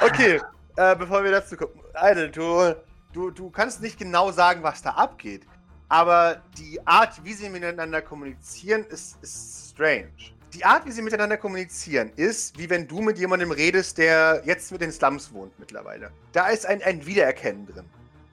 Okay, 0.00 0.40
äh, 0.76 0.94
bevor 0.96 1.24
wir 1.24 1.32
dazu 1.32 1.56
kommen. 1.56 1.72
Idle, 2.00 2.30
du, 2.30 2.74
du, 3.12 3.30
du 3.30 3.50
kannst 3.50 3.82
nicht 3.82 3.98
genau 3.98 4.30
sagen, 4.30 4.62
was 4.62 4.80
da 4.80 4.90
abgeht. 4.90 5.42
Aber 5.88 6.40
die 6.56 6.80
Art, 6.86 7.22
wie 7.24 7.32
sie 7.34 7.48
miteinander 7.50 8.00
kommunizieren, 8.00 8.84
ist, 8.84 9.18
ist 9.22 9.70
strange. 9.72 10.12
Die 10.52 10.64
Art, 10.64 10.84
wie 10.84 10.90
sie 10.90 11.02
miteinander 11.02 11.36
kommunizieren, 11.36 12.10
ist, 12.16 12.58
wie 12.58 12.68
wenn 12.68 12.88
du 12.88 13.00
mit 13.00 13.18
jemandem 13.18 13.52
redest, 13.52 13.98
der 13.98 14.42
jetzt 14.44 14.72
mit 14.72 14.80
den 14.80 14.90
Slums 14.90 15.32
wohnt 15.32 15.56
mittlerweile. 15.58 16.10
Da 16.32 16.48
ist 16.48 16.66
ein, 16.66 16.82
ein 16.82 17.06
Wiedererkennen 17.06 17.66
drin. 17.66 17.84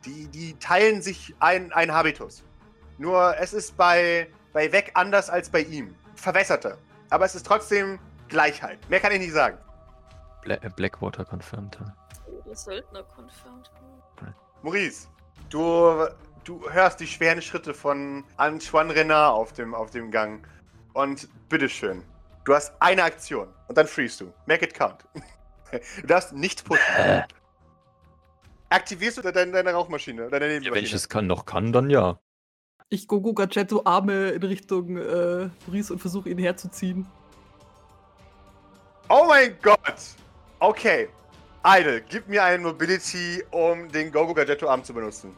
Die, 0.05 0.27
die 0.27 0.57
teilen 0.57 1.01
sich 1.01 1.35
ein, 1.39 1.71
ein 1.73 1.91
Habitus. 1.93 2.43
Nur 2.97 3.35
es 3.39 3.53
ist 3.53 3.77
bei, 3.77 4.27
bei 4.51 4.71
Weg 4.71 4.91
anders 4.95 5.29
als 5.29 5.49
bei 5.49 5.61
ihm. 5.61 5.93
Verwässerter. 6.15 6.77
Aber 7.09 7.25
es 7.25 7.35
ist 7.35 7.45
trotzdem 7.45 7.99
Gleichheit. 8.27 8.79
Mehr 8.89 8.99
kann 8.99 9.11
ich 9.11 9.19
nicht 9.19 9.33
sagen. 9.33 9.57
Bla 10.41 10.55
äh, 10.55 10.69
Blackwater 10.75 11.23
confirmed. 11.23 11.77
ja. 11.79 11.95
Der 12.45 12.55
Söldner 12.55 13.03
confirmed. 13.03 13.69
Maurice, 14.63 15.07
du, 15.49 16.07
du 16.43 16.67
hörst 16.71 16.99
die 16.99 17.07
schweren 17.07 17.41
Schritte 17.41 17.73
von 17.73 18.23
Antoine 18.37 18.93
Renard 18.93 19.33
auf 19.33 19.53
dem, 19.53 19.75
auf 19.75 19.91
dem 19.91 20.09
Gang. 20.09 20.47
Und 20.97 21.29
bitteschön, 21.47 22.01
du 22.43 22.55
hast 22.55 22.73
eine 22.79 23.03
Aktion 23.03 23.49
und 23.67 23.77
dann 23.77 23.85
freest 23.85 24.19
du. 24.19 24.33
Make 24.47 24.65
it 24.65 24.73
count. 24.73 25.05
Du 26.01 26.07
darfst 26.07 26.31
nicht 26.31 26.63
pushen. 26.63 26.95
Äh, 26.97 27.23
Aktivierst 28.69 29.17
du 29.17 29.21
deine, 29.21 29.51
deine 29.51 29.73
Rauchmaschine, 29.73 30.29
deine 30.29 30.57
ja, 30.59 30.73
wenn 30.73 30.83
ich 30.85 30.93
es 30.93 31.09
kann, 31.09 31.27
noch 31.27 31.45
kann, 31.45 31.73
dann 31.73 31.89
ja. 31.89 32.17
Ich 32.87 33.05
Gogo 33.05 33.33
Gadgetto 33.33 33.81
Arme 33.83 34.29
in 34.29 34.41
Richtung 34.43 34.95
äh, 34.95 35.49
Maurice 35.67 35.91
und 35.91 35.99
versuche 35.99 36.29
ihn 36.29 36.37
herzuziehen. 36.37 37.05
Oh 39.09 39.25
mein 39.27 39.57
Gott! 39.61 40.15
Okay. 40.59 41.09
Idle, 41.65 42.01
gib 42.09 42.29
mir 42.29 42.45
einen 42.45 42.63
Mobility, 42.63 43.43
um 43.51 43.91
den 43.91 44.09
Gogo 44.09 44.33
Gadgetto 44.33 44.69
Arm 44.69 44.85
zu 44.85 44.93
benutzen. 44.93 45.35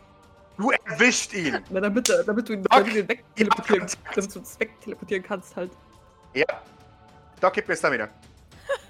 Du 0.60 0.72
erwischt 0.72 1.34
ihn! 1.34 1.64
Na, 1.70 1.80
damit, 1.80 2.10
damit 2.28 2.50
du 2.50 2.54
ihn, 2.54 2.66
Okay. 2.66 2.68
damit 2.70 2.94
du 2.94 3.00
ihn 3.00 3.08
wegteleportieren, 3.08 3.88
damit 4.14 4.36
du 4.36 4.40
uns 4.40 4.60
wegteleportieren 4.60 5.24
kannst 5.24 5.56
halt. 5.56 5.72
Ja. 6.34 6.46
Doc, 7.40 7.54
gib 7.54 7.68
mir 7.68 7.78
Stamina. 7.78 8.10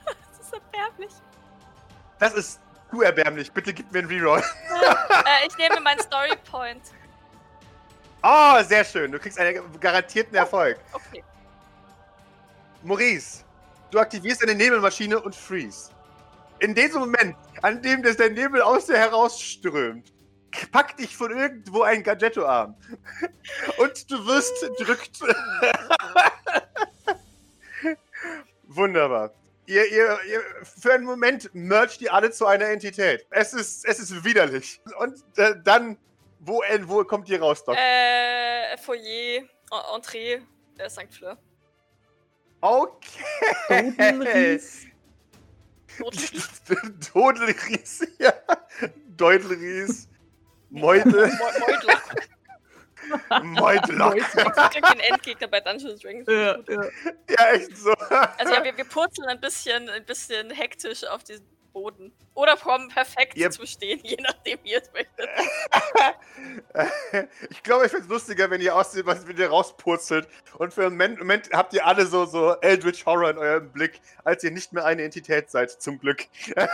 Das 0.05 0.47
ist 0.47 0.53
erbärmlich. 0.53 1.11
Das 2.17 2.33
ist 2.33 2.59
zu 2.89 3.01
erbärmlich. 3.03 3.51
Bitte 3.51 3.71
gib 3.71 3.91
mir 3.91 3.99
einen 3.99 4.07
Reroll. 4.07 4.39
äh, 4.69 5.47
ich 5.47 5.55
nehme 5.57 5.79
meinen 5.79 5.99
Story 6.01 6.35
Point. 6.49 6.81
Oh, 8.23 8.63
sehr 8.63 8.83
schön. 8.83 9.11
Du 9.11 9.19
kriegst 9.19 9.39
einen 9.39 9.61
garantierten 9.79 10.35
Erfolg. 10.35 10.79
Okay. 10.91 11.23
Maurice, 12.81 13.43
du 13.91 13.99
aktivierst 13.99 14.41
deine 14.41 14.55
Nebelmaschine 14.55 15.19
und 15.21 15.35
freeze. 15.35 15.91
In 16.59 16.73
diesem 16.73 17.01
Moment, 17.01 17.35
an 17.61 17.79
dem 17.83 18.01
das 18.01 18.17
der 18.17 18.31
Nebel 18.31 18.59
aus 18.63 18.87
dir 18.87 18.97
herausströmt, 18.97 20.11
packt 20.71 20.99
dich 20.99 21.15
von 21.15 21.31
irgendwo 21.37 21.83
ein 21.83 22.03
Gadgetto-Arm. 22.03 22.75
Und 23.77 24.11
du 24.11 24.25
wirst 24.25 24.53
drückt. 24.79 25.19
Wunderbar. 28.67 29.31
Ihr, 29.65 29.85
ihr, 29.91 30.17
ihr, 30.27 30.41
für 30.63 30.93
einen 30.93 31.03
Moment 31.03 31.53
mercht 31.53 32.01
ihr 32.01 32.13
alle 32.13 32.31
zu 32.31 32.45
einer 32.47 32.65
Entität. 32.65 33.25
Es 33.29 33.53
ist, 33.53 33.85
es 33.85 33.99
ist 33.99 34.23
widerlich. 34.23 34.81
Und 34.97 35.23
äh, 35.37 35.53
dann, 35.63 35.97
wo, 36.39 36.63
äh, 36.63 36.79
wo 36.87 37.03
kommt 37.03 37.29
ihr 37.29 37.39
raus, 37.39 37.63
Doc? 37.63 37.75
Äh, 37.77 38.77
Foyer, 38.77 39.43
En- 39.71 39.95
Entree, 39.95 40.41
äh, 40.77 40.89
St. 40.89 41.13
Fleur. 41.13 41.37
Okay. 42.61 43.93
Notlicht. 45.99 46.41
Dodelries, 47.13 48.07
ja. 48.19 48.33
Deutelries. 49.17 50.07
Meudlock. 50.69 51.29
Klingt 54.71 54.87
wie 54.87 54.93
ein 54.93 54.99
Endgegner 54.99 55.47
bei 55.47 55.59
Dungeons 55.61 56.01
Dragons. 56.01 56.27
Ja, 56.27 56.57
ja. 56.57 56.83
ja, 57.29 57.51
echt 57.53 57.77
so. 57.77 57.91
Also 57.91 58.53
ja, 58.53 58.63
wir, 58.63 58.77
wir 58.77 58.85
purzeln 58.85 59.27
ein 59.27 59.39
bisschen, 59.39 59.89
ein 59.89 60.05
bisschen 60.05 60.51
hektisch 60.51 61.03
auf 61.05 61.23
diesen 61.23 61.45
Boden. 61.69 62.11
Oder 62.33 62.55
kommen 62.55 62.89
perfekt 62.89 63.37
Yep. 63.37 63.53
zu 63.53 63.65
stehen, 63.65 63.99
je 64.03 64.17
nachdem, 64.21 64.59
wie 64.63 64.71
ihr 64.71 64.81
es 64.81 64.91
möchtet. 64.93 65.29
ich 67.49 67.63
glaube, 67.63 67.85
ich 67.85 67.91
finde 67.91 68.05
es 68.05 68.09
lustiger, 68.09 68.49
wenn 68.49 68.61
ihr 68.61 68.75
aussieht, 68.75 69.05
was 69.05 69.25
ihr 69.27 69.49
rauspurzelt. 69.49 70.27
Und 70.57 70.73
für 70.73 70.85
einen 70.85 70.91
Moment, 70.91 71.19
Moment 71.19 71.49
habt 71.53 71.73
ihr 71.73 71.85
alle 71.85 72.05
so, 72.05 72.25
so 72.25 72.55
Eldritch 72.61 73.05
Horror 73.05 73.31
in 73.31 73.37
eurem 73.37 73.71
Blick, 73.71 74.01
als 74.23 74.43
ihr 74.43 74.51
nicht 74.51 74.73
mehr 74.73 74.85
eine 74.85 75.03
Entität 75.03 75.49
seid, 75.49 75.71
zum 75.71 75.99
Glück. 75.99 76.25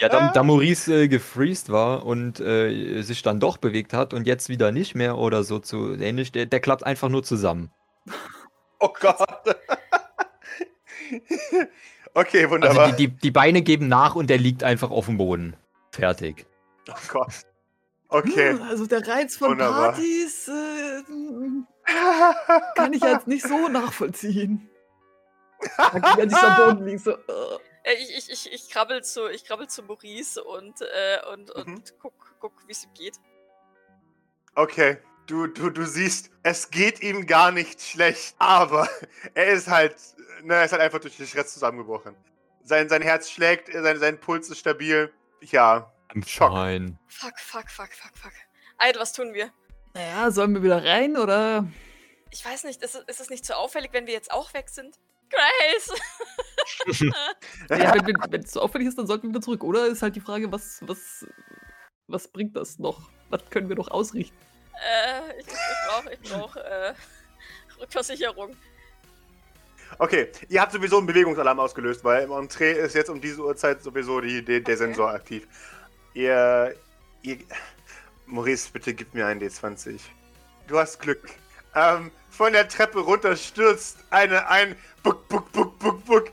Ja, 0.00 0.08
da, 0.08 0.32
da 0.32 0.42
Maurice 0.42 0.92
äh, 0.92 1.08
gefreezed 1.08 1.70
war 1.70 2.04
und 2.04 2.40
äh, 2.40 3.02
sich 3.02 3.22
dann 3.22 3.38
doch 3.38 3.58
bewegt 3.58 3.92
hat 3.92 4.12
und 4.12 4.26
jetzt 4.26 4.48
wieder 4.48 4.72
nicht 4.72 4.94
mehr 4.94 5.18
oder 5.18 5.44
so 5.44 5.58
zu 5.58 5.94
ähnlich, 5.94 6.32
der, 6.32 6.46
der 6.46 6.60
klappt 6.60 6.84
einfach 6.84 7.08
nur 7.08 7.22
zusammen. 7.22 7.70
Oh 8.80 8.92
Gott. 9.00 9.56
Okay, 12.14 12.42
Also 12.44 12.50
wunderbar. 12.54 12.92
die, 12.92 13.08
die, 13.08 13.16
die 13.16 13.30
Beine 13.30 13.62
geben 13.62 13.88
nach 13.88 14.14
und 14.14 14.28
der 14.30 14.38
liegt 14.38 14.62
einfach 14.64 14.90
auf 14.90 15.06
dem 15.06 15.16
Boden. 15.18 15.56
Fertig. 15.92 16.46
oh 16.90 16.94
Gott. 17.08 17.32
Okay. 18.08 18.52
Hm, 18.52 18.62
Also 18.62 18.86
der 18.86 19.06
Reiz 19.06 19.36
von 19.36 19.50
Wunderbar. 19.52 19.92
Partys 19.92 20.48
äh, 20.48 21.02
kann 22.76 22.92
ich 22.92 23.02
jetzt 23.02 23.26
nicht 23.26 23.46
so 23.46 23.68
nachvollziehen. 23.68 24.68
Wenn 26.16 26.30
ich 26.30 26.36
am 26.36 26.56
Boden 26.56 26.86
liege, 26.86 26.98
so. 26.98 27.10
äh. 27.12 27.58
Ich, 27.98 28.16
ich, 28.16 28.30
ich, 28.32 28.52
ich 28.52 28.70
krabbel 28.70 29.04
zu, 29.04 29.28
ich 29.28 29.44
krabbel 29.44 29.68
zu 29.68 29.82
Maurice 29.82 30.42
und, 30.42 30.80
äh, 30.80 31.18
und, 31.32 31.50
und 31.50 31.66
Mhm. 31.66 31.82
guck, 32.00 32.14
guck 32.40 32.52
wie 32.66 32.72
es 32.72 32.84
ihm 32.84 32.94
geht. 32.94 33.16
Okay. 34.54 34.96
Du, 35.26 35.46
du, 35.46 35.68
du 35.70 35.84
siehst, 35.86 36.30
es 36.42 36.70
geht 36.70 37.02
ihm 37.02 37.26
gar 37.26 37.50
nicht 37.50 37.80
schlecht, 37.82 38.36
aber 38.38 38.88
er 39.34 39.46
ist 39.48 39.68
halt, 39.68 39.96
ne, 40.44 40.54
er 40.54 40.64
ist 40.64 40.72
halt 40.72 40.82
einfach 40.82 41.00
durch 41.00 41.16
den 41.16 41.26
Stress 41.26 41.52
zusammengebrochen. 41.54 42.14
Sein, 42.62 42.88
sein 42.88 43.02
Herz 43.02 43.30
schlägt, 43.30 43.72
sein, 43.72 43.98
sein 43.98 44.18
Puls 44.20 44.48
ist 44.48 44.58
stabil. 44.58 45.12
Ja, 45.42 45.92
I'm 46.14 46.26
Schock. 46.26 46.52
fine. 46.52 46.98
Fuck, 47.08 47.38
fuck, 47.38 47.70
fuck, 47.70 47.92
fuck, 47.92 48.16
fuck. 48.16 48.32
Eid, 48.78 48.98
was 48.98 49.12
tun 49.12 49.34
wir? 49.34 49.50
Naja, 49.94 50.30
sollen 50.30 50.54
wir 50.54 50.62
wieder 50.62 50.84
rein 50.84 51.16
oder? 51.16 51.66
Ich 52.30 52.44
weiß 52.44 52.64
nicht, 52.64 52.82
ist, 52.82 52.94
es- 52.94 53.04
ist 53.06 53.20
es 53.20 53.30
nicht 53.30 53.44
so 53.44 53.54
auffällig, 53.54 53.92
wenn 53.92 54.06
wir 54.06 54.14
jetzt 54.14 54.32
auch 54.32 54.52
weg 54.54 54.68
sind? 54.68 54.96
Grace! 55.30 55.90
Ja, 57.70 57.94
wenn 58.30 58.42
es 58.42 58.52
so 58.52 58.60
auffällig 58.60 58.88
ist, 58.88 58.98
dann 58.98 59.06
sollten 59.06 59.24
wir 59.24 59.30
wieder 59.30 59.40
zurück. 59.40 59.62
Oder 59.64 59.86
ist 59.86 60.02
halt 60.02 60.16
die 60.16 60.20
Frage, 60.20 60.50
was, 60.52 60.80
was, 60.82 61.26
was 62.08 62.28
bringt 62.28 62.56
das 62.56 62.78
noch? 62.78 63.10
Was 63.30 63.44
können 63.50 63.68
wir 63.68 63.76
noch 63.76 63.88
ausrichten? 63.90 64.36
äh, 64.74 65.40
ich, 65.40 65.46
ich 65.46 65.54
brauche 65.88 66.12
ich 66.12 66.20
brauch, 66.20 66.56
äh, 66.56 66.94
Rückversicherung. 67.80 68.56
Okay, 69.98 70.28
ihr 70.48 70.60
habt 70.60 70.72
sowieso 70.72 70.98
einen 70.98 71.06
Bewegungsalarm 71.06 71.60
ausgelöst, 71.60 72.02
weil 72.04 72.24
im 72.24 72.32
Entree 72.32 72.72
ist 72.72 72.94
jetzt 72.94 73.10
um 73.10 73.20
diese 73.20 73.40
Uhrzeit 73.42 73.82
sowieso 73.82 74.20
die, 74.20 74.44
die, 74.44 74.62
der 74.62 74.74
Okay. 74.74 74.76
Sensor 74.76 75.10
aktiv. 75.10 75.46
Ihr, 76.14 76.74
ihr. 77.22 77.38
Maurice, 78.26 78.70
bitte 78.72 78.94
gib 78.94 79.12
mir 79.14 79.26
einen 79.26 79.40
D20. 79.40 80.00
Du 80.66 80.78
hast 80.78 80.98
Glück. 81.00 81.20
Ähm, 81.74 82.10
von 82.30 82.52
der 82.52 82.68
Treppe 82.68 83.00
runter 83.00 83.36
stürzt 83.36 83.98
eine 84.10 84.48
ein. 84.48 84.76
Buck, 85.02 85.28
buck, 85.28 85.50
buck, 85.52 85.78
buck, 85.78 86.04
buck. 86.04 86.24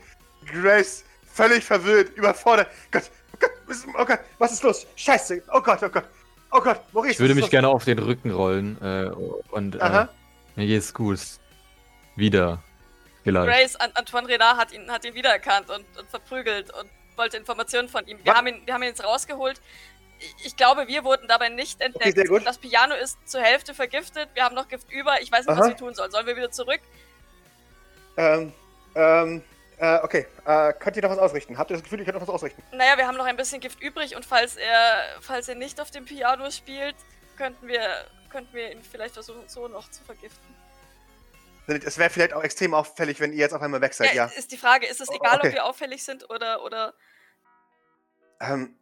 Grace, 0.50 1.04
völlig 1.32 1.64
verwirrt, 1.64 2.16
überfordert. 2.16 2.68
Gott, 2.90 3.10
oh 3.32 3.36
Gott, 3.40 3.50
was- 3.66 3.86
oh 3.98 4.04
Gott, 4.04 4.20
was 4.38 4.52
ist 4.52 4.62
los? 4.62 4.86
Scheiße, 4.96 5.42
oh 5.52 5.60
Gott, 5.60 5.82
oh 5.82 5.88
Gott. 5.88 6.04
Oh 6.50 6.60
Gott, 6.60 6.80
Maurice. 6.92 7.12
Ich 7.14 7.20
würde 7.20 7.34
mich 7.34 7.44
los? 7.44 7.50
gerne 7.50 7.68
auf 7.68 7.84
den 7.84 7.98
Rücken 7.98 8.30
rollen 8.30 8.76
äh, 8.82 9.10
und 9.50 9.76
äh, 9.76 9.80
Aha. 9.80 10.08
mir 10.56 10.66
geht's 10.66 10.92
gut. 10.92 11.18
Wieder. 12.16 12.62
Vielleicht. 13.24 13.46
Grace, 13.48 13.76
An 13.76 13.90
Antoine 13.94 14.28
Renard 14.28 14.56
hat 14.58 14.72
ihn, 14.72 14.90
hat 14.90 15.04
ihn 15.04 15.14
wiedererkannt 15.14 15.70
und, 15.70 15.84
und 15.98 16.10
verprügelt 16.10 16.72
und 16.72 16.90
wollte 17.16 17.36
Informationen 17.36 17.88
von 17.88 18.06
ihm. 18.06 18.18
Wir 18.24 18.32
Was? 18.32 18.38
haben, 18.38 18.46
ihn, 18.48 18.62
wir 18.66 18.74
haben 18.74 18.82
ihn 18.82 18.88
jetzt 18.88 19.04
rausgeholt. 19.04 19.60
Ich- 20.44 20.56
glaube, 20.56 20.86
wir 20.88 21.02
wurden 21.04 21.26
dabei 21.28 21.48
nicht 21.48 21.80
entdeckt. 21.80 22.28
gut. 22.28 22.46
Das 22.46 22.58
Piano 22.58 22.94
ist 22.94 23.18
zur 23.28 23.40
Hälfte 23.42 23.74
vergiftet. 23.74 24.28
Wir 24.34 24.44
haben 24.44 24.54
noch 24.54 24.68
Gift 24.68 24.90
über. 24.90 25.20
Ich 25.20 25.30
weiß 25.32 25.40
nicht, 25.46 25.48
Aha. 25.50 25.60
was 25.60 25.68
wir 25.68 25.76
tun 25.76 25.94
sollen. 25.94 26.10
Sollen 26.12 26.26
wir 26.26 26.36
wieder 26.36 26.50
zurück? 26.50 26.80
Ähm, 28.16 28.52
ähm, 28.94 29.42
äh, 29.78 29.98
okay. 30.02 30.26
Äh, 30.44 30.72
könnt 30.74 30.96
ihr 30.96 31.02
noch 31.02 31.10
was 31.10 31.18
ausrichten? 31.18 31.58
Habt 31.58 31.70
ihr 31.70 31.76
das 31.76 31.82
Gefühl, 31.82 31.98
ihr 32.00 32.04
könnt 32.04 32.14
noch 32.16 32.22
was 32.22 32.34
ausrichten? 32.34 32.62
Naja, 32.72 32.96
wir 32.96 33.06
haben 33.06 33.16
noch 33.16 33.24
ein 33.24 33.36
bisschen 33.36 33.60
Gift 33.60 33.80
übrig 33.80 34.14
und 34.14 34.24
falls 34.24 34.56
er, 34.56 35.02
falls 35.20 35.48
er 35.48 35.54
nicht 35.56 35.80
auf 35.80 35.90
dem 35.90 36.04
Piano 36.04 36.50
spielt, 36.50 36.94
könnten 37.36 37.66
wir, 37.66 37.80
könnten 38.30 38.52
wir 38.54 38.70
ihn 38.70 38.82
vielleicht 38.82 39.14
versuchen, 39.14 39.48
so 39.48 39.66
noch 39.68 39.90
zu 39.90 40.04
vergiften. 40.04 40.54
Es 41.66 41.96
wäre 41.98 42.10
vielleicht 42.10 42.32
auch 42.34 42.42
extrem 42.42 42.74
auffällig, 42.74 43.20
wenn 43.20 43.32
ihr 43.32 43.38
jetzt 43.38 43.52
auf 43.52 43.62
einmal 43.62 43.80
weg 43.80 43.94
seid, 43.94 44.14
ja. 44.14 44.26
Ist 44.26 44.50
die 44.50 44.56
Frage, 44.56 44.86
ist 44.86 45.00
es 45.00 45.08
Oh, 45.08 45.14
egal, 45.14 45.38
okay. 45.38 45.48
ob 45.48 45.54
wir 45.54 45.64
auffällig 45.64 46.02
sind 46.04 46.28
oder, 46.28 46.64
oder. 46.64 46.94
Ähm, 48.40 48.76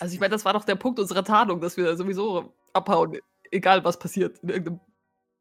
Also 0.00 0.12
ich 0.12 0.20
meine, 0.20 0.32
das 0.32 0.44
war 0.44 0.52
doch 0.52 0.64
der 0.64 0.74
Punkt 0.74 0.98
unserer 0.98 1.24
Tarnung, 1.24 1.60
dass 1.60 1.76
wir 1.76 1.96
sowieso 1.96 2.52
abhauen, 2.72 3.20
egal 3.50 3.84
was 3.84 3.98
passiert. 3.98 4.38
In 4.42 4.48
irgendeinem, 4.50 4.80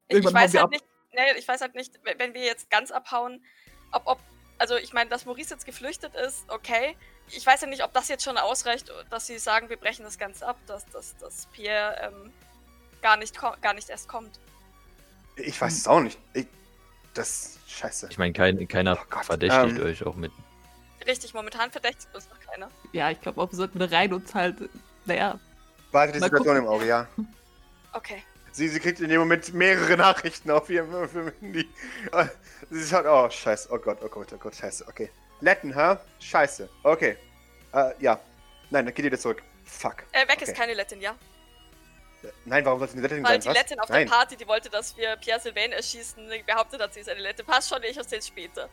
Ich, 0.08 0.18
ich 0.18 0.24
Irgendwann 0.24 0.44
weiß 0.44 0.56
halt 0.56 0.70
nicht, 0.70 0.86
nee, 1.12 1.32
ich 1.38 1.48
weiß 1.48 1.62
halt 1.62 1.76
nicht, 1.76 2.00
wenn 2.18 2.34
wir 2.34 2.44
jetzt 2.44 2.70
ganz 2.70 2.92
abhauen, 2.92 3.44
ob, 3.92 4.04
ob, 4.06 4.20
also 4.58 4.76
ich 4.78 4.94
meine, 4.94 5.10
dass 5.10 5.26
Maurice 5.26 5.54
jetzt 5.54 5.66
geflüchtet 5.66 6.16
ist, 6.16 6.50
okay. 6.50 6.96
Ich 7.30 7.46
weiß 7.46 7.62
ja 7.62 7.68
nicht, 7.68 7.84
ob 7.84 7.92
das 7.92 8.08
jetzt 8.08 8.24
schon 8.24 8.38
ausreicht, 8.38 8.90
dass 9.10 9.28
sie 9.28 9.38
sagen, 9.38 9.70
wir 9.70 9.76
brechen 9.76 10.04
das 10.04 10.18
Ganze 10.18 10.48
ab, 10.48 10.58
dass, 10.66 10.86
dass, 10.92 11.18
dass 11.18 11.48
Pierre 11.48 11.98
ähm, 12.02 12.32
gar, 13.02 13.18
nicht 13.18 13.38
gar 13.62 13.74
nicht 13.74 13.90
erst 13.90 14.08
kommt. 14.08 14.40
Ich 15.38 15.60
weiß 15.60 15.78
es 15.78 15.88
auch 15.88 16.00
nicht. 16.02 16.20
Ich, 16.34 16.48
das. 17.14 17.54
Scheiße. 17.68 18.08
Ich 18.10 18.18
meine, 18.18 18.34
kein, 18.34 18.68
keiner 18.68 18.98
Oh 19.00 19.06
Gott, 19.10 19.26
verdächtigt 19.26 19.78
ähm. 19.78 19.86
euch 19.86 20.04
auch 20.06 20.16
mit. 20.16 20.32
Richtig, 21.06 21.34
momentan 21.34 21.70
verdächtigt 21.72 22.14
uns 22.16 22.28
noch 22.30 22.40
keiner. 22.40 22.70
ja, 22.92 23.12
ich 23.12 23.22
glaube 23.22 23.40
auch, 23.40 23.52
wir 23.52 23.56
sollten 23.56 23.82
rein 23.82 24.12
und 24.14 24.34
halt, 24.34 24.56
naja, 25.06 25.40
Behalte 25.92 26.14
die 26.14 26.20
Situation 26.20 26.58
im 26.58 26.64
gucken. 26.66 26.76
Auge, 26.80 26.88
ja. 26.88 27.08
Okay. 27.94 28.24
Sie, 28.52 28.68
sie 28.68 28.80
kriegt 28.80 29.00
in 29.00 29.10
dem 29.10 29.20
Moment 29.20 29.54
mehrere 29.54 29.96
Nachrichten 29.96 30.50
auf 30.52 30.70
ihrem, 30.70 30.94
auf 30.96 31.14
ihrem 31.14 31.32
Handy. 31.40 31.70
Sie 32.72 32.88
schaut, 32.88 33.06
oh, 33.06 33.30
scheiße, 33.30 33.70
oh 33.72 33.78
Gott, 33.78 34.00
oh 34.02 34.10
Gott, 34.10 34.34
oh 34.34 34.38
Gott, 34.38 34.56
scheiße, 34.56 34.86
okay. 34.88 35.10
Letten, 35.42 35.74
hä? 35.74 35.98
Scheiße, 36.20 36.68
okay. 36.84 37.16
Äh, 37.74 37.92
ja. 38.00 38.20
Nein, 38.70 38.86
dann 38.86 38.94
geht 38.94 39.06
ihr 39.06 39.12
wieder 39.12 39.20
zurück. 39.20 39.44
Fuck. 39.66 40.04
Äh, 40.12 40.28
weg 40.28 40.38
Okay. 40.38 40.46
ist 40.46 40.56
keine 40.56 40.74
Lettin, 40.74 41.00
ja? 41.00 41.16
Nein, 42.46 42.66
warum 42.66 42.80
sollte 42.80 42.92
es 42.92 42.98
eine 42.98 43.08
Lettin 43.08 43.24
Weil 43.24 43.32
sein? 43.34 43.42
die 43.42 43.48
Was? 43.48 43.56
Lettin 43.56 43.80
auf 43.80 43.90
Nein. 43.90 44.08
der 44.08 44.14
Party, 44.14 44.38
die 44.38 44.48
wollte, 44.48 44.70
dass 44.70 44.96
wir 44.98 45.16
Pierre 45.18 45.40
Sylvain 45.40 45.72
erschießen, 45.72 46.30
behauptet 46.46 46.82
hat, 46.82 46.94
sie 46.94 47.02
ist 47.02 47.10
eine 47.10 47.22
Lettin. 47.22 47.46
Passt 47.46 47.70
schon, 47.70 47.82
ich 47.84 47.96
erzähl's 47.96 48.28
später. 48.28 48.70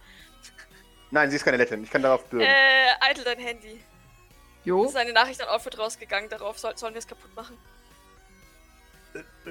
Nein, 1.11 1.31
sie 1.31 1.37
ist 1.37 1.45
keine 1.45 1.57
Lettin. 1.57 1.85
Ich 1.85 1.91
kann 1.91 2.03
darauf 2.03 2.25
bürgen. 2.25 2.47
Äh, 2.47 2.91
Eitel 3.01 3.25
dein 3.25 3.39
Handy. 3.39 3.81
Es 4.61 4.67
jo, 4.67 4.85
ist 4.85 4.97
eine 4.97 5.13
Nachricht 5.13 5.41
an 5.43 5.49
Outfit 5.49 5.79
rausgegangen, 5.79 6.31
darauf 6.31 6.59
soll, 6.59 6.77
sollen 6.77 6.95
wir 6.95 6.99
es 6.99 7.07
kaputt 7.07 7.35
machen. 7.37 7.59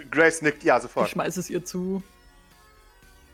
Grace 0.09 0.41
nickt, 0.41 0.63
ja, 0.63 0.77
ich 0.77 0.83
sofort. 0.83 1.09
schmeiß 1.09 1.37
es 1.37 1.49
ihr 1.49 1.63
zu. 1.63 2.01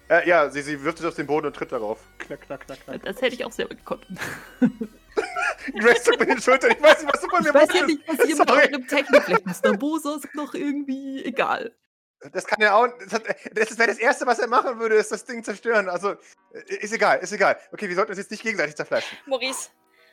Äh, 0.10 0.28
ja, 0.28 0.50
sie, 0.50 0.62
sie 0.62 0.84
wirft 0.84 1.00
es 1.00 1.06
auf 1.06 1.16
den 1.16 1.28
Boden 1.28 1.48
und 1.48 1.56
tritt 1.56 1.72
darauf. 1.72 2.00
Knack, 2.18 2.42
knack, 2.42 2.66
knack, 2.66 2.84
knack. 2.84 3.04
Das 3.04 3.22
hätte 3.22 3.36
ich 3.36 3.46
auch 3.46 3.52
selber 3.52 3.76
gekonnt. 3.76 4.06
Grace 5.80 6.04
zuckt 6.04 6.20
mit 6.20 6.30
den 6.30 6.42
Schultern. 6.42 6.72
Ich 6.72 6.82
weiß 6.82 7.04
nicht, 7.04 7.14
was 7.14 7.22
du 7.22 7.30
von 7.30 7.44
mir 7.44 7.50
Ich 7.50 7.56
weiß 7.56 7.74
ja 7.74 7.86
nicht, 7.86 8.08
was 8.08 8.26
ihr 8.28 8.36
mit 8.36 8.52
eurem 8.52 8.88
Technik, 8.88 9.24
vielleicht 9.24 9.46
Mr. 9.46 9.78
Bosos 9.78 10.22
noch 10.34 10.54
irgendwie 10.54 11.24
egal. 11.26 11.76
Das 12.34 12.46
kann 12.46 12.62
er 12.62 12.76
auch. 12.76 12.88
Das, 13.10 13.22
das 13.54 13.78
wäre 13.78 13.88
das 13.88 13.98
Erste, 13.98 14.26
was 14.26 14.40
er 14.40 14.48
machen 14.48 14.80
würde, 14.80 14.96
ist 14.96 15.12
das 15.12 15.24
Ding 15.24 15.44
zerstören. 15.44 15.88
Also, 15.88 16.12
äh, 16.54 16.76
ist 16.80 16.94
egal, 16.94 17.20
ist 17.20 17.32
egal. 17.32 17.58
Okay, 17.72 17.88
wir 17.88 17.96
sollten 17.96 18.12
uns 18.12 18.20
jetzt 18.20 18.32
nicht 18.32 18.44
gegenseitig 18.44 18.76
zerfleischen. 18.76 19.18
Maurice, 19.26 19.70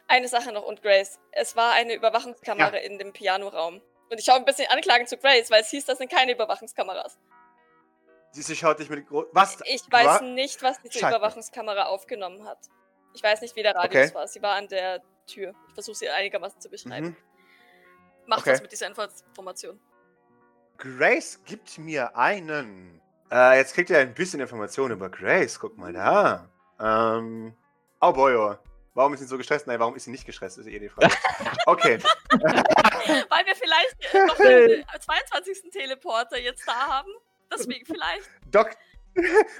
eine 0.06 0.28
Sache 0.28 0.52
noch 0.52 0.62
und 0.64 0.82
Grace. 0.82 1.18
Es 1.32 1.56
war 1.56 1.72
eine 1.72 1.94
Überwachungskamera 1.94 2.76
in 2.76 2.98
dem 2.98 3.12
Pianoraum. 3.12 3.82
Und 4.08 4.18
ich 4.18 4.24
schaue 4.24 4.36
ein 4.36 4.44
bisschen 4.44 4.68
anklagend 4.70 5.08
zu 5.08 5.16
Grace, 5.16 5.50
weil 5.50 5.62
es 5.62 5.70
hieß, 5.70 5.84
das 5.84 5.98
sind 5.98 6.10
keine 6.10 6.32
Überwachungskameras. 6.32 7.18
Sie, 8.30 8.42
sie 8.42 8.54
schaut 8.54 8.78
dich 8.78 8.88
mit. 8.88 9.06
Was? 9.32 9.58
Ich 9.64 9.82
weiß 9.90 10.20
nicht, 10.20 10.62
was 10.62 10.80
diese 10.82 10.98
Scheiße. 10.98 11.16
Überwachungskamera 11.16 11.86
aufgenommen 11.86 12.46
hat. 12.46 12.58
Ich 13.16 13.22
weiß 13.22 13.40
nicht, 13.40 13.56
wie 13.56 13.62
der 13.62 13.74
Radius 13.74 14.06
Okay. 14.08 14.14
war. 14.14 14.28
Sie 14.28 14.42
war 14.42 14.54
an 14.56 14.68
der 14.68 15.02
Tür. 15.26 15.54
Ich 15.68 15.74
versuche 15.74 15.96
sie 15.96 16.08
einigermaßen 16.10 16.60
zu 16.60 16.68
beschreiben. 16.68 17.08
Mhm. 17.08 17.16
Mach 18.26 18.38
Okay. 18.38 18.52
was 18.52 18.62
mit 18.62 18.70
dieser 18.72 18.86
Information. 18.86 19.80
Grace 20.76 21.40
gibt 21.44 21.78
mir 21.78 22.14
einen. 22.16 23.00
Äh, 23.32 23.56
jetzt 23.56 23.74
kriegt 23.74 23.88
ihr 23.90 23.98
ein 23.98 24.12
bisschen 24.14 24.40
Informationen 24.40 24.92
über 24.92 25.08
Grace. 25.08 25.58
Guck 25.58 25.78
mal 25.78 25.92
da. 25.92 26.48
Ähm. 26.78 27.56
Oh 28.00 28.12
boy, 28.12 28.34
oh. 28.36 28.56
Warum 28.92 29.14
ist 29.14 29.20
sie 29.20 29.26
so 29.26 29.38
gestresst? 29.38 29.66
Nein, 29.66 29.80
warum 29.80 29.94
ist 29.96 30.04
sie 30.04 30.10
nicht 30.10 30.26
gestresst? 30.26 30.58
Ist 30.58 30.66
eh 30.66 30.78
die 30.78 30.88
Frage. 30.88 31.14
Okay. 31.66 31.98
Weil 32.30 33.44
wir 33.46 33.56
vielleicht 33.56 34.14
noch 34.28 34.36
den 34.36 34.84
22. 35.00 35.70
Teleporter 35.72 36.38
jetzt 36.38 36.66
da 36.68 36.74
haben. 36.74 37.10
Deswegen 37.52 37.84
vielleicht. 37.84 38.28
Doc 38.50 38.70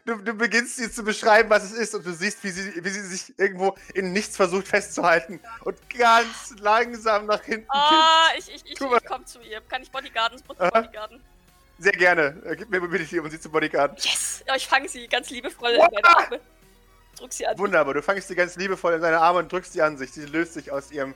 Du, 0.05 0.17
du 0.17 0.35
beginnst 0.35 0.77
sie 0.77 0.91
zu 0.91 1.03
beschreiben, 1.03 1.49
was 1.49 1.65
es 1.65 1.73
ist, 1.73 1.95
und 1.95 2.05
du 2.05 2.13
siehst, 2.13 2.45
wie 2.45 2.51
sie, 2.51 2.85
wie 2.85 2.91
sie 2.91 3.01
sich 3.01 3.39
irgendwo 3.39 3.75
in 3.95 4.13
nichts 4.13 4.37
versucht 4.37 4.69
festzuhalten 4.69 5.41
und 5.65 5.77
ganz 5.91 6.55
langsam 6.61 7.27
nach 7.27 7.43
hinten 7.43 7.67
Ah, 7.71 8.29
ich, 8.37 8.55
ich, 8.55 8.73
ich, 8.73 8.81
mal. 8.81 8.99
ich 8.99 9.05
komm 9.07 9.25
zu 9.27 9.41
ihr. 9.41 9.61
Kann 9.63 9.83
ich 9.83 9.91
Bodyguarden? 9.91 10.43
Kippt. 10.47 11.21
Sehr 11.79 11.93
gerne. 11.93 12.43
Äh, 12.45 12.57
Gib 12.57 12.71
mir 12.71 12.81
Mobility, 12.81 13.19
um 13.19 13.29
sie 13.31 13.41
zu 13.41 13.51
bodyguarden. 13.51 13.97
Yes! 13.99 14.43
Ja, 14.47 14.57
ich 14.57 14.67
fange 14.67 14.89
sie 14.89 15.07
ganz 15.09 15.31
liebevoll 15.31 15.71
in 15.71 15.79
meine 15.79 16.05
Arme. 16.05 16.41
Drück 17.19 17.33
sie 17.33 17.47
an. 17.47 17.59
Wunderbar, 17.59 17.95
du 17.95 18.03
fangst 18.03 18.29
sie 18.29 18.35
ganz 18.35 18.57
liebevoll 18.57 18.95
in 18.95 19.01
seine 19.01 19.19
Arme 19.19 19.41
und 19.41 19.51
drückst 19.53 19.73
sie 19.73 19.83
an 19.83 19.97
sich. 19.97 20.13
Sie 20.13 20.25
löst 20.27 20.55
sich 20.55 20.71
aus 20.71 20.91
ihrem. 20.91 21.15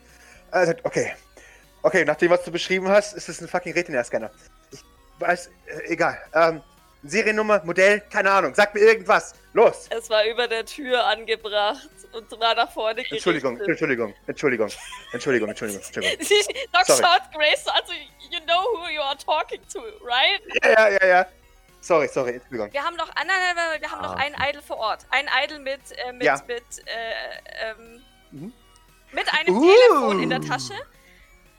Sagt, 0.50 0.84
okay. 0.84 1.14
Okay, 1.82 2.04
nach 2.04 2.16
dem, 2.16 2.30
was 2.30 2.42
du 2.44 2.50
beschrieben 2.50 2.88
hast, 2.88 3.14
ist 3.14 3.28
es 3.28 3.40
ein 3.40 3.48
fucking 3.48 3.72
Retina-Scanner. 3.72 4.30
Ich 4.70 4.84
weiß, 5.18 5.46
äh, 5.66 5.80
egal. 5.86 6.18
Ähm, 6.34 6.62
Seriennummer, 7.02 7.62
Modell, 7.64 8.00
keine 8.12 8.30
Ahnung. 8.30 8.54
Sag 8.54 8.74
mir 8.74 8.80
irgendwas. 8.80 9.34
Los! 9.52 9.86
Es 9.90 10.08
war 10.10 10.24
über 10.26 10.46
der 10.46 10.64
Tür 10.66 11.04
angebracht 11.06 11.88
und 12.12 12.30
war 12.38 12.54
nach 12.54 12.70
vorne 12.70 12.96
gerichtet. 12.96 13.16
Entschuldigung, 13.18 13.58
Entschuldigung, 13.60 14.14
Entschuldigung, 14.26 14.68
Entschuldigung, 15.12 15.48
Entschuldigung, 15.48 15.82
Entschuldigung. 15.82 16.18
Doc 16.72 16.84
Sorry. 16.86 17.02
schaut 17.02 17.22
Grace 17.34 17.64
so 17.64 17.70
an, 17.70 17.80
so, 17.86 17.92
you 18.30 18.40
know 18.44 18.62
who 18.78 18.88
you 18.90 19.00
are 19.00 19.16
talking 19.16 19.60
to, 19.72 19.80
right? 20.04 20.40
Ja, 20.62 20.88
ja, 20.90 20.98
ja, 21.00 21.06
ja. 21.06 21.26
Sorry, 21.80 22.06
sorry, 22.08 22.34
Entschuldigung. 22.34 22.72
Wir 22.72 22.84
haben 22.84 22.96
noch, 22.96 23.08
nein, 23.14 23.26
nein, 23.26 23.56
nein, 23.56 23.80
wir 23.80 23.90
haben 23.90 24.02
noch 24.02 24.12
Ah, 24.16 24.20
einen 24.20 24.36
Idol 24.50 24.60
vor 24.62 24.76
Ort. 24.76 25.06
Ein 25.10 25.26
Idol 25.44 25.58
mit, 25.60 25.80
äh, 25.96 26.12
mit, 26.12 26.22
Ja. 26.24 26.40
mit, 26.46 26.62
äh, 26.86 27.70
ähm, 27.70 28.02
Mhm. 28.32 28.52
mit 29.12 29.24
einem 29.32 29.56
Uh. 29.56 29.64
Telefon 29.88 30.22
in 30.22 30.30
der 30.30 30.40
Tasche 30.42 30.74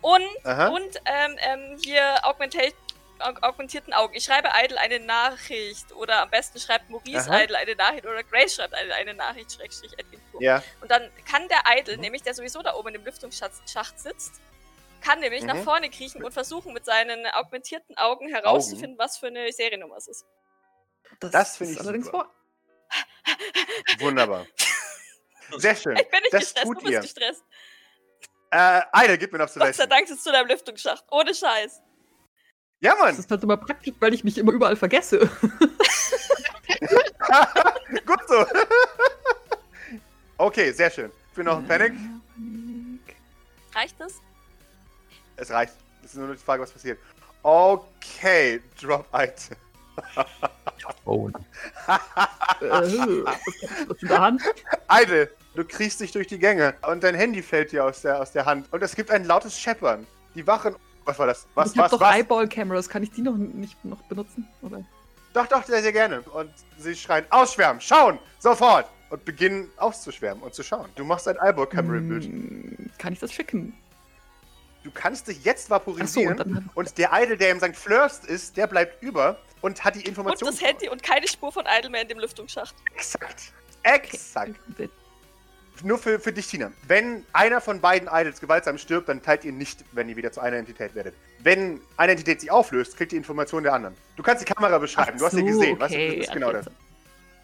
und, 0.02 0.24
Aha. 0.46 0.68
und 0.68 0.96
ähm, 1.06 1.38
ähm, 1.40 1.78
hier 1.84 2.24
Augmenta- 2.24 2.60
aug- 2.60 2.74
augmentierten 3.22 3.94
Augen. 3.94 4.14
Ich 4.16 4.24
schreibe 4.26 4.50
Idol 4.64 4.78
eine 4.78 5.00
Nachricht 5.00 5.92
oder 5.94 6.22
am 6.22 6.30
besten 6.30 6.60
schreibt 6.60 6.90
Maurice 6.90 7.30
Aha. 7.30 7.42
Idol 7.44 7.56
eine 7.56 7.76
Nachricht 7.76 8.06
oder 8.06 8.24
Grace 8.24 8.56
schreibt 8.56 8.74
eine, 8.74 8.94
eine 8.96 9.14
Nachricht, 9.14 9.52
Schrägstrich. 9.54 9.92
Ja, 10.40 10.64
Und 10.82 10.90
dann 10.92 11.10
kann 11.30 11.48
der 11.48 11.62
Idol, 11.78 11.96
Mhm. 11.96 12.02
nämlich 12.02 12.24
der 12.24 12.34
sowieso 12.34 12.62
da 12.62 12.74
oben 12.76 12.94
im 12.96 13.04
Lüftungsschacht 13.06 13.52
Schacht 13.70 14.00
sitzt, 14.00 14.34
kann 15.02 15.20
nämlich 15.20 15.44
nach 15.44 15.56
Mhm. 15.56 15.64
vorne 15.64 15.90
kriechen 15.90 16.24
und 16.24 16.32
versuchen 16.32 16.74
mit 16.74 16.86
seinen 16.86 17.26
augmentierten 17.28 17.98
Augen 17.98 18.28
herauszufinden, 18.30 18.98
was 19.00 19.18
für 19.18 19.28
eine 19.28 19.52
Seriennummer 19.52 19.98
es 19.98 20.08
ist. 20.08 20.26
Das 21.20 21.58
finde 21.58 21.74
ist 21.74 21.80
ich 21.80 21.84
allerdings 21.86 22.06
super. 22.06 22.30
wunderbar. 24.00 24.46
Sehr 25.58 25.76
schön. 25.76 25.98
Ich 25.98 26.10
bin 26.10 26.20
nicht 26.22 26.34
Das 26.34 26.42
gestresst, 26.42 26.66
tut 26.66 26.78
du 26.78 26.82
bist 26.82 26.92
ihr. 26.94 27.00
gestresst. 27.02 27.44
Äh, 28.52 28.82
Eile, 28.92 29.18
gib 29.18 29.32
mir 29.32 29.40
eine 29.40 29.52
Gott 29.52 29.76
sei. 29.76 29.86
Dank 29.86 30.08
sitzt 30.08 30.26
du 30.26 30.32
da 30.32 30.42
im 30.42 30.48
Lüftungsschacht. 30.48 31.06
Ohne 31.12 31.34
Scheiß. 31.34 31.82
Ja, 32.82 32.94
Das 32.94 33.00
Mann. 33.02 33.16
ist 33.20 33.30
halt 33.32 33.44
immer 33.44 33.58
praktisch, 33.58 33.94
weil 34.00 34.14
ich 34.14 34.24
mich 34.24 34.38
immer 34.40 34.52
überall 34.52 34.76
vergesse. 34.76 35.20
Gut 38.06 38.20
so. 38.28 38.46
okay, 40.38 40.72
sehr 40.72 40.90
schön. 40.90 41.12
Für 41.34 41.44
noch 41.44 41.58
einen 41.58 41.68
Panic. 41.68 41.94
Reicht 43.76 44.00
das? 44.00 44.16
Es 45.38 45.52
reicht. 45.52 45.74
Es 46.04 46.12
ist 46.12 46.18
nur 46.18 46.32
die 46.34 46.38
Frage, 46.38 46.64
was 46.64 46.72
passiert. 46.72 46.98
Okay, 47.44 48.62
Drop 48.82 49.06
Item. 49.14 49.56
Äh, 52.62 52.86
in 54.00 54.08
der 54.08 54.20
Hand? 54.22 54.42
Idle, 54.90 55.30
du 55.56 55.64
kriechst 55.66 56.00
dich 56.00 56.12
durch 56.12 56.28
die 56.28 56.40
Gänge 56.40 56.74
und 56.88 57.04
dein 57.04 57.14
Handy 57.16 57.42
fällt 57.44 57.72
dir 57.72 57.86
aus 57.86 58.02
der, 58.02 58.20
aus 58.20 58.32
der 58.32 58.46
Hand. 58.46 58.72
Und 58.72 58.82
es 58.82 58.96
gibt 58.96 59.12
ein 59.12 59.26
lautes 59.26 59.60
Scheppern. 59.60 60.08
Die 60.36 60.46
Wachen. 60.48 60.76
Was 61.06 61.18
war 61.20 61.28
das? 61.28 61.48
Was, 61.56 61.72
ich 61.72 61.78
hab 61.78 61.86
was, 61.86 61.92
doch 61.92 62.00
was? 62.02 62.16
Eyeball-Cameras. 62.16 62.88
Kann 62.90 63.04
ich 63.04 63.12
die 63.12 63.22
noch 63.22 63.36
nicht 63.36 63.84
noch 63.86 64.02
benutzen? 64.04 64.48
Oder? 64.62 64.84
Doch, 65.34 65.48
doch, 65.48 65.64
sehr, 65.66 65.82
sehr 65.82 65.92
gerne. 65.94 66.22
Und 66.22 66.52
sie 66.78 66.96
schreien, 66.96 67.26
ausschwärmen, 67.30 67.82
schauen, 67.82 68.20
sofort. 68.40 68.86
Und 69.10 69.26
beginnen 69.26 69.70
auszuschwärmen 69.78 70.42
und 70.44 70.54
zu 70.54 70.64
schauen. 70.64 70.90
Du 70.96 71.04
machst 71.04 71.28
ein 71.28 71.36
Eyeball-Camera-Bild. 71.38 72.24
Hm, 72.24 72.90
Kann 72.98 73.12
ich 73.14 73.20
das 73.20 73.34
schicken? 73.34 73.74
Du 74.84 74.92
kannst 74.92 75.28
dich 75.28 75.44
jetzt 75.44 75.70
vaporisieren. 75.70 76.40
und 76.40 76.40
dann 76.40 76.70
und 76.74 76.98
der 76.98 77.10
Idle, 77.14 77.38
der 77.38 77.52
im 77.52 77.60
St. 77.60 77.76
Flirst 77.76 78.26
ist, 78.26 78.56
der 78.58 78.68
bleibt 78.68 79.02
über 79.04 79.38
und 79.62 79.84
hat 79.84 79.96
die 79.96 80.00
Und 80.00 80.08
Information. 80.08 80.50
das 80.50 80.62
Handy 80.62 80.88
und 80.90 81.04
keine 81.04 81.28
Spur 81.28 81.52
von 81.52 81.66
Idol 81.68 81.92
mehr 81.92 82.02
in 82.04 82.08
dem 82.08 82.20
Lüftungsschacht. 82.20 82.74
Exakt. 82.96 83.52
Exakt. 83.84 84.56
Nur 85.84 85.98
für, 85.98 86.20
für 86.20 86.32
dich, 86.32 86.48
Tina. 86.48 86.72
Wenn 86.88 87.26
einer 87.34 87.60
von 87.60 87.82
beiden 87.82 88.08
Idols 88.12 88.40
gewaltsam 88.40 88.78
stirbt, 88.78 89.10
dann 89.10 89.22
teilt 89.22 89.44
ihr 89.46 89.52
nicht, 89.52 89.84
wenn 89.94 90.08
ihr 90.10 90.16
wieder 90.16 90.32
zu 90.32 90.40
einer 90.40 90.58
Entität 90.58 90.94
werdet. 90.94 91.16
Wenn 91.40 91.82
eine 91.98 92.12
Entität 92.12 92.40
sich 92.42 92.52
auflöst, 92.52 92.96
kriegt 92.98 93.14
ihr 93.14 93.18
Informationen 93.18 93.64
der 93.64 93.74
anderen. 93.74 93.96
Du 94.16 94.22
kannst 94.22 94.48
die 94.48 94.54
Kamera 94.54 94.78
beschreiben, 94.78 95.18
du 95.18 95.26
hast 95.26 95.34
sie 95.36 95.44
gesehen. 95.44 95.80
weißt 95.80 95.94
du, 95.94 95.98
Okay, 95.98 96.18
das 96.20 96.28
ist 96.28 96.34
genau 96.34 96.48
okay. 96.50 96.62
das. 96.64 96.74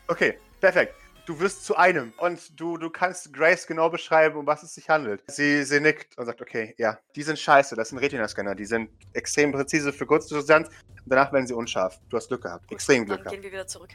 Okay, 0.08 0.38
perfekt. 0.62 0.94
Du 1.26 1.38
wirst 1.40 1.66
zu 1.66 1.76
einem 1.76 2.14
und 2.18 2.58
du, 2.60 2.78
du 2.78 2.90
kannst 2.90 3.34
Grace 3.34 3.66
genau 3.68 3.90
beschreiben, 3.90 4.38
um 4.38 4.46
was 4.46 4.64
es 4.64 4.76
sich 4.76 4.88
handelt. 4.88 5.24
Sie, 5.28 5.64
sie 5.64 5.82
nickt 5.82 6.18
und 6.18 6.26
sagt, 6.26 6.42
okay, 6.42 6.74
ja, 6.78 7.00
die 7.16 7.24
sind 7.24 7.38
scheiße, 7.40 7.76
das 7.76 7.90
sind 7.90 7.98
Retina-Scanner, 7.98 8.56
die 8.56 8.66
sind 8.66 8.90
extrem 9.14 9.52
präzise 9.52 9.92
für 9.92 10.06
kurze 10.06 10.36
Distanz 10.36 10.68
und 10.70 10.76
danach 11.08 11.34
werden 11.34 11.46
sie 11.48 11.54
unscharf. 11.54 12.00
Du 12.10 12.16
hast 12.18 12.28
Glück 12.30 12.44
gehabt, 12.44 12.72
extrem 12.72 13.06
Glück 13.06 13.18
Dann 13.18 13.24
gehabt. 13.26 13.34
gehen 13.36 13.44
wir 13.44 13.52
wieder 13.52 13.68
zurück. 13.68 13.90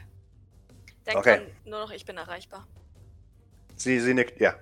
Denk 1.07 1.17
Okay. 1.17 1.37
dran, 1.37 1.47
nur 1.65 1.79
noch 1.79 1.91
ich 1.91 2.05
bin 2.05 2.17
erreichbar. 2.17 2.67
Sie, 3.75 3.99
sie 3.99 4.13
nickt, 4.13 4.39
ja. 4.39 4.55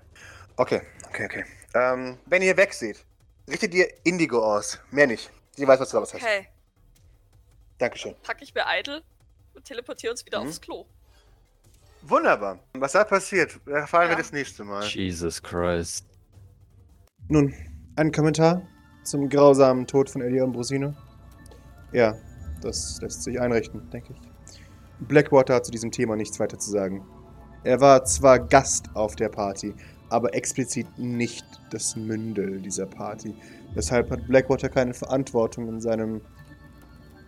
Okay, 0.57 0.81
okay, 1.09 1.25
okay. 1.25 1.45
Ähm, 1.73 2.17
wenn 2.25 2.41
ihr 2.41 2.55
wegseht, 2.57 3.05
richtet 3.49 3.73
ihr 3.73 3.87
Indigo 4.03 4.43
aus. 4.43 4.79
Mehr 4.91 5.07
nicht. 5.07 5.29
Sie 5.55 5.67
weiß, 5.67 5.79
was 5.79 5.89
du 5.89 5.97
was 6.01 6.13
hast. 6.13 6.21
Okay, 6.21 6.47
Dankeschön. 7.77 8.15
pack 8.23 8.41
ich 8.41 8.53
mir 8.53 8.63
Idol 8.79 9.01
und 9.53 9.65
teleportiere 9.65 10.11
uns 10.11 10.25
wieder 10.25 10.41
Mhm. 10.41 10.47
aufs 10.47 10.61
Klo. 10.61 10.85
Wunderbar. 12.03 12.59
Was 12.73 12.93
da 12.93 13.03
passiert, 13.03 13.59
erfahren 13.67 14.05
wir 14.07 14.11
Ja. 14.13 14.17
das 14.17 14.31
nächste 14.31 14.63
Mal. 14.63 14.83
Jesus 14.85 15.41
Christ. 15.41 16.05
Nun, 17.27 17.53
ein 17.95 18.11
Kommentar 18.11 18.67
zum 19.03 19.29
grausamen 19.29 19.85
Tod 19.87 20.09
von 20.09 20.21
Elia 20.21 20.43
Ambrosino? 20.43 20.95
Ja, 21.91 22.15
das 22.61 22.99
lässt 23.01 23.23
sich 23.23 23.39
einrichten, 23.39 23.89
denke 23.91 24.13
ich. 24.13 24.19
Blackwater 25.07 25.55
hat 25.55 25.65
zu 25.65 25.71
diesem 25.71 25.91
Thema 25.91 26.15
nichts 26.15 26.39
weiter 26.39 26.57
zu 26.57 26.69
sagen. 26.71 27.05
Er 27.63 27.79
war 27.79 28.03
zwar 28.05 28.39
Gast 28.39 28.89
auf 28.95 29.15
der 29.15 29.29
Party, 29.29 29.73
aber 30.09 30.33
explizit 30.33 30.87
nicht 30.97 31.45
das 31.69 31.95
Mündel 31.95 32.59
dieser 32.59 32.85
Party. 32.85 33.35
Deshalb 33.75 34.09
hat 34.09 34.27
Blackwater 34.27 34.69
keine 34.69 34.93
Verantwortung 34.93 35.69
in 35.69 35.79
seinem 35.79 36.21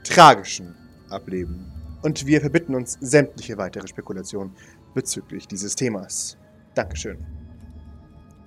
tragischen 0.03 0.75
Ableben. 1.09 1.71
Und 2.01 2.25
wir 2.25 2.41
verbitten 2.41 2.75
uns 2.75 2.97
sämtliche 2.99 3.57
weitere 3.57 3.87
Spekulationen 3.87 4.53
bezüglich 4.93 5.47
dieses 5.47 5.75
Themas. 5.75 6.37
Dankeschön. 6.73 7.17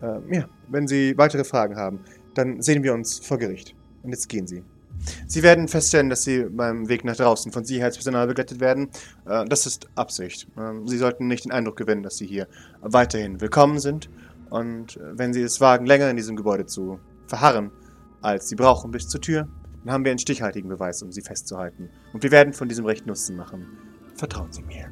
Ähm, 0.02 0.32
ja, 0.32 0.48
wenn 0.68 0.86
Sie 0.86 1.16
weitere 1.16 1.44
Fragen 1.44 1.76
haben, 1.76 2.00
dann 2.34 2.60
sehen 2.60 2.82
wir 2.82 2.92
uns 2.92 3.18
vor 3.18 3.38
Gericht. 3.38 3.74
Und 4.02 4.10
jetzt 4.10 4.28
gehen 4.28 4.46
Sie. 4.46 4.62
Sie 5.26 5.42
werden 5.42 5.68
feststellen, 5.68 6.10
dass 6.10 6.22
Sie 6.22 6.44
beim 6.44 6.88
Weg 6.88 7.04
nach 7.04 7.16
draußen 7.16 7.52
von 7.52 7.64
Sicherheitspersonal 7.64 8.26
begleitet 8.26 8.60
werden. 8.60 8.88
Äh, 9.26 9.44
das 9.46 9.66
ist 9.66 9.88
Absicht. 9.94 10.46
Ähm, 10.56 10.86
Sie 10.86 10.98
sollten 10.98 11.26
nicht 11.26 11.44
den 11.44 11.52
Eindruck 11.52 11.76
gewinnen, 11.76 12.02
dass 12.02 12.16
Sie 12.16 12.26
hier 12.26 12.48
weiterhin 12.80 13.40
willkommen 13.40 13.78
sind. 13.78 14.10
Und 14.50 14.96
äh, 14.96 15.18
wenn 15.18 15.32
Sie 15.32 15.42
es 15.42 15.60
wagen, 15.60 15.86
länger 15.86 16.10
in 16.10 16.16
diesem 16.16 16.36
Gebäude 16.36 16.66
zu 16.66 16.98
verharren, 17.26 17.70
als 18.22 18.48
Sie 18.48 18.54
brauchen 18.54 18.90
bis 18.90 19.08
zur 19.08 19.20
Tür, 19.20 19.48
dann 19.84 19.92
haben 19.92 20.04
wir 20.04 20.10
einen 20.10 20.18
stichhaltigen 20.18 20.68
Beweis, 20.68 21.02
um 21.02 21.12
Sie 21.12 21.22
festzuhalten. 21.22 21.90
Und 22.12 22.22
wir 22.22 22.30
werden 22.30 22.52
von 22.52 22.68
diesem 22.68 22.86
Recht 22.86 23.06
Nutzen 23.06 23.36
machen. 23.36 23.66
Vertrauen 24.16 24.52
Sie 24.52 24.62
mir. 24.62 24.90